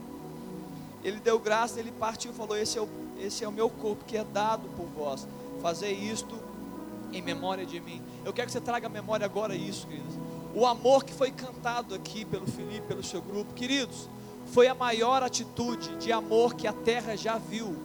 Ele 1.07 1.21
deu 1.21 1.39
graça, 1.39 1.79
ele 1.79 1.93
partiu 1.93 2.33
e 2.33 2.35
falou: 2.35 2.57
esse 2.57 2.77
é, 2.77 2.83
o, 2.83 2.89
esse 3.21 3.45
é 3.45 3.49
o 3.49 3.53
meu 3.53 3.71
corpo 3.71 4.05
que 4.05 4.17
é 4.17 4.25
dado 4.25 4.69
por 4.71 4.87
vós. 4.87 5.25
Fazer 5.63 5.93
isto 5.93 6.37
em 7.13 7.23
memória 7.23 7.65
de 7.65 7.79
mim. 7.79 8.03
Eu 8.25 8.33
quero 8.33 8.47
que 8.47 8.53
você 8.53 8.61
traga 8.61 8.89
a 8.89 8.91
memória 8.91 9.25
agora 9.25 9.55
isso, 9.55 9.87
queridos. 9.87 10.17
O 10.53 10.67
amor 10.67 11.05
que 11.05 11.15
foi 11.15 11.31
cantado 11.31 11.95
aqui 11.95 12.25
pelo 12.25 12.45
Felipe, 12.45 12.89
pelo 12.89 13.05
seu 13.05 13.23
grupo, 13.23 13.55
queridos, 13.55 14.09
foi 14.47 14.67
a 14.67 14.75
maior 14.75 15.23
atitude 15.23 15.95
de 15.97 16.11
amor 16.11 16.55
que 16.55 16.67
a 16.67 16.73
terra 16.73 17.15
já 17.15 17.39
viu. 17.39 17.77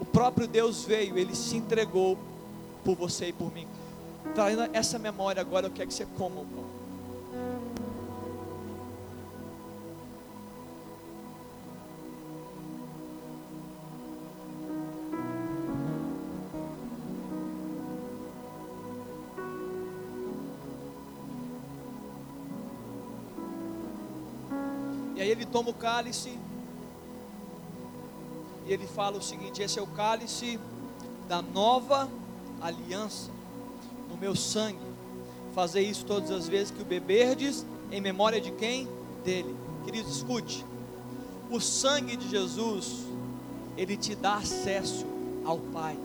O 0.00 0.04
próprio 0.06 0.48
Deus 0.48 0.84
veio, 0.84 1.18
ele 1.18 1.34
se 1.34 1.58
entregou 1.58 2.16
por 2.82 2.96
você 2.96 3.28
e 3.28 3.32
por 3.34 3.52
mim. 3.52 3.68
Trazendo 4.34 4.70
essa 4.72 4.98
memória 4.98 5.42
agora, 5.42 5.66
eu 5.66 5.70
quero 5.70 5.88
que 5.88 5.94
você 5.94 6.06
coma 6.16 6.40
o 6.40 6.46
pão. 6.46 6.71
Toma 25.52 25.70
o 25.70 25.74
cálice. 25.74 26.36
E 28.66 28.72
ele 28.72 28.86
fala 28.86 29.18
o 29.18 29.22
seguinte: 29.22 29.62
esse 29.62 29.78
é 29.78 29.82
o 29.82 29.86
cálice 29.86 30.58
da 31.28 31.42
nova 31.42 32.08
aliança 32.60 33.30
no 34.10 34.16
meu 34.16 34.34
sangue. 34.34 34.92
Fazer 35.54 35.82
isso 35.82 36.04
todas 36.06 36.30
as 36.30 36.48
vezes 36.48 36.70
que 36.70 36.80
o 36.80 36.84
beberdes, 36.84 37.66
em 37.90 38.00
memória 38.00 38.40
de 38.40 38.50
quem? 38.52 38.88
Dele. 39.22 39.54
Queridos, 39.84 40.16
escute. 40.16 40.64
O 41.50 41.60
sangue 41.60 42.16
de 42.16 42.28
Jesus, 42.28 43.04
ele 43.76 43.96
te 43.96 44.14
dá 44.14 44.36
acesso 44.36 45.04
ao 45.44 45.58
Pai. 45.58 45.98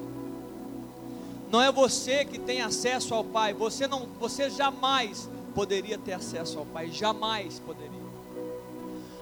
Não 1.49 1.61
é 1.61 1.71
você 1.71 2.25
que 2.25 2.37
tem 2.37 2.61
acesso 2.61 3.13
ao 3.13 3.23
Pai. 3.23 3.53
Você 3.53 3.87
não, 3.87 4.05
você 4.19 4.49
jamais 4.49 5.29
poderia 5.55 5.97
ter 5.97 6.13
acesso 6.13 6.59
ao 6.59 6.65
Pai, 6.65 6.91
jamais 6.91 7.59
poderia. 7.59 8.06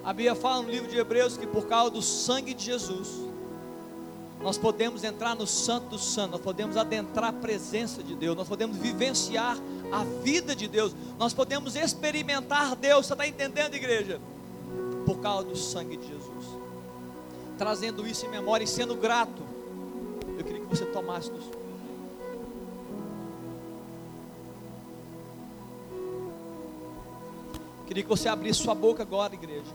A 0.05 0.13
Bíblia 0.13 0.35
fala 0.35 0.61
no 0.61 0.69
livro 0.69 0.87
de 0.87 0.95
Hebreus 0.99 1.35
que 1.35 1.47
por 1.47 1.65
causa 1.65 1.89
do 1.89 2.01
sangue 2.01 2.53
de 2.53 2.63
Jesus, 2.63 3.09
nós 4.39 4.55
podemos 4.55 5.03
entrar 5.03 5.35
no 5.35 5.47
Santo 5.47 5.89
do 5.89 5.97
Santo, 5.97 6.33
nós 6.33 6.41
podemos 6.41 6.77
adentrar 6.77 7.31
a 7.31 7.33
presença 7.33 8.03
de 8.03 8.13
Deus, 8.13 8.37
nós 8.37 8.47
podemos 8.47 8.77
vivenciar 8.77 9.57
a 9.91 10.03
vida 10.21 10.55
de 10.55 10.67
Deus, 10.67 10.95
nós 11.17 11.33
podemos 11.33 11.75
experimentar 11.75 12.75
Deus, 12.75 13.07
você 13.07 13.13
está 13.13 13.27
entendendo, 13.27 13.73
igreja? 13.73 14.21
Por 15.07 15.17
causa 15.21 15.47
do 15.47 15.55
sangue 15.57 15.97
de 15.97 16.07
Jesus, 16.07 16.45
trazendo 17.57 18.05
isso 18.05 18.27
em 18.27 18.29
memória 18.29 18.63
e 18.63 18.67
sendo 18.67 18.95
grato. 18.95 19.41
Eu 20.37 20.43
queria 20.43 20.61
que 20.61 20.67
você 20.67 20.85
tomasse 20.85 21.31
do 21.31 21.65
Queria 27.87 28.03
que 28.03 28.09
você 28.09 28.27
abrisse 28.27 28.61
sua 28.61 28.75
boca 28.75 29.03
agora, 29.03 29.33
igreja. 29.33 29.71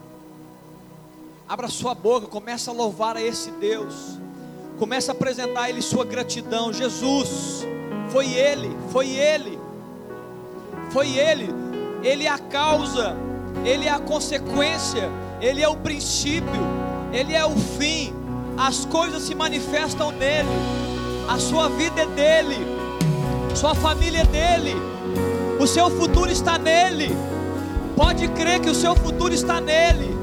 Abra 1.51 1.66
sua 1.66 1.96
boca, 1.96 2.28
começa 2.28 2.70
a 2.70 2.72
louvar 2.72 3.16
a 3.16 3.20
esse 3.20 3.51
Deus. 3.51 4.20
Começa 4.78 5.11
a 5.11 5.14
apresentar 5.16 5.62
a 5.62 5.68
Ele 5.68 5.82
sua 5.82 6.05
gratidão. 6.05 6.72
Jesus, 6.72 7.66
foi 8.11 8.32
Ele, 8.34 8.70
foi 8.92 9.09
Ele, 9.09 9.59
foi 10.92 11.09
Ele. 11.09 11.53
Ele 12.05 12.24
é 12.24 12.28
a 12.28 12.38
causa, 12.38 13.16
Ele 13.64 13.86
é 13.86 13.90
a 13.90 13.98
consequência, 13.98 15.11
Ele 15.40 15.61
é 15.61 15.68
o 15.68 15.74
princípio, 15.74 16.62
Ele 17.12 17.34
é 17.34 17.44
o 17.44 17.57
fim. 17.57 18.14
As 18.57 18.84
coisas 18.84 19.24
se 19.24 19.34
manifestam 19.34 20.12
nele, 20.12 20.48
a 21.28 21.36
sua 21.40 21.68
vida 21.68 22.03
é 22.03 22.07
dele, 22.07 22.59
sua 23.57 23.74
família 23.74 24.20
é 24.20 24.24
dele, 24.24 24.76
o 25.59 25.66
seu 25.66 25.90
futuro 25.90 26.30
está 26.30 26.57
nele. 26.57 27.11
Pode 27.96 28.28
crer 28.28 28.61
que 28.61 28.70
o 28.70 28.74
seu 28.74 28.94
futuro 28.94 29.34
está 29.34 29.61
nele. 29.61 30.20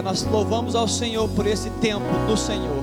Pai, 0.00 0.02
nós 0.02 0.22
louvamos 0.24 0.74
ao 0.74 0.88
Senhor 0.88 1.28
por 1.28 1.46
esse 1.46 1.68
tempo 1.68 2.06
do 2.26 2.34
Senhor. 2.34 2.82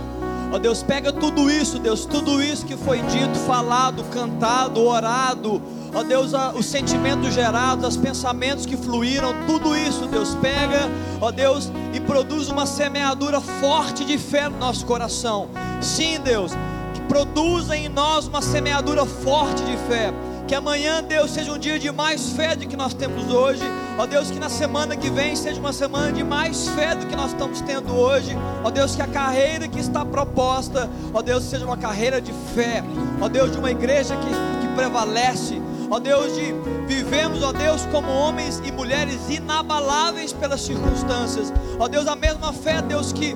Ó 0.54 0.60
Deus, 0.60 0.84
pega 0.84 1.12
tudo 1.12 1.50
isso, 1.50 1.80
Deus, 1.80 2.06
tudo 2.06 2.42
isso 2.44 2.64
que 2.64 2.78
foi 2.78 3.02
dito, 3.02 3.36
falado, 3.48 4.04
cantado, 4.14 4.84
orado. 4.86 5.60
Ó 5.96 6.04
Deus, 6.04 6.36
a- 6.36 6.52
os 6.52 6.68
sentimentos 6.68 7.34
gerados, 7.34 7.88
os 7.88 7.98
pensamentos 7.98 8.68
que 8.68 8.78
fluíram, 8.78 9.34
tudo 9.48 9.76
isso, 9.76 10.06
Deus, 10.06 10.36
pega, 10.36 10.90
ó 11.20 11.32
Deus, 11.32 11.72
e 11.92 12.00
produz 12.00 12.50
uma 12.50 12.68
semeadura 12.68 13.42
forte 13.42 14.06
de 14.06 14.18
fé 14.20 14.48
no 14.48 14.60
nosso 14.60 14.86
coração. 14.86 15.48
Sim, 15.82 16.20
Deus, 16.24 16.52
que 16.94 17.02
produza 17.02 17.76
em 17.76 17.90
nós 17.90 18.28
uma 18.28 18.44
semeadura 18.44 19.06
forte 19.08 19.64
de 19.64 19.76
fé. 19.90 20.14
Que 20.48 20.56
amanhã, 20.56 21.04
Deus, 21.04 21.32
seja 21.32 21.52
um 21.52 21.58
dia 21.58 21.78
de 21.78 21.92
mais 21.92 22.30
fé 22.30 22.56
do 22.56 22.66
que 22.66 22.78
nós 22.78 22.94
temos 22.94 23.30
hoje. 23.30 23.62
Ó 23.98 24.06
Deus, 24.06 24.32
que 24.32 24.40
na 24.40 24.48
semana 24.48 24.96
que 24.96 25.10
vem 25.10 25.36
seja 25.36 25.60
uma 25.60 25.74
semana 25.74 26.10
de 26.10 26.24
mais 26.24 26.70
fé 26.70 26.96
do 26.96 27.06
que 27.06 27.18
nós 27.18 27.32
estamos 27.32 27.60
tendo 27.60 27.94
hoje. 27.94 28.32
Ó 28.64 28.72
Deus, 28.72 28.96
que 28.96 29.02
a 29.02 29.08
carreira 29.08 29.68
que 29.68 29.78
está 29.78 30.06
proposta, 30.06 30.90
ó 31.14 31.22
Deus, 31.22 31.44
seja 31.44 31.66
uma 31.66 31.76
carreira 31.76 32.22
de 32.22 32.32
fé. 32.56 32.82
Ó 33.20 33.28
Deus, 33.28 33.52
de 33.52 33.58
uma 33.58 33.72
igreja 33.72 34.16
que, 34.16 34.30
que 34.62 34.74
prevalece. 34.74 35.62
Ó 35.92 36.00
Deus, 36.00 36.34
de 36.34 36.54
vivemos, 36.88 37.44
ó 37.44 37.52
Deus, 37.52 37.86
como 37.92 38.10
homens 38.10 38.62
e 38.64 38.72
mulheres 38.72 39.30
inabaláveis 39.30 40.32
pelas 40.32 40.62
circunstâncias. 40.62 41.52
Ó 41.78 41.90
Deus, 41.90 42.08
a 42.08 42.16
mesma 42.16 42.54
fé, 42.54 42.82
Deus, 42.82 43.12
que 43.12 43.36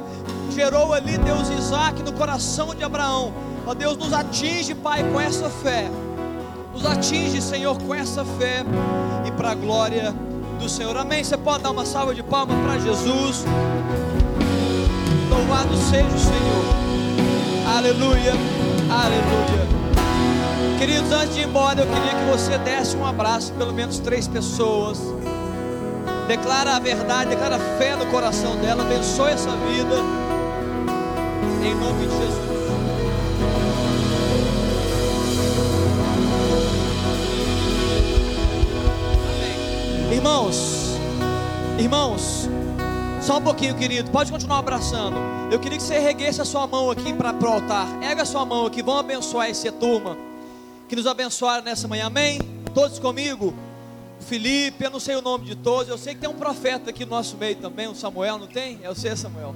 gerou 0.55 0.93
ali, 0.93 1.17
Deus, 1.17 1.49
Isaac 1.49 2.01
no 2.03 2.13
coração 2.13 2.73
de 2.73 2.85
Abraão. 2.85 3.33
Ó 3.67 3.73
Deus, 3.73 3.97
nos 3.97 4.13
atinge, 4.13 4.73
Pai, 4.73 5.03
com 5.11 5.19
essa 5.19 5.49
fé. 5.49 5.91
Nos 6.73 6.85
atinge, 6.85 7.41
Senhor, 7.41 7.77
com 7.77 7.93
essa 7.93 8.23
fé 8.23 8.63
e 9.25 9.31
para 9.31 9.51
a 9.51 9.55
glória 9.55 10.13
do 10.59 10.69
Senhor. 10.69 10.95
Amém. 10.95 11.23
Você 11.23 11.37
pode 11.37 11.63
dar 11.63 11.71
uma 11.71 11.85
salva 11.85 12.15
de 12.15 12.23
palmas 12.23 12.57
para 12.63 12.79
Jesus. 12.79 13.45
Louvado 15.29 15.75
seja 15.77 16.07
o 16.07 16.19
Senhor. 16.19 17.75
Aleluia. 17.77 18.33
Aleluia. 18.89 19.71
Queridos, 20.79 21.11
antes 21.11 21.35
de 21.35 21.41
ir 21.41 21.47
embora, 21.47 21.81
eu 21.81 21.87
queria 21.87 22.15
que 22.15 22.31
você 22.31 22.57
desse 22.57 22.95
um 22.95 23.05
abraço, 23.05 23.53
pelo 23.53 23.73
menos 23.73 23.99
três 23.99 24.27
pessoas. 24.27 24.99
Declara 26.27 26.75
a 26.75 26.79
verdade, 26.79 27.31
declara 27.31 27.57
a 27.57 27.77
fé 27.77 27.95
no 27.95 28.05
coração 28.07 28.55
dela, 28.57 28.83
abençoe 28.83 29.31
essa 29.31 29.51
vida. 29.51 29.95
Em 31.63 31.75
nome 31.75 32.07
de 32.07 32.17
Jesus. 32.17 32.60
Irmãos, 40.11 40.97
irmãos, 41.79 42.49
só 43.21 43.37
um 43.37 43.41
pouquinho, 43.41 43.73
querido. 43.77 44.11
Pode 44.11 44.29
continuar 44.29 44.57
abraçando. 44.57 45.15
Eu 45.49 45.57
queria 45.57 45.77
que 45.77 45.83
você 45.83 45.95
erguesse 45.95 46.41
a 46.41 46.45
sua 46.45 46.67
mão 46.67 46.91
aqui 46.91 47.13
para 47.13 47.33
o 47.33 47.47
altar. 47.47 47.87
Erga 48.03 48.23
a 48.23 48.25
sua 48.25 48.45
mão 48.45 48.65
aqui. 48.65 48.83
Vamos 48.83 48.99
abençoar 48.99 49.49
essa 49.49 49.71
turma 49.71 50.17
que 50.89 50.97
nos 50.97 51.07
abençoaram 51.07 51.63
nessa 51.63 51.87
manhã. 51.87 52.07
Amém? 52.07 52.39
Todos 52.73 52.99
comigo? 52.99 53.53
Felipe, 54.19 54.83
eu 54.83 54.91
não 54.91 54.99
sei 54.99 55.15
o 55.15 55.21
nome 55.21 55.45
de 55.45 55.55
todos. 55.55 55.87
Eu 55.87 55.97
sei 55.97 56.13
que 56.13 56.19
tem 56.19 56.29
um 56.29 56.35
profeta 56.35 56.89
aqui 56.89 57.05
no 57.05 57.11
nosso 57.11 57.37
meio 57.37 57.55
também, 57.55 57.87
o 57.87 57.95
Samuel, 57.95 58.37
não 58.37 58.47
tem? 58.47 58.79
É 58.83 58.93
seu 58.93 59.15
Samuel. 59.15 59.55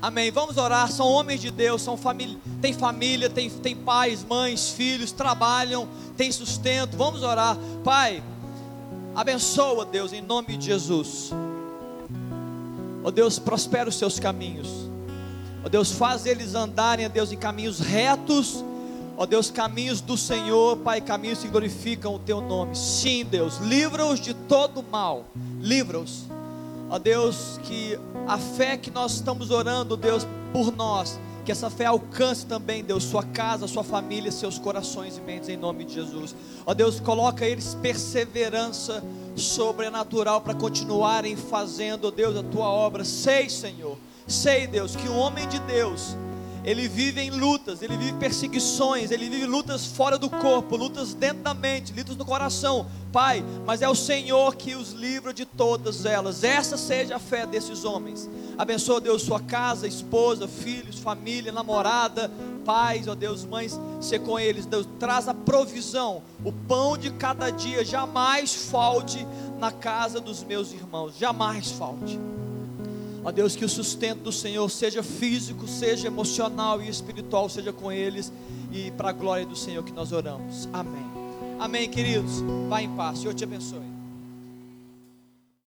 Amém. 0.00 0.30
Vamos 0.30 0.56
orar. 0.56 0.90
São 0.90 1.06
homens 1.06 1.42
de 1.42 1.50
Deus, 1.50 1.82
são 1.82 1.94
família, 1.94 2.38
tem 2.62 2.72
família, 2.72 3.28
tem, 3.28 3.50
tem 3.50 3.76
pais, 3.76 4.24
mães, 4.24 4.70
filhos, 4.70 5.12
trabalham, 5.12 5.86
tem 6.16 6.32
sustento. 6.32 6.96
Vamos 6.96 7.22
orar. 7.22 7.58
Pai, 7.84 8.22
abençoa, 9.14 9.84
Deus, 9.84 10.12
em 10.12 10.20
nome 10.20 10.56
de 10.56 10.66
Jesus. 10.66 11.30
Ó 13.02 13.10
Deus, 13.10 13.38
prospera 13.38 13.88
os 13.88 13.96
seus 13.96 14.18
caminhos. 14.18 14.68
Ó 15.64 15.68
Deus, 15.68 15.92
faz 15.92 16.26
eles 16.26 16.54
andarem, 16.54 17.06
ó 17.06 17.08
Deus, 17.08 17.32
em 17.32 17.36
caminhos 17.36 17.78
retos 17.78 18.64
Ó 19.16 19.26
Deus, 19.26 19.48
caminhos 19.48 20.00
do 20.00 20.16
Senhor, 20.16 20.76
Pai, 20.78 21.00
caminhos 21.00 21.38
que 21.38 21.48
glorificam 21.48 22.16
o 22.16 22.18
Teu 22.18 22.40
nome. 22.40 22.74
Sim, 22.74 23.24
Deus, 23.24 23.58
livra-os 23.58 24.18
de 24.18 24.34
todo 24.34 24.82
mal. 24.82 25.26
Livra-os. 25.60 26.24
Ó 26.90 26.98
Deus, 26.98 27.60
que 27.62 27.98
a 28.26 28.38
fé 28.38 28.76
que 28.76 28.90
nós 28.90 29.14
estamos 29.14 29.50
orando, 29.50 29.96
Deus, 29.96 30.26
por 30.52 30.74
nós, 30.74 31.18
que 31.44 31.52
essa 31.52 31.68
fé 31.68 31.84
alcance 31.84 32.46
também, 32.46 32.82
Deus, 32.82 33.04
sua 33.04 33.22
casa, 33.22 33.68
sua 33.68 33.84
família, 33.84 34.32
seus 34.32 34.58
corações 34.58 35.18
e 35.18 35.20
mentes, 35.20 35.48
em 35.48 35.56
nome 35.56 35.84
de 35.84 35.94
Jesus. 35.94 36.34
Ó 36.64 36.72
Deus, 36.72 36.98
coloca 36.98 37.44
eles 37.44 37.74
perseverança 37.74 39.04
sobrenatural 39.36 40.40
para 40.40 40.54
continuarem 40.54 41.36
fazendo, 41.36 42.06
ó 42.06 42.10
Deus, 42.10 42.36
a 42.36 42.42
tua 42.42 42.66
obra. 42.66 43.04
Sei, 43.04 43.50
Senhor, 43.50 43.98
sei, 44.26 44.66
Deus, 44.66 44.96
que 44.96 45.08
um 45.08 45.16
homem 45.16 45.46
de 45.48 45.58
Deus 45.60 46.16
ele 46.64 46.88
vive 46.88 47.20
em 47.20 47.30
lutas, 47.30 47.82
ele 47.82 47.96
vive 47.96 48.14
perseguições, 48.14 49.10
ele 49.10 49.28
vive 49.28 49.44
lutas 49.44 49.84
fora 49.84 50.16
do 50.16 50.30
corpo, 50.30 50.76
lutas 50.76 51.12
dentro 51.12 51.42
da 51.42 51.52
mente, 51.52 51.92
lutas 51.92 52.16
no 52.16 52.24
coração, 52.24 52.86
Pai. 53.12 53.44
Mas 53.66 53.82
é 53.82 53.88
o 53.88 53.94
Senhor 53.94 54.56
que 54.56 54.74
os 54.74 54.92
livra 54.92 55.34
de 55.34 55.44
todas 55.44 56.06
elas. 56.06 56.42
Essa 56.42 56.78
seja 56.78 57.16
a 57.16 57.18
fé 57.18 57.46
desses 57.46 57.84
homens. 57.84 58.28
Abençoa, 58.56 59.00
Deus, 59.00 59.22
sua 59.22 59.40
casa, 59.40 59.86
esposa, 59.86 60.48
filhos, 60.48 60.98
família, 60.98 61.52
namorada, 61.52 62.30
pais, 62.64 63.06
ó 63.08 63.14
Deus, 63.14 63.44
mães, 63.44 63.78
ser 64.00 64.20
com 64.20 64.38
eles. 64.38 64.64
Deus, 64.64 64.88
traz 64.98 65.28
a 65.28 65.34
provisão, 65.34 66.22
o 66.42 66.50
pão 66.50 66.96
de 66.96 67.10
cada 67.10 67.50
dia, 67.50 67.84
jamais 67.84 68.54
falte 68.54 69.26
na 69.58 69.70
casa 69.70 70.18
dos 70.18 70.42
meus 70.42 70.72
irmãos, 70.72 71.16
jamais 71.18 71.70
falte. 71.72 72.18
Ó 73.24 73.32
Deus, 73.32 73.56
que 73.56 73.64
o 73.64 73.68
sustento 73.68 74.20
do 74.20 74.32
Senhor 74.32 74.68
seja 74.70 75.02
físico, 75.02 75.66
seja 75.66 76.08
emocional 76.08 76.82
e 76.82 76.88
espiritual, 76.88 77.48
seja 77.48 77.72
com 77.72 77.90
eles 77.90 78.30
e 78.70 78.90
para 78.90 79.08
a 79.08 79.12
glória 79.12 79.46
do 79.46 79.56
Senhor 79.56 79.82
que 79.82 79.92
nós 79.92 80.12
oramos. 80.12 80.68
Amém. 80.72 81.06
Amém, 81.58 81.88
queridos. 81.88 82.42
Vá 82.68 82.82
em 82.82 82.94
paz. 82.94 83.20
Senhor 83.20 83.32
te 83.32 83.44
abençoe. 83.44 83.93